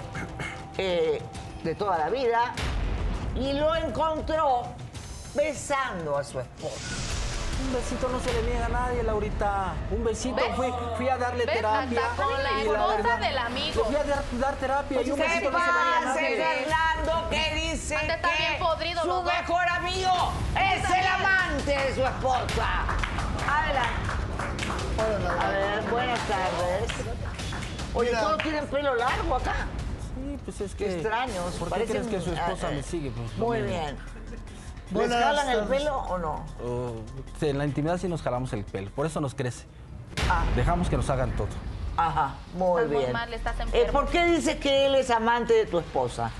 eh, 0.78 1.22
de 1.64 1.76
toda 1.76 1.98
la 1.98 2.10
vida, 2.10 2.54
y 3.36 3.54
lo 3.54 3.76
encontró 3.76 4.64
besando 5.36 6.18
a 6.18 6.24
su 6.24 6.40
esposa. 6.40 7.19
Un 7.62 7.74
besito 7.74 8.08
no 8.10 8.20
se 8.20 8.34
le 8.34 8.42
niega 8.44 8.66
a 8.66 8.70
nadie, 8.70 9.04
Laurita. 9.04 9.74
Un 9.92 10.04
besito. 10.04 10.36
¿Ves? 10.36 10.56
Fui, 10.56 10.74
fui 10.98 11.10
a 11.10 11.18
darle 11.18 11.46
¿Ves? 11.46 11.56
terapia. 11.56 12.02
Hasta 12.10 12.24
con 12.24 12.44
la 12.44 12.62
esposa 12.62 12.96
verdad, 12.98 13.20
del 13.20 13.38
amigo. 13.38 13.86
Fui 13.86 13.96
a 13.96 14.04
dar, 14.04 14.24
dar 14.40 14.56
terapia 14.56 15.02
y 15.02 15.12
un 15.12 15.18
¿Qué 15.18 15.24
besito 15.24 15.52
no 15.52 15.60
se 15.60 15.66
le 15.66 15.72
niega 15.74 15.98
a 15.98 16.06
nadie. 16.06 16.44
Fernando, 16.44 17.30
que 17.30 17.56
dice 17.56 17.96
que 17.98 18.44
bien 18.44 18.60
podridos 18.60 19.04
su 19.04 19.24
mejor 19.24 19.68
amigo 19.70 20.32
es 20.56 20.90
el 20.90 21.08
amante 21.08 21.72
de 21.78 21.96
su 21.96 22.04
esposa? 22.04 22.86
Adelante. 23.48 24.10
A 25.40 25.50
ver, 25.50 25.82
buenas 25.90 26.20
tardes. 26.28 26.92
Oye, 27.94 28.10
Mira. 28.10 28.22
todos 28.22 28.38
tienen 28.44 28.68
pelo 28.68 28.96
largo 28.96 29.36
acá. 29.36 29.56
Sí, 30.16 30.38
pues 30.44 30.62
es 30.62 30.76
Qué 30.76 30.86
que. 30.86 30.94
extraños. 30.96 31.54
¿Por 31.56 31.70
qué 31.70 31.76
parecen- 31.76 31.90
crees 31.90 32.08
que 32.08 32.22
su 32.22 32.34
esposa 32.34 32.68
ah, 32.68 32.72
me 32.72 32.84
sigue? 32.84 33.12
Pues, 33.12 33.38
Muy 33.38 33.62
bien. 33.62 33.98
¿Les 34.92 35.10
jalan 35.10 35.50
el 35.50 35.64
pelo 35.66 35.98
o 35.98 36.18
no? 36.18 36.46
Oh, 36.64 36.94
en 37.42 37.58
la 37.58 37.66
intimidad 37.66 37.98
sí 37.98 38.08
nos 38.08 38.22
jalamos 38.22 38.52
el 38.54 38.64
pelo. 38.64 38.90
Por 38.92 39.06
eso 39.06 39.22
nos 39.22 39.36
crece. 39.36 39.66
Ah. 40.30 40.44
Dejamos 40.56 40.90
que 40.90 40.98
nos 40.98 41.10
hagan 41.10 41.32
todo. 41.36 41.48
Ajá, 41.98 42.36
muy 42.56 42.84
Estás 42.84 42.98
bien. 42.98 43.12
mal, 43.12 43.34
estás 43.34 43.56
Eh. 43.74 43.90
¿Por 43.92 44.08
qué 44.08 44.26
dice 44.26 44.58
que 44.58 44.86
él 44.86 44.96
es 44.96 45.10
amante 45.10 45.54
de 45.54 45.66
tu 45.66 45.80
esposa? 45.80 46.32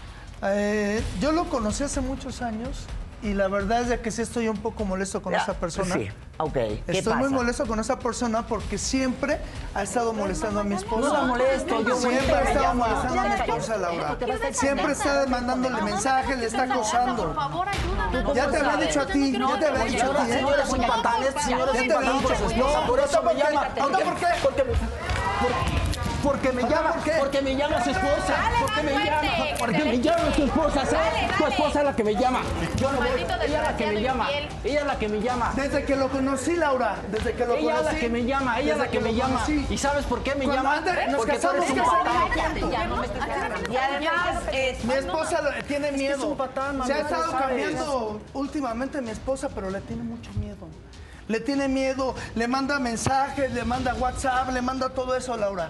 Eh, 0.42 1.04
yo 1.20 1.32
lo 1.34 1.46
conocí 1.50 1.84
hace 1.84 2.00
muchos 2.02 2.42
años 2.42 2.86
y 3.22 3.34
la 3.34 3.48
verdad 3.48 3.82
es 3.82 3.90
de 3.90 4.00
que 4.00 4.12
sí 4.12 4.22
estoy 4.22 4.48
un 4.48 4.58
poco 4.58 4.86
molesto 4.86 5.22
con 5.22 5.34
Ya, 5.34 5.40
esa 5.40 5.54
persona. 5.54 5.94
Sí, 5.96 6.10
ok. 6.38 6.54
¿Qué 6.54 6.84
Estoy 6.88 7.02
pasa? 7.14 7.16
muy 7.16 7.30
molesto 7.30 7.66
con 7.66 7.80
esa 7.80 8.00
persona 8.00 8.46
porque 8.48 8.78
siempre 8.78 9.40
ha 9.76 9.84
estado 9.84 10.14
molestando 10.14 10.62
a 10.62 10.64
mi 10.64 10.76
esposa. 10.76 11.08
No 11.08 11.14
la 11.14 11.22
molesto, 11.24 11.82
yo 11.84 11.96
Siempre 11.96 12.34
ha 12.36 12.42
estado 12.44 12.74
molestando 12.76 13.20
a 13.22 13.24
mi 13.26 13.34
esposa, 13.36 13.78
Laura. 13.78 14.18
Siempre 14.52 14.92
está 14.94 15.26
mandándole 15.28 15.82
mensajes, 15.82 16.38
le 16.38 16.46
está 16.46 16.64
Por 16.66 16.72
acosando. 16.74 17.34
favor, 17.34 17.68
ayúdame. 17.68 18.34
Ya 18.36 18.50
te 18.50 18.58
había 18.58 18.76
dicho 18.88 19.02
a 19.02 19.06
ti, 19.06 19.32
ya 19.38 19.60
te 19.60 19.66
había 19.68 19.84
dicho 19.86 20.12
a 20.12 20.26
ti. 20.26 20.32
¿eh? 20.32 20.34
señora 20.36 20.64
es 20.64 20.70
un 20.70 20.82
patán, 20.88 21.24
este 21.24 21.42
señor 21.42 21.70
es 21.70 21.74
Ya 21.76 21.82
un 21.82 21.88
te 21.88 21.94
había 21.94 22.08
patán 22.12 22.22
por 22.22 22.32
dicho. 22.32 22.44
su 22.46 22.52
esposa. 22.56 22.86
Por 22.88 23.00
eso 23.00 23.24
me 23.24 23.32
¿por 23.32 23.38
llama. 23.38 23.68
¿Ahora 23.82 23.98
por 24.00 24.16
qué? 24.16 24.26
Porque 24.44 24.64
por- 24.64 25.79
porque 26.24 26.52
me 26.52 26.62
llama, 26.64 26.94
¿por 26.94 27.04
qué? 27.04 27.12
porque 27.20 27.42
me 27.42 27.56
llama 27.56 27.84
su 27.84 27.90
esposa. 27.92 28.36
Porque 28.62 28.84
me 28.84 29.06
llama, 29.06 29.22
porque 29.60 29.78
que 29.78 29.86
me 29.86 30.00
llama 30.02 30.34
su 30.36 30.44
esposa. 30.44 30.86
¿sabes? 30.86 30.92
Dale, 30.92 31.34
Tu 31.38 31.46
esposa 31.46 31.80
es 31.80 31.86
la 31.86 31.96
que 31.96 32.04
me 32.04 32.16
llama. 32.16 32.42
Yo 32.78 32.92
no 32.92 32.98
voy. 32.98 33.08
Ella 33.46 33.46
es 33.46 33.52
la 33.52 33.78
que 33.78 33.88
me 33.88 34.02
llama. 34.02 34.24
infiel. 34.32 34.50
Ella 34.64 34.80
es 34.82 34.86
la 34.86 35.00
que 35.00 35.10
me 35.10 35.22
llama. 35.22 35.54
Desde 35.56 35.84
que 35.86 35.96
lo 35.96 36.10
conocí, 36.10 36.56
Laura, 36.56 36.96
desde 37.12 37.34
que 37.34 37.46
lo 37.46 37.56
Ella 37.56 37.72
es 37.72 37.78
conocí. 37.78 37.96
la 37.96 38.00
que 38.02 38.10
me 38.10 38.26
llama, 38.26 38.60
ella 38.60 38.74
es 38.74 38.80
la 38.80 38.88
que 38.88 39.00
me 39.00 39.14
llama. 39.16 39.34
conocí. 39.46 39.66
¿Y 39.70 39.78
sabes 39.78 40.06
por 40.06 40.24
qué 40.24 40.36
me 40.36 40.46
Cuando 40.46 40.64
llama? 40.64 40.82
Porque 41.18 41.34
tú 41.34 41.40
casamos, 41.42 41.56
eres 41.56 41.70
un 41.70 41.76
¿qué 41.76 41.82
patán. 41.82 43.72
Y 43.72 43.76
además, 43.78 44.84
Mi 44.84 44.94
esposa 44.94 45.42
tiene 45.68 45.92
miedo. 45.92 46.38
Se 46.86 46.94
ha 46.94 47.00
estado 47.00 47.32
cambiando 47.32 48.22
últimamente 48.34 49.02
mi 49.02 49.12
esposa, 49.12 49.50
pero 49.54 49.70
le 49.70 49.82
tiene 49.82 50.04
mucho 50.04 50.32
miedo. 50.34 50.68
Le 51.28 51.40
tiene 51.40 51.68
miedo, 51.68 52.16
le 52.34 52.48
manda 52.48 52.80
mensajes, 52.80 53.52
le 53.54 53.64
manda 53.64 53.94
WhatsApp, 53.94 54.50
le 54.52 54.62
manda 54.64 54.90
todo 54.90 55.16
eso, 55.16 55.38
Laura. 55.38 55.70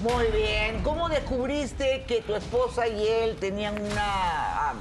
Muy 0.00 0.26
bien. 0.26 0.82
¿Cómo 0.82 1.08
descubriste 1.08 2.04
que 2.06 2.20
tu 2.22 2.34
esposa 2.34 2.86
y 2.88 3.06
él 3.06 3.36
tenían 3.36 3.74
una, 3.80 4.70
ah, 4.70 4.74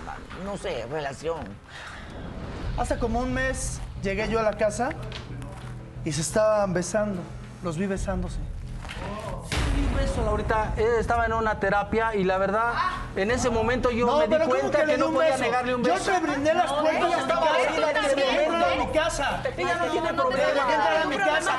no 0.43 0.57
sé, 0.57 0.85
relación? 0.87 1.41
Hace 2.77 2.97
como 2.97 3.19
un 3.19 3.33
mes 3.33 3.79
llegué 4.01 4.27
yo 4.29 4.39
a 4.39 4.43
la 4.43 4.57
casa 4.57 4.89
y 6.03 6.11
se 6.11 6.21
estaban 6.21 6.73
besando. 6.73 7.21
Los 7.63 7.77
vi 7.77 7.85
besándose. 7.85 8.39
Un 9.43 9.62
beso, 9.95 10.21
Laurita. 10.23 10.73
Eh, 10.77 10.97
Estaba 10.99 11.25
en 11.25 11.33
una 11.33 11.59
terapia 11.59 12.15
y 12.15 12.23
la 12.23 12.37
verdad, 12.37 12.73
en 13.15 13.31
ese 13.31 13.49
momento 13.49 13.91
yo 13.91 14.05
me 14.17 14.23
di 14.27 14.29
pero 14.29 14.45
¿cómo 14.45 14.59
cuenta 14.59 14.85
que, 14.85 14.93
di 14.93 14.97
no 14.99 15.11
podía 15.11 15.31
beso? 15.31 15.43
negarle 15.43 15.75
un 15.75 15.83
beso. 15.83 15.97
Yo 16.05 16.13
te 16.13 16.19
brindé 16.19 16.53
las 16.53 16.71
puertas 16.73 16.95
ella 16.95 17.07
mi 17.17 17.21
estaba 17.21 17.57
herida 17.59 17.91
en 17.91 17.97
ese 17.97 18.15
momento. 18.15 18.67
de 18.69 18.75
mi 18.77 18.87
casa. 18.91 19.41
Ella 19.57 19.75
no 19.75 19.85
tiene 19.91 20.11
no 20.13 20.23
problema. 20.23 20.47
metas 20.53 20.67
Dentro 20.67 20.91
de 20.93 21.01
en 21.01 21.09
mi 21.09 21.17
casa. 21.17 21.53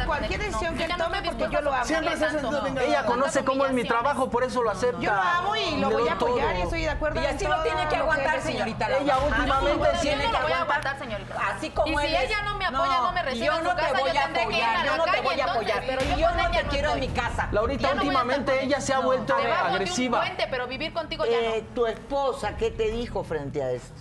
a 0.00 0.06
cualquier 0.06 0.40
decisión 0.40 0.76
que 0.76 0.88
no 0.88 0.96
tome, 0.96 1.22
porque 1.22 1.48
yo 1.50 1.60
lo 1.60 1.72
a 1.72 1.76
amo. 1.76 1.84
Siempre 1.84 2.16
se 2.16 2.86
Ella 2.86 3.04
conoce 3.04 3.44
cómo 3.44 3.66
es 3.66 3.72
mi 3.72 3.84
trabajo, 3.84 4.30
por 4.30 4.44
eso 4.44 4.62
lo 4.62 4.70
acepta. 4.70 5.00
Yo 5.00 5.12
lo 5.12 5.20
amo 5.20 5.56
y 5.56 5.76
lo 5.76 5.90
voy 5.90 6.08
a 6.08 6.12
apoyar 6.12 6.56
y 6.56 6.62
estoy 6.62 6.82
de 6.82 6.90
acuerdo 6.90 7.20
Y 7.20 7.26
así 7.26 7.44
lo 7.46 7.62
tiene 7.62 7.88
que 7.88 7.96
aguantar, 7.96 8.42
señorita. 8.42 8.86
Ella 8.90 9.16
Laura. 9.16 9.26
últimamente 9.36 9.88
Yo 9.94 10.00
tiene 10.00 10.24
no 10.24 10.30
que 10.30 10.36
a 10.36 10.60
aguantar. 10.62 10.98
señorita. 10.98 11.34
Así 11.56 11.70
como 11.70 12.00
ella 12.00 12.42
no 12.44 12.56
me 12.56 12.66
apoya, 12.66 12.98
no 13.00 13.12
me 13.12 13.22
recibe 13.22 13.46
yo 13.46 13.60
no 13.62 13.74
te 13.74 13.82
voy 13.92 14.10
a 14.10 14.12
que 14.12 14.18
a 14.18 14.24
apoyar, 14.26 14.84
yo 14.86 14.96
no 14.96 15.04
te 15.04 15.20
voy 15.20 15.40
a 15.40 15.44
apoyar. 15.44 15.84
Pero 16.00 16.10
yo 16.10 16.16
Y 16.16 16.20
yo 16.20 16.28
con 16.28 16.36
no 16.38 16.50
te 16.50 16.62
quiero 16.68 16.92
en 16.92 17.00
mi 17.00 17.08
casa. 17.08 17.48
Laurita, 17.52 17.88
Ya 17.88 17.94
últimamente 17.94 18.64
ella 18.64 18.80
se 18.80 18.92
ha 18.92 18.96
No, 18.98 19.02
vuelto 19.04 19.36
de 19.36 19.42
un 19.46 19.52
agresiva. 19.52 20.20
puente, 20.20 20.46
pero 20.50 20.66
vivir 20.66 20.92
contigo 20.92 21.24
ya 21.24 21.38
Eh, 21.38 21.64
no. 21.68 21.74
tu 21.74 21.86
esposa, 21.86 22.56
¿qué 22.56 22.70
te 22.70 22.90
dijo 22.90 23.22
frente 23.24 23.62
a 23.62 23.70
esto? 23.72 24.00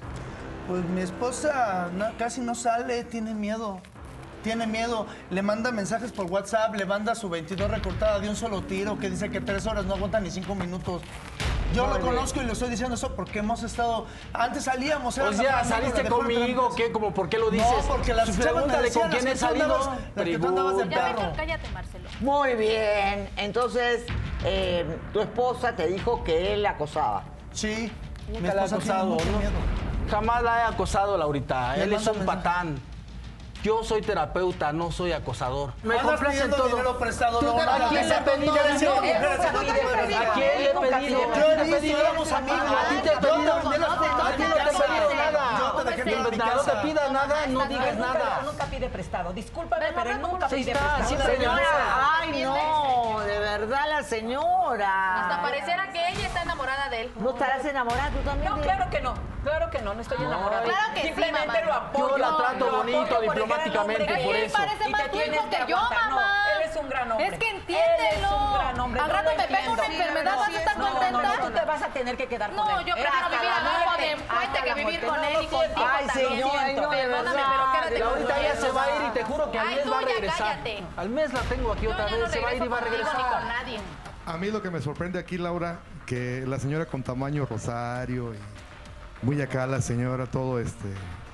Pues 0.67 0.83
mi 0.85 1.01
esposa 1.01 1.89
no- 1.93 2.11
casi 2.17 2.41
no 2.41 2.55
sale, 2.55 3.03
tiene 3.03 3.33
miedo. 3.33 3.81
Tiene 4.43 4.67
miedo, 4.67 5.05
le 5.31 5.41
manda 5.41 5.69
mensajes 5.71 6.13
por 6.13 6.27
WhatsApp, 6.27 6.73
le 6.75 6.85
manda 6.85 7.13
su 7.13 7.27
22 7.27 7.69
recortada 7.69 8.19
de 8.19 8.29
un 8.29 8.37
solo 8.37 8.61
tiro 8.61 8.97
que 8.97 9.09
dice 9.09 9.29
que 9.29 9.41
tres 9.41 9.67
horas 9.67 9.83
no 9.85 9.95
aguantan 9.95 10.23
ni 10.23 10.31
cinco 10.31 10.55
minutos. 10.55 11.01
Yo 11.73 11.85
lo 11.87 11.99
conozco 11.99 12.41
y 12.41 12.45
le 12.45 12.53
estoy 12.53 12.69
diciendo 12.69 12.95
eso 12.95 13.15
porque 13.15 13.39
hemos 13.39 13.61
estado. 13.63 14.05
Antes 14.33 14.63
salíamos, 14.63 15.17
O 15.17 15.33
sea, 15.33 15.63
¿saliste 15.63 16.03
conmigo 16.05 16.73
qué? 16.75 16.91
¿Cómo, 16.91 17.13
¿Por 17.13 17.29
qué 17.29 17.37
lo 17.37 17.51
dices? 17.51 17.67
No, 17.87 17.95
porque 17.95 18.13
las 18.13 18.35
me 18.37 18.43
Pregúntale 18.43 18.91
con 18.91 19.09
quién 19.09 19.27
he 19.27 19.35
salido. 19.35 19.65
andabas- 19.65 19.89
las 20.15 20.25
que 20.25 20.39
tú 20.39 20.47
andabas 20.47 20.77
de 20.77 20.89
Ya 20.89 20.97
perro. 21.05 21.21
vete, 21.21 21.35
cállate, 21.35 21.69
Marcelo. 21.69 22.09
Muy 22.21 22.55
bien. 22.55 23.29
Entonces, 23.37 24.03
eh, 24.43 24.97
tu 25.13 25.19
esposa 25.21 25.75
te 25.75 25.87
dijo 25.87 26.23
que 26.23 26.53
él 26.53 26.63
la 26.63 26.71
acosaba. 26.71 27.23
Sí, 27.51 27.91
Nunca 28.27 28.53
la 28.53 28.65
tiene 28.65 28.75
acosado, 28.75 29.05
¿no? 29.09 29.15
miedo. 29.37 29.51
Jamás 30.09 30.41
la 30.43 30.59
he 30.59 30.63
acosado, 30.63 31.17
Laurita. 31.17 31.75
Él 31.75 31.93
es 31.93 32.07
un 32.07 32.17
mensaje. 32.19 32.25
patán. 32.25 32.79
Yo 33.63 33.83
soy 33.83 34.01
terapeuta, 34.01 34.71
no 34.71 34.89
soy 34.91 35.11
acosador. 35.11 35.73
Me 35.83 35.97
complace 35.97 36.47
todo. 36.47 36.67
dinero 36.69 36.97
prestado, 36.97 37.39
¿Tú 37.39 37.45
no. 37.45 37.59
¿A 37.59 37.89
quién 37.89 38.07
le 38.07 38.15
he 38.15 38.21
pedido. 38.21 38.53
¿A 38.53 38.63
quién 40.33 40.63
le 40.63 40.69
he 40.69 40.73
pedido? 40.73 41.19
pide 41.19 41.35
Yo 41.35 41.41
¿A 41.43 41.61
he 41.61 41.79
visto, 41.81 41.97
éramos 41.99 42.31
amigos. 42.31 42.61
¿A 42.61 42.89
ti 42.89 42.95
te 43.03 43.09
he 43.09 43.17
pedido? 43.17 43.53
A 43.53 43.61
ti 43.61 44.43
no 44.43 44.55
te 44.55 44.61
he 44.61 44.87
pedido 44.87 45.13
nada. 45.13 45.38
No 46.05 46.29
te 46.63 46.71
pida 46.81 47.09
nada, 47.09 47.45
no 47.47 47.65
digas 47.65 47.95
nunca- 47.95 48.13
nada. 48.13 48.41
Nunca 48.43 48.65
pide 48.65 48.89
prestado. 48.89 49.33
Discúlpame, 49.33 49.87
pero 49.93 50.17
nunca 50.17 50.47
pide 50.47 50.71
está, 50.71 50.79
prestado. 50.83 51.07
siempre 51.07 51.35
Señora, 51.37 52.17
ay 52.19 52.43
no, 52.43 53.19
de 53.21 53.39
verdad 53.39 53.85
la 53.89 54.03
señora. 54.03 55.21
Hasta 55.21 55.41
pareciera 55.41 55.91
que 55.91 56.09
ella 56.09 56.27
está 56.27 56.41
enamorada 56.43 56.89
de 56.89 57.01
él. 57.01 57.11
¿No 57.17 57.31
estarás 57.31 57.65
enamorada 57.65 58.09
tú 58.09 58.19
también? 58.19 58.51
No, 58.51 58.61
claro 58.61 58.89
que 58.89 59.01
no. 59.01 59.13
Claro 59.43 59.69
que 59.69 59.79
no, 59.81 59.93
no 59.93 60.01
estoy 60.01 60.17
enamorada. 60.23 60.63
Claro 60.63 60.93
que 60.93 61.01
sí, 61.01 61.07
Simplemente 61.07 61.47
mamá. 61.47 61.61
lo 61.61 61.73
apoyo. 61.73 62.09
Yo 62.09 62.17
la 62.17 62.37
trato 62.37 62.71
bonito, 62.77 63.21
diplomáticamente, 63.21 64.05
por 64.23 64.35
es. 64.35 64.43
eso. 64.47 64.57
parece 64.57 64.89
Y 64.89 64.91
más 64.91 65.11
tu 65.11 65.17
hijo 65.17 65.49
que 65.49 65.65
yo, 65.67 65.77
mamá. 65.77 66.38
Un 66.79 66.89
gran 66.89 67.11
hombre. 67.11 67.27
Es 67.27 67.37
que 67.39 67.49
Él 67.49 67.55
es 67.55 67.61
entiéndelo. 67.61 68.37
un 68.37 68.53
gran 68.53 68.79
hombre. 68.79 69.01
Al 69.01 69.07
yo 69.07 69.13
rato 69.13 69.29
lo 69.31 69.37
me 69.37 69.43
pega 69.47 69.71
una 69.71 69.85
enfermedad, 69.85 70.35
¿vas 70.37 70.49
a 70.49 70.57
estar 70.59 70.77
No, 70.77 70.85
no, 70.85 70.91
contenta? 70.93 71.21
no, 71.37 71.45
tú 71.47 71.51
te 71.53 71.65
vas 71.65 71.81
a 71.81 71.87
tener 71.89 72.17
que 72.17 72.27
quedar 72.27 72.49
con 72.51 72.57
No, 72.67 72.79
él. 72.79 72.85
yo 72.85 72.95
Eh, 72.95 73.01
prefiero 73.01 73.29
vivir 73.29 73.39
de 73.39 74.61
que 74.61 74.69
la 74.69 74.75
vivir 74.75 74.99
con 75.01 75.15
No, 75.15 75.23
él 75.23 75.37
y 75.43 75.47
contigo 75.47 75.87
Ay, 75.91 76.09
señora, 76.09 76.63
Siento, 76.65 76.81
no, 76.81 76.89
de 76.89 77.07
verdad. 77.07 77.33
pero 77.35 77.71
quédate 77.89 78.03
Ahorita 78.03 78.39
ella 78.39 78.55
se 78.55 78.71
va 78.71 78.83
a 78.83 78.95
ir 78.95 79.01
y 79.07 79.09
te 79.13 79.23
juro 79.23 79.51
que 79.51 79.59
al 79.59 79.67
Ay, 79.67 79.75
mes 79.75 79.91
va 79.91 79.97
a 79.97 80.01
ya 80.01 80.07
regresar. 80.07 80.37
cállate. 80.37 80.83
Al 80.97 81.09
mes 81.09 81.33
la 81.33 81.41
tengo 81.41 81.71
aquí 81.73 81.83
Yo 81.85 81.91
otra 81.91 82.05
ya 82.09 82.15
no 82.17 82.21
vez, 82.23 82.31
se 82.31 82.39
va 82.39 82.49
a 82.49 82.53
ir 82.55 82.63
y 82.63 82.67
va 82.67 82.77
a 82.77 82.81
regresar. 82.81 83.43
nadie. 83.45 83.79
A 84.25 84.37
mí 84.37 84.51
lo 84.51 84.61
que 84.61 84.69
me 84.69 84.81
sorprende 84.81 85.19
aquí, 85.19 85.37
Laura, 85.37 85.79
que 86.05 86.43
la 86.45 86.59
señora 86.59 86.85
con 86.85 87.01
tamaño 87.03 87.45
rosario 87.45 88.33
y 88.33 88.37
muy 89.25 89.41
acá 89.41 89.65
la 89.67 89.81
señora, 89.81 90.27
todo 90.27 90.59
este, 90.59 90.87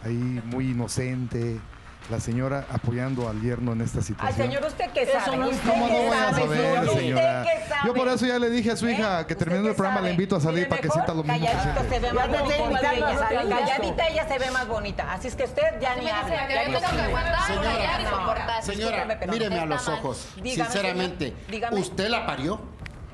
ahí 0.03 0.13
muy 0.45 0.71
inocente, 0.71 1.59
la 2.09 2.19
señora 2.19 2.65
apoyando 2.71 3.27
al 3.27 3.41
yerno 3.41 3.73
en 3.73 3.81
esta 3.81 3.99
Ay, 3.99 4.03
situación. 4.05 4.37
señor, 4.37 4.63
¿usted 4.65 4.91
qué 4.91 5.01
Eso 5.03 5.11
sabe? 5.23 5.37
no 5.37 5.49
es 5.49 5.55
¿Usted 5.55 5.69
¿Cómo 5.69 5.87
qué 5.87 6.05
no 6.05 6.13
sabe? 6.13 6.85
Yo 7.85 7.93
por 7.93 8.07
eso 8.07 8.25
ya 8.25 8.39
le 8.39 8.49
dije 8.49 8.71
a 8.71 8.75
su 8.77 8.87
¿Eh? 8.87 8.91
hija 8.93 9.25
que 9.25 9.33
¿Usted 9.33 9.37
terminando 9.37 9.69
el 9.69 9.75
programa 9.75 9.97
sabe? 9.97 10.07
le 10.09 10.13
invito 10.13 10.35
a 10.35 10.41
salir 10.41 10.67
para 10.69 10.81
que 10.81 10.89
sienta 10.89 11.13
lo 11.13 11.23
mismo 11.23 11.39
que 11.39 11.45
Calladito 11.45 11.81
se 11.89 11.99
ve 11.99 12.07
Ya 12.07 12.27
más 12.27 12.29
bonita. 12.59 13.29
Calladita 13.29 14.07
ella 14.07 14.27
se 14.27 14.39
ve 14.39 14.51
más 14.51 14.67
bonita. 14.67 15.13
Así 15.13 15.27
es 15.27 15.35
que 15.35 15.43
usted 15.43 15.63
ya 15.81 15.95
ni 15.95 16.01
que 16.01 16.07
que 16.07 17.01
aguantar, 17.01 18.63
Señora. 18.63 19.05
Señora, 19.05 19.19
míreme 19.27 19.59
a 19.59 19.65
los 19.65 19.87
ojos. 19.87 20.27
Sinceramente. 20.41 21.33
¿usted 21.71 22.09
la 22.09 22.25
parió? 22.25 22.59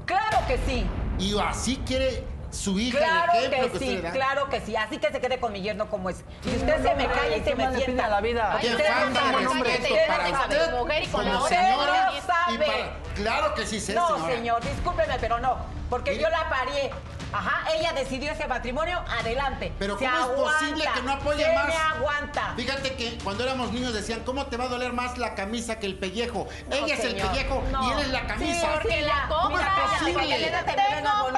Claro 0.06 0.38
que 0.48 0.58
sí. 0.68 0.86
Y 1.20 1.38
así 1.40 1.78
quiere 1.86 2.24
su 2.52 2.78
hija 2.80 2.98
Claro 3.00 3.32
el 3.34 3.40
ejemplo 3.46 3.50
que, 3.50 3.62
que 3.62 3.66
usted 3.78 3.80
sí, 3.80 3.96
le 3.96 4.02
da. 4.02 4.12
claro 4.12 4.50
que 4.50 4.62
sí. 4.62 4.76
Así 4.76 4.98
que 4.98 5.12
se 5.12 5.20
quede 5.22 5.40
con 5.40 5.52
mi 5.54 5.62
yerno 5.62 5.90
como 5.90 6.10
es. 6.10 6.24
Y 6.44 6.50
usted 6.56 6.84
se 6.84 6.96
me 6.96 7.08
calla 7.08 7.36
y 7.38 7.40
se 7.40 7.46
¿Qué 7.46 7.56
me 7.56 7.76
sienta. 7.76 8.06
a 8.06 8.10
la 8.10 8.22
vida? 8.22 8.58
Qué 8.62 8.68
Usted 8.72 8.90
no 8.90 8.96
falta 8.96 9.20
sabe, 9.20 9.38
de 9.42 9.48
usted 9.48 9.64
respeto 9.64 9.96
no 9.96 10.08
para 10.18 10.30
sabe. 10.30 10.56
usted 10.56 10.72
mujer 10.78 11.04
y 11.04 11.08
con 11.08 11.26
como 11.26 11.40
la 11.44 11.48
señora 11.50 12.06
no 12.12 12.18
y 12.18 12.22
sabe. 12.22 12.66
para... 12.66 13.14
Claro 13.16 13.56
que 13.56 13.66
sí 13.66 13.80
sé, 13.80 13.94
No, 13.94 14.26
señor, 14.28 14.62
discúlpeme, 14.64 15.16
pero 15.20 15.40
no. 15.40 15.58
Porque 15.90 16.18
yo 16.18 16.30
la 16.30 16.50
parié. 16.50 16.92
Ajá, 17.34 17.72
ella 17.74 17.94
decidió 17.94 18.32
ese 18.32 18.48
matrimonio, 18.48 19.02
adelante. 19.08 19.72
Pero 19.80 19.98
Se 19.98 20.06
¿cómo 20.06 20.18
es 20.20 20.26
posible 20.52 20.86
que 20.94 21.02
no 21.02 21.12
apoye 21.14 21.46
se 21.46 21.54
más? 21.54 21.68
me 21.68 21.76
aguanta. 21.76 22.54
Fíjate 22.56 22.96
que 22.96 23.18
cuando 23.24 23.44
éramos 23.44 23.72
niños 23.72 23.94
decían, 23.94 24.22
¿cómo 24.26 24.46
te 24.48 24.58
va 24.58 24.66
a 24.66 24.68
doler 24.68 24.94
más 24.94 25.18
la 25.18 25.36
camisa 25.36 25.80
que 25.80 25.86
el 25.88 25.96
pellejo? 25.96 26.48
Ella 26.70 26.94
es 26.96 27.04
el 27.06 27.16
pellejo 27.16 27.64
no. 27.72 27.88
y 27.88 27.92
él 27.94 28.00
es 28.00 28.08
la 28.10 28.28
camisa. 28.28 28.60
Sí, 28.62 28.68
Porque 28.74 29.00
sí, 29.00 29.02
la 29.02 29.28
compra, 29.28 29.72
Mira, 29.76 30.00
posible. 30.00 30.52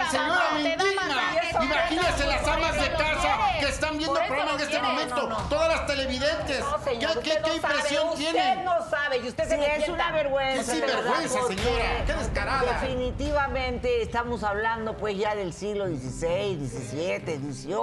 Señora, 0.09 0.27
mamá, 0.27 0.51
me 0.55 0.63
te 0.63 0.77
da 0.77 0.83
indigna. 0.83 1.15
masajes, 1.15 1.63
Imagínense 1.63 2.13
te 2.13 2.23
da 2.23 2.35
las 2.35 2.47
amas 2.47 2.75
de 2.75 2.91
casa 2.91 3.37
que 3.59 3.65
están 3.67 3.97
viendo 3.97 4.13
Por 4.13 4.23
el 4.23 4.25
eso 4.25 4.33
programa 4.35 4.61
en 4.61 4.67
este 4.67 4.81
momento. 4.81 5.27
Todas 5.49 5.67
las 5.69 5.87
televidentes. 5.87 6.59
No, 6.59 6.83
señor, 6.83 7.19
¿Qué, 7.21 7.41
impresión 7.55 8.15
tienen? 8.15 8.57
Usted 8.59 8.63
no 8.63 8.89
sabe 8.89 9.17
y 9.17 9.27
usted 9.27 9.47
se 9.47 9.75
es 9.83 9.89
una 9.89 10.11
vergüenza. 10.11 10.71
Sinvergüenza, 10.73 11.39
porque 11.39 11.55
señora. 11.57 12.05
Qué 12.05 12.13
descarada. 12.13 12.73
Definitivamente 12.81 14.01
estamos 14.01 14.43
hablando 14.43 14.97
pues 14.97 15.17
ya 15.17 15.35
del 15.35 15.53
siglo 15.53 15.82
XVI, 15.87 16.67
XVII, 16.67 17.51
XVIII. 17.53 17.73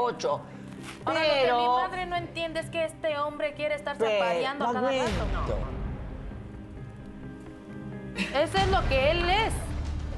Ahora, 1.05 1.21
lo 1.21 1.27
que 1.27 1.35
mi 1.35 1.41
Pero... 1.43 1.77
madre 1.79 2.07
no 2.07 2.17
entiende 2.17 2.61
es 2.61 2.71
que 2.71 2.85
este 2.85 3.19
hombre 3.19 3.55
quiere 3.55 3.75
estarse 3.75 4.03
Pero, 4.03 4.23
apareando 4.25 4.65
a 4.67 4.73
cada 4.73 4.89
rato. 4.91 5.01
momento. 5.01 5.59
Eso 8.35 8.59
es 8.59 8.69
lo 8.69 8.87
que 8.89 9.11
él 9.11 9.29
es. 9.29 9.53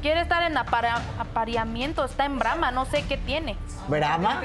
Quiere 0.00 0.20
estar 0.22 0.42
en 0.42 0.56
apareamiento, 0.56 2.04
está 2.04 2.24
en 2.24 2.36
brama, 2.36 2.72
no 2.72 2.84
sé 2.86 3.04
qué 3.06 3.16
tiene. 3.18 3.56
¿Brahma? 3.86 4.42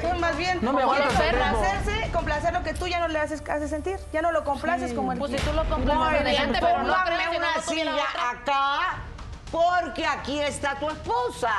Tú 0.00 0.18
más 0.18 0.36
bien, 0.36 0.58
No 0.60 0.72
me 0.72 0.82
complacerse, 0.82 2.10
complacer 2.12 2.52
lo 2.52 2.64
que 2.64 2.74
tú 2.74 2.88
ya 2.88 2.98
no 2.98 3.06
le 3.06 3.20
haces, 3.20 3.48
haces 3.48 3.70
sentir. 3.70 3.96
Ya 4.12 4.22
no 4.22 4.32
lo 4.32 4.42
complaces 4.42 4.92
como 4.92 5.12
el 5.12 5.18
Pues 5.20 5.30
si 5.30 5.36
tú 5.38 5.52
lo 5.52 5.64
complaces 5.68 6.24
bien, 6.24 6.26
adelante, 6.26 6.58
pero 6.60 6.82
no 6.82 6.94
creo 7.04 7.30
que 7.30 7.36
una 7.36 7.54
no 7.54 7.62
silla 7.62 7.94
otra. 7.94 8.30
acá 8.30 8.78
porque 9.52 10.04
aquí 10.04 10.40
está 10.40 10.74
tu 10.74 10.90
esposa. 10.90 11.52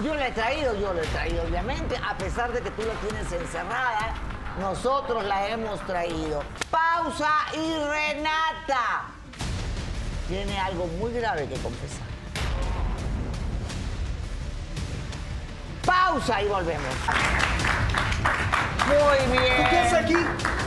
Yo 0.00 0.14
la 0.14 0.28
he 0.28 0.32
traído, 0.32 0.74
yo 0.74 0.94
la 0.94 1.02
he 1.02 1.06
traído, 1.06 1.42
obviamente, 1.42 1.96
a 1.98 2.16
pesar 2.16 2.50
de 2.52 2.62
que 2.62 2.70
tú 2.70 2.82
la 2.82 2.94
tienes 3.06 3.30
encerrada, 3.30 4.14
nosotros 4.58 5.22
la 5.24 5.48
hemos 5.48 5.80
traído. 5.86 6.42
Pausa 6.70 7.30
y 7.52 7.74
Renata 7.90 9.02
tiene 10.28 10.58
algo 10.58 10.86
muy 10.98 11.12
grave 11.12 11.46
que 11.46 11.56
confesar. 11.56 12.06
Pausa 15.84 16.42
y 16.42 16.48
volvemos. 16.48 16.94
Muy 18.86 19.38
bien. 19.38 19.56
¿Tú 19.56 19.62
qué 19.70 19.78
haces 19.78 19.92
aquí? 19.94 20.16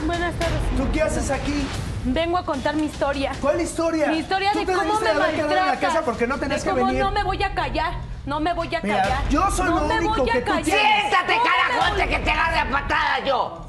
Buenas 0.06 0.34
tardes. 0.34 0.60
¿Tú 0.76 0.92
qué 0.92 1.02
haces 1.02 1.30
aquí? 1.30 1.66
Vengo 2.04 2.38
a 2.38 2.44
contar 2.44 2.76
mi 2.76 2.84
historia. 2.84 3.32
¿Cuál 3.40 3.60
historia? 3.60 4.06
Mi 4.06 4.18
historia 4.18 4.52
Tú 4.52 4.60
de 4.60 4.66
te 4.66 4.72
cómo 4.72 5.00
me 5.00 5.10
quedado 5.10 5.56
en 5.56 5.66
la 5.66 5.80
casa 5.80 6.02
porque 6.02 6.28
no 6.28 6.38
tenías 6.38 6.62
de 6.62 6.70
que 6.70 6.74
cómo 6.74 6.86
venir. 6.86 7.02
no 7.02 7.10
me 7.10 7.24
voy 7.24 7.42
a 7.42 7.52
callar. 7.54 8.05
No 8.26 8.40
me 8.40 8.52
voy 8.52 8.74
a 8.74 8.80
Mira, 8.82 9.02
callar. 9.02 9.28
yo 9.30 9.50
soy 9.50 9.66
no 9.70 9.80
lo 9.80 9.86
me 9.86 9.98
único 9.98 10.16
voy 10.16 10.30
a 10.30 10.32
que 10.32 10.40
tú 10.40 10.46
callar. 10.46 10.64
tienes. 10.64 10.82
Siéntate, 11.08 11.36
No 11.36 11.44
me 11.44 11.50
carajo, 11.50 11.78
voy- 11.78 11.90
antes 12.02 12.16
que 12.18 12.24
te 12.24 12.30
agarre 12.30 12.58
a 12.58 12.70
patada 12.70 13.24
yo. 13.24 13.66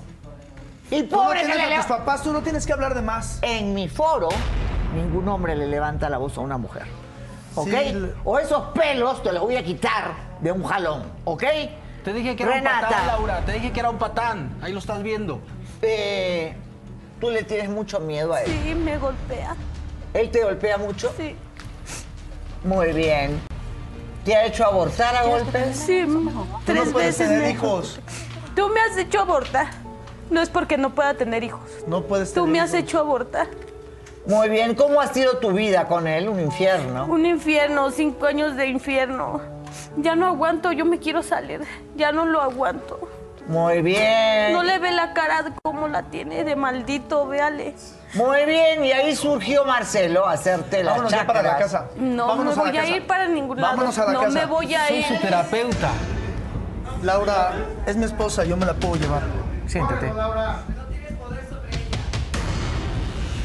Y 0.90 1.04
Tú 1.04 1.16
no 1.16 1.24
pobre 1.24 1.40
que 1.42 1.46
tienes 1.46 1.68
le 1.70 1.76
a 1.76 1.78
tus 1.78 1.86
papás, 1.86 2.24
tú 2.24 2.34
no 2.34 2.42
tienes 2.42 2.66
que 2.66 2.74
hablar 2.74 2.96
de 2.96 3.02
más. 3.02 3.40
En 3.44 3.74
mi 3.74 3.88
foro, 3.88 4.30
ningún 4.96 5.28
hombre 5.28 5.56
le 5.56 5.68
levanta 5.68 6.10
la 6.10 6.18
voz 6.18 6.38
a 6.38 6.42
una 6.42 6.58
mujer. 6.58 6.86
¿Ok? 7.56 7.68
Sí, 7.70 8.12
O 8.24 8.40
esos 8.40 8.68
pelos 8.74 9.22
te 9.22 9.32
los 9.32 9.42
voy 9.44 9.58
a 9.58 9.64
quitar 9.64 10.12
de 10.42 10.52
un 10.52 10.64
jalón. 10.64 11.04
¿Ok? 11.26 11.44
Te 12.04 12.14
dije 12.14 12.36
que 12.36 12.44
era 12.44 12.56
un 12.56 12.64
patán, 12.64 13.08
Laura. 13.08 13.40
Te 13.46 13.52
dije 13.54 13.72
que 13.72 13.80
era 13.80 13.90
un 13.90 13.98
patán. 13.98 14.58
Ahí 14.62 14.72
lo 14.74 14.80
estás 14.80 15.04
viendo. 15.04 15.42
eh, 15.82 16.56
tú 17.20 17.30
le 17.30 17.44
tienes 17.44 17.70
mucho 17.70 18.00
miedo 18.00 18.34
a 18.34 18.42
él. 18.42 18.60
Sí, 18.64 18.74
me 18.74 18.98
golpea. 18.98 19.56
¿Él 20.14 20.32
te 20.32 20.44
golpea 20.44 20.78
mucho? 20.80 21.14
Sí. 21.18 21.36
Muy 22.64 22.94
bien. 22.94 23.40
¿Te 24.28 24.36
ha 24.36 24.46
hecho 24.46 24.66
abortar 24.66 25.16
a 25.16 25.24
golpes? 25.24 25.78
Sí, 25.78 26.02
Tú 26.06 26.20
no 26.20 26.48
tres 26.66 26.90
puedes 26.92 27.18
veces 27.18 27.30
tener 27.30 27.44
me 27.44 27.52
hijos. 27.52 27.98
Tú 28.58 28.68
me 28.68 28.82
has 28.82 28.98
hecho 28.98 29.22
abortar. 29.22 29.68
No 30.30 30.42
es 30.42 30.50
porque 30.50 30.78
no 30.78 30.94
pueda 30.94 31.14
tener 31.14 31.46
hijos. 31.46 31.62
No 31.88 32.02
puedes 32.04 32.34
Tú 32.34 32.42
tener 32.42 32.50
me 32.52 32.60
has 32.60 32.72
hijos. 32.72 32.84
hecho 32.84 33.00
abortar. 33.00 33.48
Muy 34.26 34.50
bien. 34.50 34.76
¿Cómo 34.76 35.00
ha 35.00 35.08
sido 35.14 35.38
tu 35.38 35.54
vida 35.54 35.88
con 35.88 36.08
él? 36.08 36.28
Un 36.28 36.42
infierno. 36.42 37.06
Un 37.06 37.26
infierno, 37.26 37.90
cinco 37.90 38.26
años 38.26 38.58
de 38.58 38.68
infierno. 38.68 39.40
Ya 39.96 40.18
no 40.18 40.26
aguanto, 40.28 40.74
yo 40.74 40.84
me 40.84 41.00
quiero 41.00 41.24
salir. 41.24 41.62
Ya 41.96 42.12
no 42.12 42.26
lo 42.26 42.42
aguanto. 42.42 43.00
Muy 43.48 43.82
bien. 43.82 44.52
No 44.52 44.62
le 44.62 44.78
ve 44.78 44.92
la 44.92 45.14
cara 45.14 45.46
cómo 45.64 45.88
la 45.88 46.04
tiene 46.04 46.44
de 46.44 46.56
maldito, 46.56 47.26
véale. 47.28 47.76
Muy 48.14 48.46
bien, 48.46 48.84
y 48.84 48.92
ahí 48.92 49.16
surgió 49.16 49.64
Marcelo 49.64 50.28
a 50.28 50.34
hacerte 50.34 50.84
las 50.84 50.96
Vámonos 50.96 51.12
ya 51.12 51.26
para 51.26 51.42
la 51.42 51.58
casa. 51.58 51.86
No 51.96 52.28
Vámonos 52.28 52.58
me 52.58 52.62
a 52.62 52.66
la 52.66 52.72
voy 52.72 52.80
a, 52.80 52.96
ir 52.98 53.08
para 53.08 53.28
ningún 53.28 53.60
lado. 53.62 53.76
Vámonos 53.76 53.98
a 53.98 54.06
la 54.06 54.14
no 54.14 54.22
casa. 54.22 54.40
me 54.40 54.46
voy 54.46 54.76
a 54.76 54.88
Soy 54.88 54.98
ir. 54.98 55.06
su 55.06 55.18
terapeuta. 55.20 55.90
Laura, 57.04 57.54
es 57.86 57.96
mi 57.96 58.06
esposa, 58.06 58.44
yo 58.44 58.58
me 58.58 58.66
la 58.66 58.74
puedo 58.74 58.96
llevar. 58.96 59.22
Siéntate. 59.66 60.12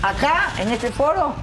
Acá, 0.03 0.53
en 0.59 0.69
este 0.73 0.91
foro, 0.91 1.35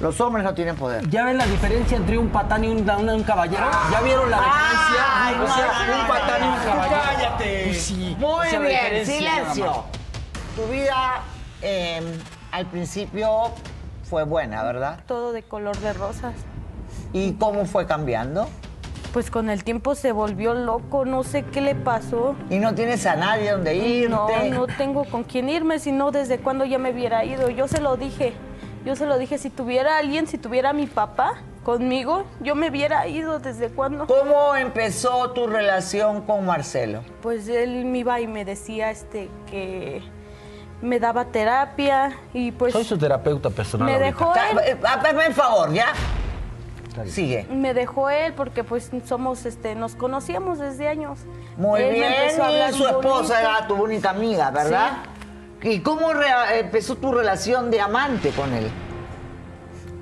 los 0.00 0.20
hombres 0.20 0.44
no 0.44 0.54
tienen 0.54 0.76
poder. 0.76 1.08
¿Ya 1.10 1.24
ven 1.24 1.36
la 1.38 1.46
diferencia 1.46 1.96
entre 1.96 2.16
un 2.18 2.28
patán 2.30 2.64
y 2.64 2.68
un, 2.68 2.88
un- 2.88 3.08
un 3.10 3.22
caballero? 3.22 3.66
¿Ya 3.92 4.00
vieron 4.00 4.30
la 4.30 4.38
diferencia? 4.38 5.04
Ay, 5.14 5.34
o 5.42 5.46
sea, 5.46 5.86
no, 5.88 6.00
un 6.00 6.06
patán 6.08 6.44
y 6.44 6.48
un 6.48 6.64
caballero. 6.64 7.00
cállate. 7.04 7.62
Pues 7.66 7.82
sí. 7.82 8.16
Muy 8.18 8.30
o 8.30 8.42
sea, 8.50 8.60
la 8.60 8.68
bien, 8.68 9.06
silencio. 9.06 9.84
Tu 10.56 10.64
vida 10.72 11.20
eh, 11.62 12.00
al 12.52 12.66
principio 12.66 13.50
fue 14.04 14.24
buena, 14.24 14.62
¿verdad? 14.62 15.00
Todo 15.06 15.32
de 15.32 15.42
color 15.42 15.76
de 15.78 15.92
rosas. 15.92 16.34
¿Y 17.12 17.32
cómo 17.34 17.64
fue 17.66 17.86
cambiando? 17.86 18.48
Pues 19.12 19.30
con 19.30 19.50
el 19.50 19.64
tiempo 19.64 19.94
se 19.96 20.12
volvió 20.12 20.54
loco, 20.54 21.04
no 21.04 21.24
sé 21.24 21.42
qué 21.44 21.60
le 21.60 21.74
pasó. 21.74 22.36
¿Y 22.48 22.58
no 22.58 22.74
tienes 22.74 23.04
a 23.06 23.16
nadie 23.16 23.50
donde 23.50 23.74
irte? 23.74 24.08
No, 24.08 24.28
no 24.50 24.66
tengo 24.68 25.04
con 25.04 25.24
quién 25.24 25.48
irme, 25.48 25.78
sino 25.80 26.10
desde 26.12 26.38
cuando 26.38 26.64
ya 26.64 26.78
me 26.78 26.92
hubiera 26.92 27.24
ido. 27.24 27.50
Yo 27.50 27.66
se 27.66 27.80
lo 27.80 27.96
dije, 27.96 28.34
yo 28.84 28.96
se 28.96 29.06
lo 29.06 29.18
dije, 29.18 29.38
si 29.38 29.50
tuviera 29.50 29.98
alguien, 29.98 30.26
si 30.26 30.38
tuviera 30.38 30.70
a 30.70 30.72
mi 30.72 30.86
papá 30.86 31.34
conmigo, 31.64 32.24
yo 32.40 32.54
me 32.54 32.70
hubiera 32.70 33.06
ido 33.06 33.38
desde 33.38 33.68
cuando. 33.68 34.06
¿Cómo 34.06 34.54
empezó 34.56 35.30
tu 35.32 35.46
relación 35.46 36.22
con 36.22 36.46
Marcelo? 36.46 37.02
Pues 37.22 37.48
él 37.48 37.84
me 37.84 37.98
iba 37.98 38.20
y 38.20 38.26
me 38.26 38.44
decía 38.44 38.90
este 38.90 39.28
que 39.50 40.02
me 40.82 40.98
daba 40.98 41.26
terapia 41.26 42.16
y 42.32 42.52
pues 42.52 42.72
Soy 42.72 42.84
su 42.84 42.96
terapeuta 42.96 43.50
personal. 43.50 43.86
me 43.86 43.92
ahorita. 43.94 44.06
dejó 44.06 44.32
él. 44.34 44.58
Eh, 44.66 44.78
Hazme 44.82 45.26
el 45.26 45.34
favor, 45.34 45.72
¿ya? 45.72 45.86
Sigue. 47.06 47.46
Me 47.50 47.72
dejó 47.72 48.10
él 48.10 48.32
porque 48.34 48.62
pues 48.64 48.90
somos, 49.06 49.46
este, 49.46 49.74
nos 49.74 49.94
conocíamos 49.94 50.58
desde 50.58 50.88
años. 50.88 51.20
Muy 51.56 51.80
Él 51.80 51.94
bien, 51.94 52.12
empezó 52.12 52.42
a 52.42 52.46
hablar 52.48 52.70
y 52.70 52.74
su 52.74 52.84
esposa 52.86 53.34
bonito. 53.34 53.34
era 53.34 53.66
tu 53.68 53.74
única 53.74 54.10
amiga, 54.10 54.50
¿verdad? 54.50 54.90
¿Y 55.62 55.80
cómo 55.80 56.10
empezó 56.52 56.96
tu 56.96 57.12
relación 57.12 57.70
de 57.70 57.80
amante 57.80 58.30
con 58.30 58.52
él? 58.54 58.70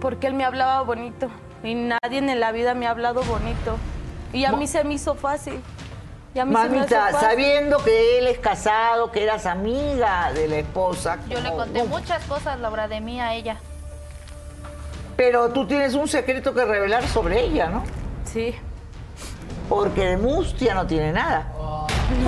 Porque 0.01 0.29
él 0.29 0.35
me 0.35 0.45
hablaba 0.45 0.83
bonito 0.83 1.29
y 1.65 1.75
nadie 1.75 2.19
en 2.19 2.39
la 2.39 2.53
vida 2.53 2.75
me 2.75 2.87
ha 2.87 2.91
hablado 2.91 3.23
bonito. 3.25 3.77
Y 4.33 4.45
a 4.45 4.53
mí 4.53 4.67
se 4.67 4.85
me 4.85 4.95
hizo 4.95 5.15
fácil. 5.15 5.61
Y 6.35 6.39
a 6.39 6.45
mí 6.45 6.55
se 6.55 6.61
me 6.61 6.67
hizo 6.67 6.75
Mamita, 6.77 7.01
fácil. 7.11 7.21
sabiendo 7.29 7.79
que 7.83 8.19
él 8.19 8.27
es 8.29 8.39
casado, 8.39 9.11
que 9.11 9.25
eras 9.25 9.47
amiga 9.47 10.31
de 10.33 10.47
la 10.47 10.57
esposa. 10.59 11.19
Yo 11.29 11.41
le 11.41 11.49
¿cómo- 11.49 11.57
conté 11.63 11.81
cómo? 11.81 11.99
muchas 11.99 12.23
cosas, 12.27 12.61
Laura, 12.61 12.87
de 12.87 13.01
mí 13.01 13.21
a 13.21 13.35
ella. 13.35 13.57
Pero 15.17 15.49
tú 15.51 15.67
tienes 15.67 15.95
un 15.95 16.07
secreto 16.07 16.55
que 16.55 16.65
revelar 16.65 17.05
sobre 17.09 17.41
ella, 17.41 17.69
¿no? 17.69 17.83
Sí. 18.25 18.55
Porque 19.69 20.05
de 20.07 20.17
mustia 20.17 20.75
no 20.75 20.87
tiene 20.87 21.13
nada. 21.13 21.47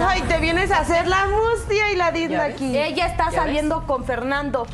Ay, 0.06 0.20
te 0.22 0.38
vienes 0.38 0.70
a 0.70 0.80
hacer 0.80 1.06
la 1.08 1.26
mustia 1.26 1.90
y 1.92 1.96
la 1.96 2.12
digna 2.12 2.44
aquí. 2.44 2.76
Ella 2.76 3.06
está 3.06 3.30
saliendo 3.30 3.86
con 3.86 4.04
Fernando. 4.04 4.66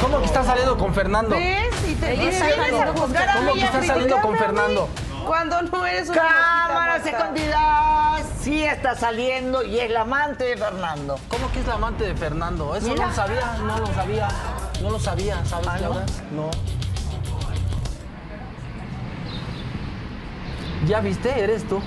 ¿Cómo 0.00 0.18
que 0.18 0.26
está 0.26 0.42
saliendo 0.44 0.76
con 0.76 0.92
Fernando? 0.92 1.36
¿Ves? 1.36 1.68
Y 1.88 1.94
te 1.94 2.12
Ella 2.12 2.22
vienes 2.22 2.40
está 2.42 2.46
a 2.46 2.56
saliendo 2.56 2.92
con- 2.94 3.02
juzgar 3.02 3.28
a 3.28 3.34
¿Cómo 3.34 3.52
que 3.54 3.60
está 3.64 3.82
saliendo 3.84 4.20
con. 4.20 4.36
Fernando? 4.36 4.88
Cuando 5.26 5.62
no 5.62 5.86
eres 5.86 6.08
una 6.08 6.20
Cámaras 6.20 7.06
escondidas. 7.06 8.22
Sí 8.40 8.64
está 8.64 8.96
saliendo 8.96 9.62
y 9.62 9.78
es 9.78 9.88
la 9.90 10.00
amante 10.00 10.42
de 10.42 10.56
Fernando. 10.56 11.16
¿Cómo 11.28 11.50
que 11.52 11.60
es 11.60 11.66
la 11.68 11.74
amante 11.74 12.04
de 12.04 12.14
Fernando? 12.16 12.74
Eso 12.74 12.88
Mira. 12.88 13.02
no 13.04 13.08
lo 13.10 13.14
sabía, 13.14 13.56
no 13.64 13.78
lo 13.78 13.86
sabía. 13.94 14.28
No 14.82 14.90
lo 14.90 14.98
sabía, 14.98 15.44
¿sabes, 15.44 15.68
¿Ah, 15.68 15.78
no? 15.80 15.90
No. 16.46 16.50
¿Ya 20.92 21.00
viste? 21.00 21.30
Eres 21.42 21.66
tú. 21.66 21.80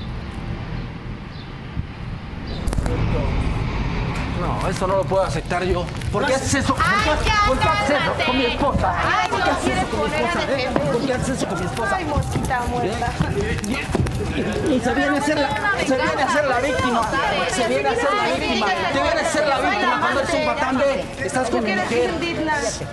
No, 4.41 4.67
eso 4.67 4.87
no 4.87 4.95
lo 4.95 5.03
puedo 5.03 5.21
aceptar 5.21 5.63
yo. 5.63 5.85
¿Por 6.11 6.25
qué 6.25 6.33
haces 6.33 6.55
eso? 6.55 6.73
¿Por 6.73 6.83
qué, 7.19 7.29
por 7.45 7.59
qué 7.59 7.69
haces 7.69 7.97
eso 8.01 8.25
con 8.25 8.37
mi 8.39 8.45
esposa? 8.45 8.95
Ay, 8.97 9.29
¿Por 9.29 9.37
no 9.39 9.45
qué 9.45 9.51
haces 9.51 9.63
quieres 9.63 9.83
eso 9.83 9.91
con 9.95 10.09
mi 10.09 10.15
esposa? 10.15 10.39
eh? 10.57 10.69
¿Por 10.91 11.05
qué 11.05 11.13
haces 11.13 11.29
eso 11.37 11.47
con 11.47 11.59
mi 11.59 11.65
esposa? 11.67 11.95
Ay, 11.97 12.05
mosquita 12.05 12.61
muerta. 12.71 13.11
Y 14.73 14.79
se 14.79 14.93
viene 14.95 15.17
a 15.17 15.21
ser 15.21 15.37
la, 15.39 15.49
se 15.85 15.95
viene 15.95 16.23
a 16.23 16.33
ser 16.33 16.45
la 16.45 16.59
víctima. 16.61 17.01
Se 17.51 17.67
viene 17.67 17.89
a 17.89 17.93
ser 17.95 18.09
la 18.11 18.23
víctima. 18.35 18.65
Te 18.91 19.01
viene 19.03 19.19
a 19.21 19.29
ser 19.31 19.47
la 19.47 19.59
víctima 19.59 19.99
cuando 20.01 20.19
eres 20.21 20.33
un 20.33 20.45
patán 20.47 20.77
de. 20.79 21.25
Estás 21.27 21.49
con 21.51 21.63
mi 21.63 21.75
mujer. 21.75 22.11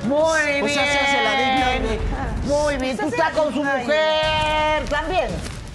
Muy 0.05 0.41
bien. 0.45 0.65
O 0.65 0.69
sea, 0.69 0.85
se 0.93 0.99
hace 0.99 1.25
la 1.25 1.31
de- 1.31 2.01
Muy 2.45 2.77
bien. 2.77 2.99
Tú 2.99 3.07
estás 3.09 3.31
con 3.33 3.51
su 3.55 3.65
mujer 3.65 4.85
también. 4.91 5.29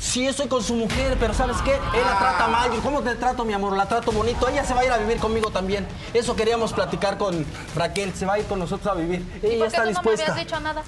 Sí, 0.07 0.25
estoy 0.25 0.47
con 0.47 0.63
su 0.63 0.73
mujer, 0.73 1.17
pero 1.19 1.33
¿sabes 1.33 1.57
qué? 1.63 1.73
Él 1.73 2.01
la 2.09 2.17
trata 2.17 2.47
mal. 2.47 2.71
¿Cómo 2.81 3.01
te 3.01 3.13
trato, 3.15 3.43
mi 3.43 3.51
amor? 3.51 3.75
La 3.75 3.87
trato 3.89 4.13
bonito. 4.13 4.47
Ella 4.47 4.63
se 4.63 4.73
va 4.73 4.79
a 4.79 4.85
ir 4.85 4.91
a 4.91 4.97
vivir 4.99 5.17
conmigo 5.17 5.51
también. 5.51 5.85
Eso 6.13 6.33
queríamos 6.33 6.71
platicar 6.71 7.17
con 7.17 7.45
Raquel. 7.75 8.13
Se 8.13 8.25
va 8.25 8.35
a 8.35 8.39
ir 8.39 8.45
con 8.45 8.57
nosotros 8.57 8.87
a 8.87 8.95
vivir. 8.95 9.21
Ella 9.43 9.53
¿Y 9.53 9.59
por 9.59 9.67
qué 9.67 9.75
está 9.75 9.77
tú 9.77 9.77
no 9.77 9.83
me 9.83 9.89
dispuesta. 9.89 10.31
habías 10.31 10.45
dicho 10.47 10.59
nada? 10.61 10.83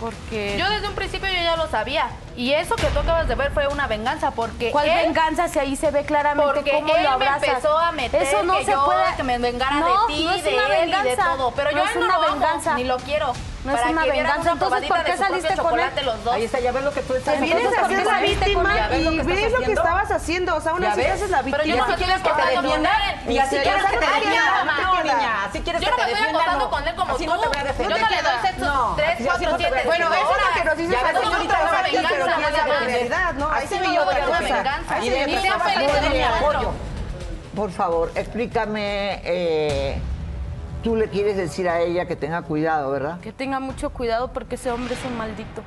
Porque... 0.00 0.56
Yo 0.58 0.68
desde 0.70 0.88
un 0.88 0.94
principio 0.94 1.28
yo 1.28 1.42
ya 1.42 1.56
lo 1.56 1.68
sabía. 1.68 2.08
Y 2.36 2.52
eso 2.52 2.76
que 2.76 2.86
tú 2.86 3.00
acabas 3.00 3.26
de 3.26 3.34
ver 3.34 3.50
fue 3.50 3.66
una 3.66 3.88
venganza 3.88 4.30
porque 4.30 4.70
¿Cuál 4.70 4.88
él- 4.88 5.06
venganza 5.06 5.48
si 5.48 5.58
ahí 5.58 5.74
se 5.74 5.90
ve 5.90 6.04
claramente 6.04 6.52
Porque 6.54 6.70
cómo 6.70 6.94
él 6.94 7.02
lo 7.02 7.18
me 7.18 7.26
abrazas? 7.26 7.48
empezó 7.48 7.76
a 7.76 7.90
meter 7.90 8.22
Eso 8.22 8.44
no 8.44 8.58
que 8.58 8.64
se 8.64 8.70
yo- 8.72 8.84
puede 8.84 9.02
que 9.16 9.22
me 9.24 9.38
vengara 9.38 9.74
no, 9.76 10.06
de 10.06 10.14
ti, 10.14 10.24
no 10.24 10.32
es 10.34 10.44
de 10.44 10.54
una 10.54 10.62
él 10.66 10.88
y 10.88 10.92
de 10.92 10.98
venganza. 11.02 11.24
todo. 11.36 11.50
Pero 11.50 11.70
yo 11.72 11.76
no 11.78 11.82
a 11.82 11.86
es 11.86 11.92
él 11.94 12.00
no 12.00 12.06
una 12.06 12.18
lo 12.18 12.22
amo, 12.24 12.32
venganza. 12.34 12.74
ni 12.74 12.84
lo 12.84 12.96
quiero. 12.98 13.32
No 13.64 13.72
es 13.74 13.80
Para 13.80 13.90
una 13.90 14.02
que 14.04 14.10
venganza. 14.12 14.40
una 14.40 14.52
Entonces, 14.52 14.88
¿por 14.88 15.02
qué 15.04 15.16
saliste 15.16 15.56
con 15.56 15.80
él? 15.80 15.90
los 16.04 16.24
dos. 16.24 16.32
Ahí 16.34 16.44
está, 16.44 16.60
ya 16.60 16.70
ves 16.70 16.84
lo 16.84 16.92
que 16.92 17.02
tú 17.02 17.14
estás 17.14 17.34
Te 17.34 17.40
vienes 17.40 17.76
a 17.76 17.84
hacer 17.84 18.04
la 18.06 18.20
víctima 18.20 18.76
Ya 18.76 18.88
ves 18.88 19.02
lo 19.04 19.12
y 19.12 19.16
que 19.18 19.22
ves 19.24 19.36
lo 19.42 19.48
que 19.48 19.54
haciendo. 19.56 19.80
estabas 19.82 20.10
haciendo. 20.12 20.56
O 20.56 20.60
sea, 20.60 20.72
aún 20.72 20.82
¿Ya 20.82 20.92
así 20.92 21.00
te 21.00 21.06
ves? 21.06 21.14
haces 21.16 21.30
la 21.30 21.42
víctima. 21.42 21.64
Pero 21.64 21.76
yo 21.76 21.86
no 21.88 21.96
quieres 21.96 22.16
que 22.18 22.22
te 22.22 22.28
acostando 22.30 22.54
con 22.54 22.62
defienda? 22.62 22.90
él. 23.26 23.32
Y 23.32 23.38
así 23.38 23.56
quieres 23.56 23.82
que 23.84 23.88
te 23.98 24.06
siquiera 24.06 24.14
defienda, 24.14 24.58
te 24.60 24.64
mamá, 24.64 24.78
defienda. 24.78 25.14
niña. 25.18 25.44
Así 25.44 25.60
quieres 25.60 25.82
Yo 25.82 25.86
que 25.86 25.90
no 25.90 25.96
te 25.98 26.04
me 26.04 26.12
estoy 26.12 26.28
acostando 26.30 26.64
no. 26.64 26.70
con 26.70 26.88
él 26.88 26.94
como 26.94 27.14
Así 27.14 27.26
tú. 27.26 27.32
te. 27.32 27.82
Yo 27.82 27.88
no 27.90 27.96
le 28.08 28.22
doy 28.22 28.32
cuatro. 29.24 29.56
Bueno, 29.84 30.06
eso 30.14 30.36
es 30.36 30.46
lo 30.46 30.62
que 30.62 30.64
nos 30.68 30.76
dices 30.76 30.92
Ya 30.92 31.02
ves 31.04 31.14
venganza, 31.40 31.82
pero 32.10 32.26
realidad, 32.86 33.34
¿no? 33.34 33.50
Ahí 33.50 33.66
se 33.66 33.78
veía 33.78 34.04
voy 34.04 34.14
otra 34.14 34.24
cosa. 34.24 34.80
Ahí 34.88 35.08
se 35.08 35.24
veía 35.26 36.00
de 36.00 36.08
bien. 36.10 36.24
apoyo. 36.24 36.70
Por 37.54 37.70
favor, 37.70 38.12
explícame. 38.14 39.20
eh, 39.24 40.00
tú 40.82 40.96
le 40.96 41.08
quieres 41.08 41.36
decir 41.36 41.68
a 41.68 41.80
ella 41.80 42.06
que 42.06 42.16
tenga 42.16 42.42
cuidado, 42.42 42.90
¿verdad? 42.90 43.20
Que 43.20 43.32
tenga 43.32 43.60
mucho 43.60 43.90
cuidado 43.90 44.32
porque 44.32 44.54
ese 44.54 44.70
hombre 44.70 44.94
es 44.94 45.04
un 45.04 45.16
maldito. 45.16 45.62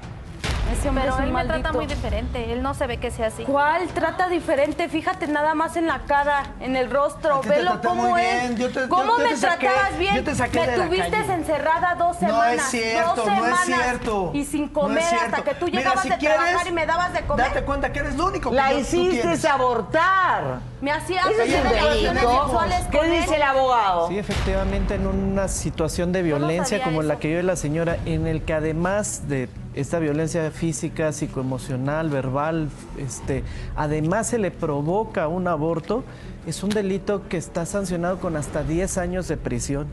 Ese 0.72 0.88
hombre 0.90 1.04
Pero 1.04 1.14
es 1.16 1.20
un 1.20 1.26
él 1.26 1.34
me 1.34 1.46
trata 1.46 1.74
muy 1.74 1.86
diferente. 1.86 2.54
Él 2.54 2.62
no 2.62 2.74
se 2.74 2.88
ve 2.88 2.98
que 2.98 3.12
sea 3.12 3.28
así. 3.28 3.44
¿Cuál 3.44 3.88
trata 3.90 4.30
diferente? 4.30 4.88
Fíjate 4.90 5.28
nada 5.28 5.54
más 5.54 5.76
en 5.76 5.88
la 5.88 6.00
cara, 6.00 6.44
en 6.60 6.76
el 6.76 6.90
rostro. 6.90 7.36
A 7.38 7.42
ti 7.42 7.50
te 7.50 7.56
Velo 7.56 7.82
cómo 7.84 8.04
muy 8.10 8.22
es. 8.22 8.42
bien. 8.42 8.58
Yo 8.58 8.72
te- 8.72 8.88
¿Cómo 8.88 9.04
yo- 9.04 9.18
yo 9.18 9.24
me 9.24 9.30
te 9.32 9.38
saqué- 9.38 9.68
tratabas 9.68 9.98
bien? 9.98 10.16
yo 10.16 10.24
te 10.24 10.36
saqué 10.36 10.60
me 10.62 10.68
de 10.68 10.78
la 10.78 10.86
tuviste 10.86 11.10
calle. 11.12 11.34
encerrada 11.34 11.96
dos 11.96 12.22
No 12.22 12.28
semanas. 12.28 12.56
es 12.56 12.82
cierto, 12.82 13.16
dos 13.16 13.26
no 13.26 13.32
es 13.34 13.40
semanas, 13.40 13.66
cierto. 13.66 14.32
Y 14.34 14.46
sin 14.46 14.66
No 14.68 14.74
comer 14.74 15.04
hasta 15.04 15.44
que 15.44 15.56
tú 15.56 15.66
Mira, 15.66 15.78
llegabas 15.80 16.02
si 16.04 16.10
de 16.10 16.18
quieres, 16.18 16.38
trabajar 16.40 16.68
y 16.68 16.72
me 16.72 16.86
dabas 16.86 17.14
de 17.14 17.22
comer. 17.22 17.46
Date 17.48 17.62
cuenta 17.64 17.92
que 17.92 18.00
eres 18.00 18.16
lo 18.16 18.26
único 18.28 18.50
que 18.50 18.56
La 18.56 18.72
yo- 18.72 18.80
hiciste 18.80 19.48
abortar. 19.50 20.60
Me 20.82 20.92
hacía 20.92 21.22
un 21.28 21.34
relaciones 21.38 22.22
sexuales 22.24 22.80
¿Qué 22.92 22.98
con 22.98 23.06
él. 23.08 23.22
dice 23.22 23.36
el 23.36 23.44
abogado? 23.44 24.08
Sí, 24.08 24.18
efectivamente, 24.18 24.96
en 24.96 25.06
una 25.06 25.48
situación 25.48 26.12
de 26.12 26.22
violencia 26.24 26.82
como 26.84 27.02
la 27.04 27.18
que 27.18 27.28
vive 27.28 27.44
la 27.44 27.56
señora, 27.56 27.98
en 28.06 28.26
el 28.26 28.44
que 28.44 28.54
además 28.54 29.28
de 29.28 29.48
esta 29.74 30.00
violencia 30.00 30.52
física, 30.52 31.12
psicoemocional, 31.14 32.10
verbal, 32.10 32.70
este, 32.98 33.44
además 33.76 34.28
se 34.28 34.38
le 34.38 34.52
provoca 34.52 35.28
un 35.28 35.48
aborto, 35.48 36.04
es 36.46 36.64
un 36.64 36.70
delito 36.70 37.28
que 37.30 37.38
está 37.38 37.66
sancionado 37.66 38.20
con 38.20 38.36
hasta 38.36 38.64
10 38.64 38.98
años 38.98 39.28
de 39.28 39.38
prisión. 39.38 39.88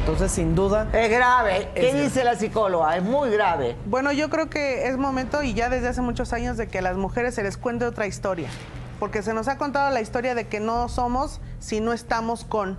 Entonces, 0.00 0.32
sin 0.32 0.54
duda... 0.54 0.88
Es 0.92 1.10
grave. 1.10 1.68
¿Qué 1.74 1.88
Es 1.88 1.92
grave. 1.92 2.04
dice 2.04 2.24
la 2.24 2.36
psicóloga? 2.36 2.96
Es 2.96 3.02
muy 3.02 3.30
grave. 3.30 3.76
Bueno, 3.86 4.12
yo 4.12 4.30
creo 4.30 4.48
que 4.48 4.88
es 4.88 4.96
momento 4.96 5.42
y 5.42 5.52
ya 5.52 5.68
desde 5.68 5.88
hace 5.88 6.00
muchos 6.00 6.32
años 6.32 6.56
de 6.56 6.66
que 6.68 6.78
a 6.78 6.82
las 6.82 6.96
mujeres 6.96 7.34
se 7.34 7.42
les 7.42 7.58
cuente 7.58 7.84
otra 7.84 8.06
historia. 8.06 8.48
Porque 8.98 9.22
se 9.22 9.34
nos 9.34 9.48
ha 9.48 9.58
contado 9.58 9.92
la 9.92 10.00
historia 10.00 10.34
de 10.34 10.46
que 10.46 10.60
no 10.60 10.88
somos 10.88 11.40
si 11.58 11.80
no 11.80 11.92
estamos 11.92 12.44
con 12.44 12.78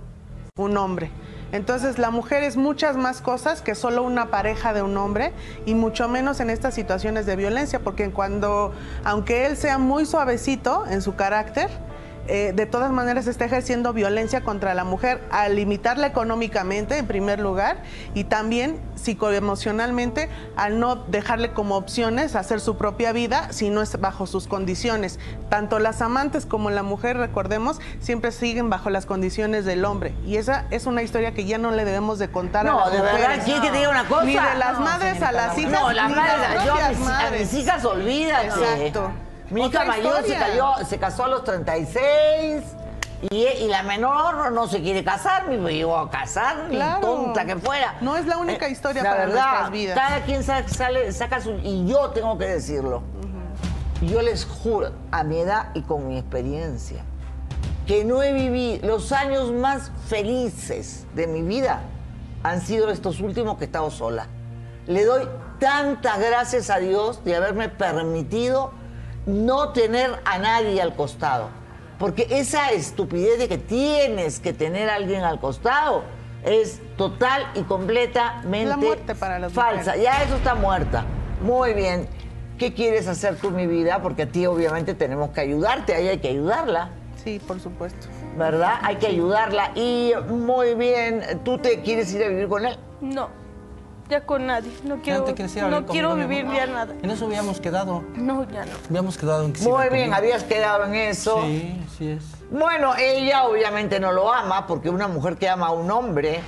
un 0.56 0.76
hombre. 0.76 1.10
Entonces 1.52 1.98
la 1.98 2.10
mujer 2.10 2.42
es 2.42 2.56
muchas 2.56 2.96
más 2.96 3.20
cosas 3.20 3.62
que 3.62 3.74
solo 3.74 4.02
una 4.02 4.30
pareja 4.30 4.72
de 4.72 4.82
un 4.82 4.96
hombre 4.96 5.32
y 5.66 5.74
mucho 5.74 6.08
menos 6.08 6.40
en 6.40 6.50
estas 6.50 6.74
situaciones 6.74 7.26
de 7.26 7.36
violencia, 7.36 7.80
porque 7.80 8.10
cuando, 8.10 8.72
aunque 9.04 9.46
él 9.46 9.56
sea 9.56 9.78
muy 9.78 10.06
suavecito 10.06 10.84
en 10.88 11.02
su 11.02 11.16
carácter, 11.16 11.70
eh, 12.28 12.52
de 12.54 12.66
todas 12.66 12.90
maneras 12.92 13.26
está 13.26 13.44
ejerciendo 13.44 13.92
violencia 13.92 14.42
contra 14.42 14.74
la 14.74 14.84
mujer 14.84 15.20
al 15.30 15.56
limitarla 15.56 16.06
económicamente, 16.06 16.98
en 16.98 17.06
primer 17.06 17.40
lugar, 17.40 17.82
y 18.14 18.24
también 18.24 18.80
psicoemocionalmente 18.94 20.28
al 20.56 20.78
no 20.78 20.96
dejarle 20.96 21.52
como 21.52 21.76
opciones 21.76 22.36
hacer 22.36 22.60
su 22.60 22.76
propia 22.76 23.12
vida 23.12 23.52
si 23.52 23.70
no 23.70 23.82
es 23.82 23.98
bajo 24.00 24.26
sus 24.26 24.46
condiciones. 24.46 25.18
Tanto 25.48 25.78
las 25.78 26.02
amantes 26.02 26.46
como 26.46 26.70
la 26.70 26.82
mujer, 26.82 27.16
recordemos, 27.16 27.80
siempre 28.00 28.32
siguen 28.32 28.70
bajo 28.70 28.90
las 28.90 29.06
condiciones 29.06 29.64
del 29.64 29.84
hombre. 29.84 30.14
Y 30.26 30.36
esa 30.36 30.66
es 30.70 30.86
una 30.86 31.02
historia 31.02 31.32
que 31.34 31.44
ya 31.44 31.58
no 31.58 31.70
le 31.70 31.84
debemos 31.84 32.18
de 32.18 32.30
contar 32.30 32.66
a 32.68 32.74
las 32.74 32.92
de 32.92 33.00
verdad, 33.00 33.12
mujeres. 33.20 33.44
¿quiere 33.44 33.60
que 33.60 33.70
te 33.70 33.78
diga 33.78 33.90
una 33.90 34.04
cosa? 34.08 34.24
Ni 34.24 34.34
de 34.34 34.40
las 34.58 34.78
No, 34.78 34.84
madres 34.84 35.22
a 35.22 35.32
las 35.32 35.58
hijas, 35.58 35.72
No, 35.80 35.92
las 35.92 36.10
madres, 36.10 36.54
las 36.54 36.64
yo 36.66 36.74
a 36.74 36.88
mis, 36.90 36.98
a 36.98 37.00
madres. 37.02 37.52
mis 37.52 37.62
hijas 37.62 37.84
olvídate. 37.84 38.46
Exacto. 38.46 39.10
Mi 39.50 39.62
hija 39.66 39.84
mayor 39.84 40.14
se, 40.22 40.28
historia. 40.32 40.38
cayó- 40.46 40.84
se 40.86 40.98
casó 40.98 41.24
a 41.24 41.28
los 41.28 41.44
36 41.44 42.62
y, 43.30 43.36
y 43.46 43.68
la 43.68 43.82
menor 43.82 44.50
no 44.52 44.66
se 44.68 44.80
quiere 44.80 45.04
casar, 45.04 45.48
ni 45.48 45.56
llegó 45.72 45.96
a 45.98 46.10
casar, 46.10 46.68
Claro. 46.70 47.00
tonta 47.00 47.44
que 47.44 47.56
fuera. 47.56 47.96
No 48.00 48.16
es 48.16 48.26
la 48.26 48.38
única 48.38 48.66
Eh, 48.66 48.70
historia 48.70 49.02
la 49.02 49.10
para 49.10 49.26
verdad, 49.26 49.44
nuestras 49.50 49.70
vidas. 49.72 49.98
Cada 49.98 50.20
quien 50.24 50.42
sale, 50.44 51.12
saca 51.12 51.40
su... 51.40 51.50
Y 51.62 51.86
yo 51.86 52.10
tengo 52.10 52.38
que 52.38 52.46
decirlo. 52.46 53.02
Yo 54.02 54.22
les 54.22 54.46
juro, 54.46 54.92
a 55.10 55.22
mi 55.24 55.38
edad 55.40 55.70
y 55.74 55.82
con 55.82 56.08
mi 56.08 56.16
experiencia, 56.18 57.02
que 57.86 58.04
no 58.04 58.22
he 58.22 58.32
vivido 58.32 58.86
los 58.86 59.12
años 59.12 59.52
más 59.52 59.90
felices 60.08 61.06
de 61.14 61.26
mi 61.26 61.42
vida 61.42 61.80
han 62.42 62.62
sido 62.62 62.88
estos 62.88 63.20
últimos 63.20 63.58
que 63.58 63.64
he 63.64 63.66
estado 63.66 63.90
sola. 63.90 64.26
Le 64.86 65.04
doy 65.04 65.28
tantas 65.58 66.18
gracias 66.18 66.70
a 66.70 66.78
Dios 66.78 67.22
de 67.24 67.36
haberme 67.36 67.68
permitido 67.68 68.72
no 69.26 69.70
tener 69.72 70.20
a 70.24 70.38
nadie 70.38 70.80
al 70.80 70.94
costado. 70.94 71.48
Porque 71.98 72.26
esa 72.30 72.70
estupidez 72.72 73.38
de 73.38 73.48
que 73.48 73.58
tienes 73.58 74.40
que 74.40 74.52
tener 74.52 74.88
a 74.88 74.94
alguien 74.94 75.22
al 75.22 75.38
costado 75.38 76.02
es 76.44 76.80
total 76.96 77.46
y 77.54 77.62
completamente 77.62 78.70
La 78.70 78.76
muerte 78.78 79.14
para 79.14 79.50
falsa. 79.50 79.92
mujeres. 79.92 80.02
Ya 80.02 80.22
eso 80.22 80.36
está 80.36 80.54
muerta. 80.54 81.04
Muy 81.42 81.74
bien. 81.74 82.08
¿Qué 82.58 82.74
quieres 82.74 83.06
hacer 83.08 83.36
tú, 83.36 83.50
mi 83.50 83.66
vida? 83.66 84.00
Porque 84.02 84.22
a 84.22 84.26
ti 84.26 84.46
obviamente 84.46 84.94
tenemos 84.94 85.30
que 85.30 85.40
ayudarte, 85.40 85.94
ahí 85.94 86.08
hay 86.08 86.18
que 86.18 86.28
ayudarla. 86.28 86.90
Sí, 87.22 87.40
por 87.46 87.60
supuesto. 87.60 88.06
¿Verdad? 88.36 88.74
Hay 88.82 88.96
que 88.96 89.06
ayudarla. 89.06 89.72
Y 89.74 90.12
muy 90.28 90.74
bien, 90.74 91.22
¿tú 91.44 91.58
te 91.58 91.80
quieres 91.80 92.12
ir 92.14 92.22
a 92.24 92.28
vivir 92.28 92.48
con 92.48 92.64
él? 92.66 92.78
No, 93.00 93.28
ya 94.10 94.20
con 94.26 94.46
nadie. 94.46 94.70
No 94.84 95.00
quiero, 95.00 95.24
te 95.24 95.34
quieres 95.34 95.54
ir 95.56 95.62
a 95.62 95.68
no 95.68 95.76
vivir 95.78 95.90
quiero 95.92 96.14
vivir 96.16 96.46
ya 96.52 96.66
nada. 96.66 96.94
En 97.02 97.10
eso 97.10 97.26
habíamos 97.26 97.60
quedado. 97.60 98.02
No, 98.16 98.46
ya 98.50 98.66
no. 98.66 98.72
Habíamos 98.90 99.16
quedado 99.16 99.44
en 99.44 99.52
que 99.52 99.60
se 99.60 99.68
Muy 99.68 99.82
bien, 99.88 100.10
conmigo. 100.10 100.14
habías 100.16 100.44
quedado 100.44 100.84
en 100.86 100.94
eso. 100.94 101.40
Sí, 101.42 101.80
sí 101.96 102.08
es. 102.10 102.24
Bueno, 102.50 102.94
ella 102.98 103.44
obviamente 103.44 104.00
no 104.00 104.10
lo 104.12 104.32
ama, 104.32 104.66
porque 104.66 104.90
una 104.90 105.06
mujer 105.06 105.36
que 105.36 105.48
ama 105.48 105.68
a 105.68 105.70
un 105.70 105.90
hombre. 105.90 106.40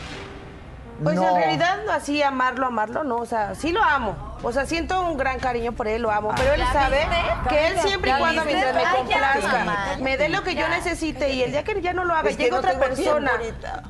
Pues 1.03 1.17
no- 1.17 1.29
en 1.29 1.35
realidad 1.37 1.89
así 1.91 2.23
amarlo, 2.23 2.67
amarlo, 2.67 3.03
no, 3.05 3.17
o 3.17 3.27
sea, 3.27 3.55
sí 3.55 3.73
lo 3.73 3.83
amo. 3.83 4.17
O 4.45 4.53
sea, 4.53 4.67
siento 4.67 5.01
un 5.03 5.17
gran 5.17 5.39
cariño 5.39 5.73
por 5.73 5.87
él, 5.87 6.03
lo 6.03 6.11
amo. 6.11 6.33
Pero 6.37 6.53
él 6.55 6.61
¿Ya 6.61 6.73
sabe 6.73 6.99
viste? 6.99 7.49
que 7.49 7.67
él 7.69 7.75
¿Ya 7.77 7.83
siempre 7.83 8.11
y 8.11 8.15
cuando 8.15 8.43
viste? 8.45 8.59
mientras 8.59 8.75
me 8.75 8.97
complazca, 8.99 9.97
me 10.01 10.17
dé 10.17 10.29
lo 10.29 10.43
que 10.43 10.55
yo 10.57 10.69
necesite 10.69 11.31
y 11.31 11.43
el 11.43 11.53
día 11.53 11.63
que 11.65 11.81
ya 11.81 11.93
no 11.93 12.05
lo 12.05 12.15
haga, 12.15 12.29
Es 12.31 12.37
que 12.37 12.51
no 12.51 12.57
otra 12.59 12.79
persona 12.79 13.31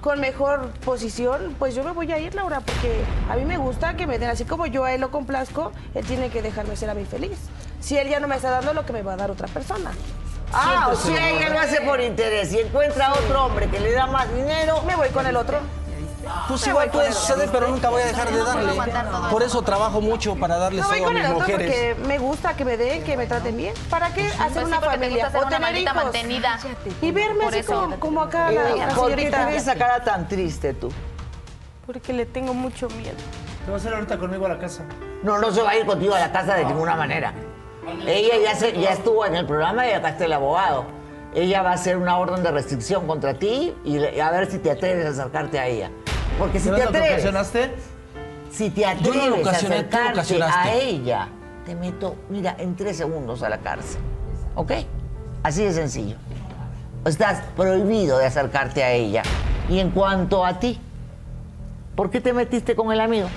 con 0.02 0.20
mejor 0.20 0.70
posición, 0.84 1.56
pues 1.58 1.74
yo 1.74 1.84
me 1.84 1.92
voy 1.92 2.12
a 2.12 2.18
ir, 2.18 2.34
Laura, 2.34 2.60
porque 2.60 3.02
a 3.30 3.36
mí 3.36 3.44
me 3.44 3.56
gusta 3.56 3.94
que 3.94 4.06
me 4.06 4.18
den, 4.18 4.28
así 4.30 4.44
como 4.44 4.66
yo 4.66 4.84
a 4.84 4.92
él 4.92 5.00
lo 5.00 5.10
complazco, 5.10 5.72
él 5.94 6.04
tiene 6.04 6.28
que 6.30 6.42
dejarme 6.42 6.76
ser 6.76 6.90
a 6.90 6.94
mí 6.94 7.04
feliz. 7.06 7.38
Si 7.80 7.96
él 7.98 8.08
ya 8.08 8.20
no 8.20 8.28
me 8.28 8.36
está 8.36 8.50
dando 8.50 8.74
lo 8.74 8.84
que 8.86 8.92
me 8.92 9.02
va 9.02 9.14
a 9.14 9.16
dar 9.16 9.30
otra 9.30 9.48
persona. 9.48 9.90
Ah, 10.54 10.88
o 10.92 10.94
sea, 10.96 11.30
ella 11.30 11.48
lo 11.48 11.58
hace 11.58 11.80
por 11.80 11.98
interés 12.00 12.52
y 12.52 12.60
encuentra 12.60 13.06
a 13.06 13.12
otro 13.14 13.46
hombre 13.46 13.68
que 13.70 13.80
le 13.80 13.92
da 13.92 14.06
más 14.06 14.32
dinero. 14.34 14.82
Me 14.82 14.94
voy 14.96 15.08
con 15.08 15.26
el 15.26 15.34
otro. 15.36 15.58
Pues 16.48 16.66
igual 16.66 16.90
puede 16.90 17.12
suceder, 17.12 17.48
pero 17.50 17.68
nunca 17.68 17.88
voy 17.90 18.02
a 18.02 18.06
dejar 18.06 18.30
de 18.30 18.38
darle. 18.38 18.72
Por 19.30 19.42
eso. 19.42 19.62
trabajo 19.62 20.00
mucho 20.00 20.34
para 20.36 20.56
darles 20.58 20.84
todo 20.84 20.94
a 20.94 20.98
con 21.04 21.14
mis 21.14 21.24
el 21.24 21.30
otro 21.32 21.40
mujeres. 21.40 21.94
porque 21.94 22.08
me 22.08 22.18
gusta 22.18 22.54
que 22.56 22.64
me 22.64 22.76
den, 22.76 23.04
que 23.04 23.16
me 23.16 23.26
traten 23.26 23.56
bien. 23.56 23.74
¿Para 23.88 24.12
qué 24.12 24.26
hacer 24.26 24.52
Pues 24.52 24.66
una 24.66 24.80
te 24.80 24.86
familia 24.86 25.30
o 25.34 25.38
una 25.38 25.48
tener 25.48 25.76
hijos? 25.78 25.94
mantenida. 25.94 26.58
Y 27.00 27.10
verme 27.12 27.44
Por 27.44 27.48
así 27.48 27.58
eso. 27.60 27.90
como, 27.98 28.22
acá 28.22 28.50
Eh, 28.52 28.54
la, 28.54 28.94
¿Por 28.94 29.08
qué 29.10 29.16
señorita. 29.16 29.36
tienes 29.46 29.62
esa 29.62 29.74
cara 29.76 30.02
tan 30.02 30.26
triste 30.28 30.74
tú? 30.74 30.90
Porque 31.86 32.12
le 32.12 32.26
tengo 32.26 32.54
mucho 32.54 32.88
miedo. 32.90 33.16
Te 33.64 33.70
vas 33.70 33.84
a 33.84 33.88
ir 33.88 33.94
ahorita 33.94 34.18
conmigo 34.18 34.46
a 34.46 34.50
la 34.50 34.58
casa. 34.58 34.82
No, 35.22 35.38
no 35.38 35.52
se 35.52 35.62
va 35.62 35.70
a 35.70 35.76
ir 35.76 35.86
contigo 35.86 36.14
a 36.14 36.18
la 36.20 36.32
casa 36.32 36.54
de 36.54 36.64
ninguna 36.64 36.96
manera. 36.96 37.32
Ella 38.06 38.34
ya, 38.42 38.54
se- 38.56 38.78
ya 38.80 38.90
estuvo 38.90 39.24
en 39.26 39.36
el 39.36 39.46
programa 39.46 39.86
y 39.86 39.92
acá 39.92 40.10
está 40.10 40.24
el 40.24 40.32
abogado. 40.32 40.84
Ella 41.34 41.62
va 41.62 41.70
a 41.70 41.74
hacer 41.74 41.96
una 41.96 42.18
orden 42.18 42.42
de 42.42 42.50
restricción 42.50 43.06
contra 43.06 43.34
ti 43.34 43.74
y 43.84 43.98
a 44.18 44.30
ver 44.30 44.50
si 44.50 44.58
te 44.58 44.70
atreves 44.70 45.06
a 45.06 45.10
acercarte 45.10 45.58
a 45.58 45.66
ella. 45.66 45.90
Porque 46.38 46.60
si 46.60 46.68
¿No 46.68 46.76
te 46.76 46.82
atreves, 46.82 47.12
ocasionaste? 47.12 47.74
si 48.50 48.70
te 48.70 48.84
atreves 48.84 49.46
a 49.46 49.50
acercarte 49.50 50.42
a 50.44 50.72
ella, 50.74 51.28
te 51.64 51.74
meto, 51.74 52.16
mira, 52.28 52.54
en 52.58 52.76
tres 52.76 52.98
segundos 52.98 53.42
a 53.42 53.48
la 53.48 53.58
cárcel. 53.58 54.00
¿Ok? 54.54 54.72
Así 55.42 55.64
de 55.64 55.72
sencillo. 55.72 56.16
Estás 57.04 57.42
prohibido 57.56 58.18
de 58.18 58.26
acercarte 58.26 58.84
a 58.84 58.92
ella. 58.92 59.22
Y 59.68 59.78
en 59.78 59.90
cuanto 59.90 60.44
a 60.44 60.60
ti, 60.60 60.78
¿por 61.96 62.10
qué 62.10 62.20
te 62.20 62.32
metiste 62.32 62.76
con 62.76 62.92
el 62.92 63.00
amigo? 63.00 63.28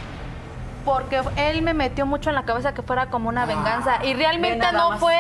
Porque 0.84 1.22
él 1.38 1.62
me 1.62 1.74
metió 1.74 2.06
mucho 2.06 2.30
en 2.30 2.36
la 2.36 2.44
cabeza 2.44 2.74
que 2.74 2.82
fuera 2.82 3.10
como 3.10 3.30
una 3.30 3.46
venganza. 3.46 4.06
Y 4.06 4.14
realmente 4.14 4.66
no 4.72 4.92
más. 4.92 5.00
fue 5.00 5.16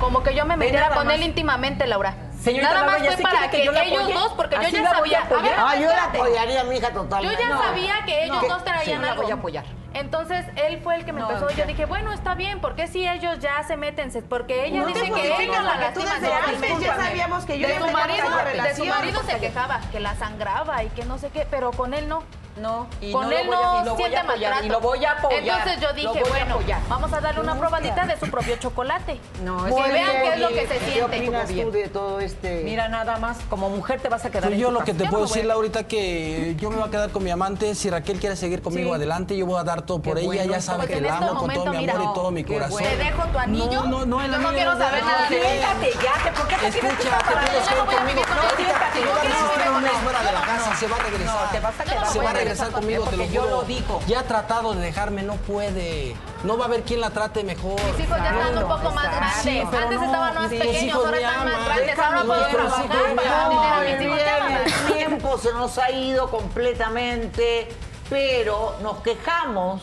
como 0.00 0.22
que 0.22 0.34
yo 0.34 0.44
me 0.46 0.56
metiera 0.56 0.90
con 0.90 1.06
más. 1.06 1.14
él 1.16 1.22
íntimamente, 1.22 1.86
Laura. 1.86 2.14
Señorita 2.40 2.68
nada 2.74 2.82
Laura, 2.86 2.98
más 2.98 3.08
ya 3.08 3.12
fue 3.16 3.22
para 3.22 3.50
que 3.50 3.56
que, 3.58 3.64
yo 3.64 3.72
ellos 3.72 4.00
apoye. 4.02 4.14
dos, 4.14 4.32
porque 4.34 4.56
yo 4.56 4.68
ya 4.68 4.90
a 4.90 4.94
sabía. 4.94 5.20
apoyar. 5.22 5.42
ver, 5.42 5.52
Ah, 5.58 5.74
yo 5.76 5.86
la 5.88 6.04
apoyaría, 6.04 6.64
mi 6.64 6.76
hija, 6.76 6.88
Yo 6.92 7.02
totalmente. 7.02 7.42
ya 7.42 7.48
No, 7.48 7.62
sabía 7.62 7.94
que 8.04 8.24
ellos 8.24 8.42
no, 8.42 8.48
dos 8.48 8.64
traían 8.64 9.02
sí, 9.02 9.08
algo. 9.08 9.22
voy 9.22 9.30
a 9.32 9.34
apoyar. 9.34 9.64
Entonces 9.94 10.44
él 10.56 10.80
fue 10.84 10.96
el 10.96 11.04
que 11.06 11.12
me 11.12 11.20
No, 11.22 11.28
empezó. 11.30 11.48
ya. 11.50 11.56
Yo 11.56 11.66
dije, 11.66 11.86
bueno, 11.86 12.12
está 12.12 12.34
bien, 12.34 12.60
porque 12.60 12.86
si 12.86 13.08
ellos 13.08 13.38
ya 13.40 13.62
se 13.66 13.76
meten? 13.78 14.12
Se- 14.12 14.20
Porque 14.22 14.66
ella 14.66 14.84
dice 14.84 15.10
que 15.10 15.42
ellos 15.42 15.56
la 15.64 15.76
lastiman. 15.76 16.12
antes 16.22 16.80
ya 16.80 16.96
sabíamos 16.96 17.44
que 17.46 17.58
yo 17.58 17.66
de 17.66 17.74
ya 17.74 17.80
su 17.80 17.90
marido, 17.90 18.26
de 18.62 18.74
su 18.76 18.84
marido 18.84 19.22
se 19.24 19.38
quejaba, 19.38 19.80
que 19.90 19.98
la 20.00 20.14
sangraba 20.16 20.84
y 20.84 20.88
que 20.90 21.04
no 21.06 21.16
sé 21.18 21.30
qué, 21.30 21.46
pero 21.50 21.70
con 21.72 21.94
él 21.94 22.08
no. 22.08 22.22
No, 22.56 22.86
y 23.02 23.12
con 23.12 23.24
no 23.24 23.30
lo 23.30 23.36
él 23.36 23.46
voy 23.46 23.56
a- 23.56 23.60
no 23.60 23.82
y 23.82 23.84
lo 23.84 23.90
voy 23.90 23.96
siente 23.98 24.16
a 24.16 24.20
apoyar, 24.22 24.64
y 24.64 24.68
lo 24.68 24.80
voy 24.80 25.04
a 25.04 25.10
apoyar, 25.12 25.58
Entonces 25.68 25.80
yo 25.80 25.92
dije, 25.92 26.22
bueno, 26.30 26.54
apoyar. 26.54 26.80
vamos 26.88 27.12
a 27.12 27.20
darle 27.20 27.40
una 27.42 27.54
probadita 27.54 28.06
de 28.06 28.18
su 28.18 28.30
propio 28.30 28.56
chocolate. 28.56 29.20
No, 29.42 29.66
es 29.66 29.74
que 29.74 29.82
vean 29.92 29.92
bien, 29.92 30.22
qué 30.22 30.32
es 30.32 30.40
lo 30.40 30.48
que 30.48 30.66
se 30.66 30.78
¿Qué 30.78 30.90
siente. 30.92 31.02
opinas 31.18 31.48
tú 31.50 31.70
de 31.70 31.88
todo 31.88 32.20
este...? 32.20 32.62
Mira, 32.64 32.88
nada 32.88 33.18
más, 33.18 33.38
como 33.50 33.68
mujer 33.68 34.00
te 34.00 34.08
vas 34.08 34.24
a 34.24 34.30
quedar 34.30 34.44
Pues 34.44 34.54
en 34.54 34.60
yo 34.60 34.68
tu 34.68 34.74
lo 34.74 34.80
que 34.84 34.94
te 34.94 35.04
Yo 35.04 35.10
puedo 35.10 35.24
no 35.24 35.28
decir, 35.28 35.44
Laurita, 35.44 35.82
que 35.84 36.56
yo 36.58 36.70
me 36.70 36.76
voy 36.76 36.88
a 36.88 36.90
quedar 36.90 37.10
con 37.10 37.22
mi 37.24 37.30
amante. 37.30 37.74
Si 37.74 37.90
Raquel 37.90 38.18
quiere 38.18 38.36
seguir 38.36 38.62
conmigo 38.62 38.88
Sí. 38.90 38.94
adelante, 38.96 39.36
yo 39.36 39.44
voy 39.44 39.60
a 39.60 39.64
dar 39.64 39.82
todo 39.82 40.00
por 40.00 40.14
Qué 40.14 40.20
ella. 40.20 40.26
bueno. 40.26 40.52
Ya 40.52 40.60
sabe 40.62 40.78
Porque 40.78 40.94
que 40.94 41.00
la 41.02 41.08
este 41.08 41.18
amo 41.24 41.28
con 41.28 41.36
momento, 41.42 41.64
todo 41.64 41.72
mi 41.74 41.88
amor 41.90 42.00
y 42.10 42.14
todo 42.14 42.30
mi 42.30 42.44
qué 42.44 42.54
corazón. 42.54 42.82
Te 42.82 42.96
dejo 42.96 43.22
tu 43.26 43.38
anillo. 43.38 43.66
No, 43.66 43.84
no, 43.84 44.06
no, 44.06 44.26
yo 44.26 44.38
no 44.38 44.48
quiero 44.52 44.72
no 44.74 44.78
saber 44.78 45.04
nada. 45.04 45.16
nada 45.18 45.28
de 45.28 45.36
él. 45.36 45.42
Siéntate 45.60 45.92
ya, 45.92 46.24
¿te- 46.24 46.32
¿por 46.32 46.48
qué 46.48 46.54
te 46.56 46.60
para 46.60 46.72
tienes 46.72 46.96
que 46.96 47.04
ir 47.04 47.10
no 47.12 47.84
voy 47.84 47.94
a 47.94 47.98
conmigo. 47.98 48.06
vivir 48.06 48.26
con 48.26 48.38
él. 48.38 48.44
Ahorita 48.46 48.56
Yo 48.56 48.72
te 48.72 48.72
va 48.72 48.86
a 48.86 49.20
quiero 49.20 49.36
resistir 49.36 49.56
vivir 49.56 49.68
un 49.68 49.74
con 49.74 49.82
mes 49.82 49.92
él. 49.92 49.98
fuera 50.06 50.18
de 50.20 50.32
la 50.32 50.40
No, 50.40 50.46
casa, 50.46 50.70
no. 50.70 50.76
se 50.76 50.86
va 50.86 50.96
a 50.96 50.98
regresar. 51.00 51.26
No, 51.26 51.50
te 51.52 51.60
vas 51.60 51.74
a 51.80 51.84
no 51.84 51.90
quedar. 51.90 52.06
Regresar 52.48 52.70
porque 52.70 52.86
conmigo, 52.86 53.04
te 53.10 53.16
lo 53.16 53.24
yo 53.26 53.46
lo 53.46 53.62
digo. 53.62 54.00
Ya 54.06 54.20
ha 54.20 54.22
tratado 54.24 54.74
de 54.74 54.80
dejarme, 54.80 55.22
no 55.22 55.34
puede. 55.34 56.16
No 56.44 56.56
va 56.56 56.64
a 56.64 56.68
haber 56.68 56.82
quien 56.82 57.00
la 57.00 57.10
trate 57.10 57.44
mejor. 57.44 57.80
Mis 57.92 58.06
hijos 58.06 58.18
ya 58.18 58.30
están 58.30 58.62
un 58.62 58.68
poco 58.68 58.90
más 58.92 59.04
grandes. 59.04 59.42
Sí, 59.42 59.62
pero 59.70 59.82
Antes 59.82 59.98
no, 59.98 60.04
estaban 60.06 60.34
más 60.34 60.48
pequeños, 60.48 60.82
hijos 60.82 61.04
ahora 61.04 61.16
están 61.18 61.52
más 61.52 61.64
grandes. 61.66 61.98
Ahora 61.98 62.22
puedo 62.24 62.46
trabajar 62.46 63.86
el 63.86 64.94
tiempo 64.94 65.38
se 65.38 65.52
nos 65.52 65.78
ha 65.78 65.90
ido 65.90 66.30
completamente, 66.30 67.68
pero 68.10 68.74
nos 68.82 68.98
quejamos 68.98 69.82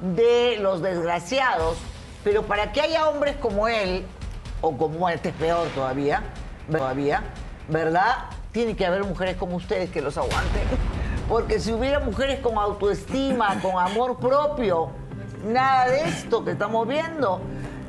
de 0.00 0.56
los 0.60 0.82
desgraciados. 0.82 1.76
Pero 2.22 2.44
para 2.44 2.72
que 2.72 2.80
haya 2.80 3.08
hombres 3.08 3.36
como 3.36 3.68
él, 3.68 4.06
o 4.60 4.76
como 4.76 5.08
este 5.08 5.28
es 5.30 5.34
peor 5.34 5.68
todavía, 5.74 6.22
todavía, 6.70 7.22
¿verdad? 7.68 8.26
Tiene 8.52 8.76
que 8.76 8.86
haber 8.86 9.04
mujeres 9.04 9.36
como 9.36 9.56
ustedes 9.56 9.90
que 9.90 10.00
los 10.00 10.16
aguanten. 10.16 10.93
Porque 11.28 11.58
si 11.58 11.72
hubiera 11.72 12.00
mujeres 12.00 12.40
con 12.40 12.58
autoestima, 12.58 13.60
con 13.62 13.78
amor 13.78 14.18
propio, 14.18 14.90
nada 15.46 15.88
de 15.88 16.02
esto 16.08 16.44
que 16.44 16.52
estamos 16.52 16.86
viendo 16.86 17.40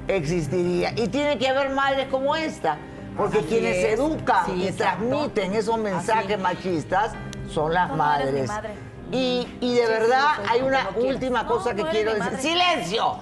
existiría. 0.07 0.91
Y 0.95 1.07
tiene 1.09 1.37
que 1.37 1.47
haber 1.49 1.69
madres 1.71 2.07
como 2.07 2.35
esta. 2.35 2.77
Porque 3.17 3.39
Así 3.39 3.47
quienes 3.47 3.77
es. 3.77 3.99
educan 3.99 4.45
Sí, 4.45 4.51
y 4.53 4.67
exacto. 4.67 5.05
transmiten 5.07 5.53
esos 5.53 5.77
mensajes 5.79 6.39
machistas 6.39 7.13
son 7.49 7.73
las 7.73 7.89
No, 7.89 7.95
no 7.97 8.03
madres. 8.03 8.47
madre. 8.47 8.69
Y, 9.11 9.47
y 9.61 9.75
de 9.75 9.81
Sí, 9.85 9.87
verdad 9.91 10.25
sí, 10.37 10.41
sí, 10.43 10.49
hay 10.51 10.61
una 10.61 10.89
última 10.95 11.43
No, 11.43 11.49
cosa 11.49 11.75
que 11.75 11.83
quiero 11.85 12.11
decir. 12.13 12.31
madre. 12.31 12.41
¡Silencio! 12.41 13.19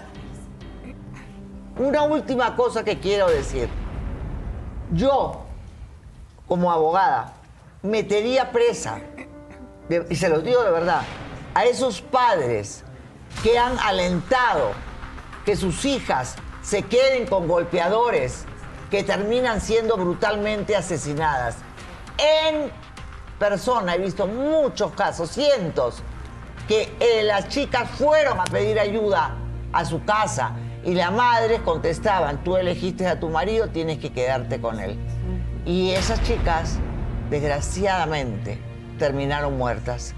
Una 1.78 2.04
última 2.04 2.56
cosa 2.56 2.84
que 2.84 3.00
quiero 3.00 3.28
decir. 3.30 3.68
Yo, 4.92 5.42
como 6.48 6.72
abogada, 6.72 7.34
metería 7.82 8.52
presa, 8.52 9.00
y 10.10 10.16
se 10.16 10.30
los 10.30 10.44
digo 10.44 10.64
de 10.64 10.72
verdad, 10.72 11.02
a 11.54 11.66
esos 11.66 12.02
padres 12.02 12.84
que 13.42 13.58
han 13.58 13.78
alentado 13.80 14.72
que 15.46 15.56
sus 15.56 15.84
hijas 15.86 16.36
se 16.62 16.84
queden 16.84 17.28
con 17.28 17.48
golpeadores 17.48 18.46
que 18.90 19.04
terminan 19.04 19.60
siendo 19.60 19.98
brutalmente 19.98 20.76
asesinadas. 20.76 21.58
En 22.18 22.72
persona 23.40 23.96
he 23.96 23.98
visto 23.98 24.28
muchos 24.28 24.92
casos, 24.94 25.32
cientos, 25.32 26.04
que 26.68 26.96
eh, 27.00 27.24
las 27.24 27.50
chicas 27.50 27.90
fueron 27.92 28.40
a 28.40 28.46
pedir 28.46 28.80
ayuda 28.80 29.36
a 29.74 29.84
su 29.84 30.04
casa 30.06 30.56
y 30.86 30.94
las 30.94 31.12
madres 31.12 31.60
contestaban, 31.62 32.44
tú 32.44 32.56
elegiste 32.56 33.08
a 33.08 33.20
tu 33.20 33.30
marido, 33.30 33.70
tienes 33.70 34.00
que 34.00 34.14
quedarte 34.14 34.62
con 34.62 34.80
él. 34.80 34.98
Y 35.66 35.92
esas 35.92 36.22
chicas, 36.24 36.78
desgraciadamente, 37.30 38.60
terminaron 38.98 39.58
muertas. 39.58 40.14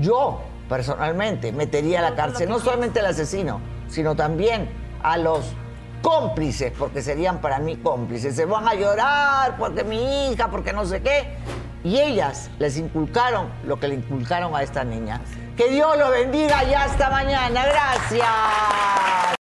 Yo, 0.00 0.42
personalmente, 0.68 1.52
metería 1.52 2.00
a 2.00 2.10
la 2.10 2.16
cárcel 2.16 2.48
no 2.48 2.58
solamente 2.58 3.00
al 3.00 3.06
asesino, 3.06 3.60
sino 3.88 4.16
también 4.16 4.70
a 5.02 5.18
los 5.18 5.54
cómplices, 6.02 6.72
porque 6.78 7.02
serían 7.02 7.40
para 7.40 7.58
mí 7.58 7.76
cómplices. 7.76 8.34
Se 8.34 8.44
van 8.44 8.68
a 8.68 8.74
llorar 8.74 9.56
porque 9.56 9.84
mi 9.84 10.30
hija, 10.30 10.48
porque 10.48 10.72
no 10.72 10.84
sé 10.84 11.02
qué. 11.02 11.36
Y 11.84 11.98
ellas 11.98 12.50
les 12.58 12.76
inculcaron 12.76 13.48
lo 13.64 13.78
que 13.80 13.88
le 13.88 13.94
inculcaron 13.96 14.54
a 14.54 14.62
esta 14.62 14.84
niña. 14.84 15.20
Que 15.56 15.68
Dios 15.70 15.98
los 15.98 16.10
bendiga 16.10 16.64
y 16.64 16.74
hasta 16.74 17.10
mañana. 17.10 17.64
Gracias. 17.66 19.41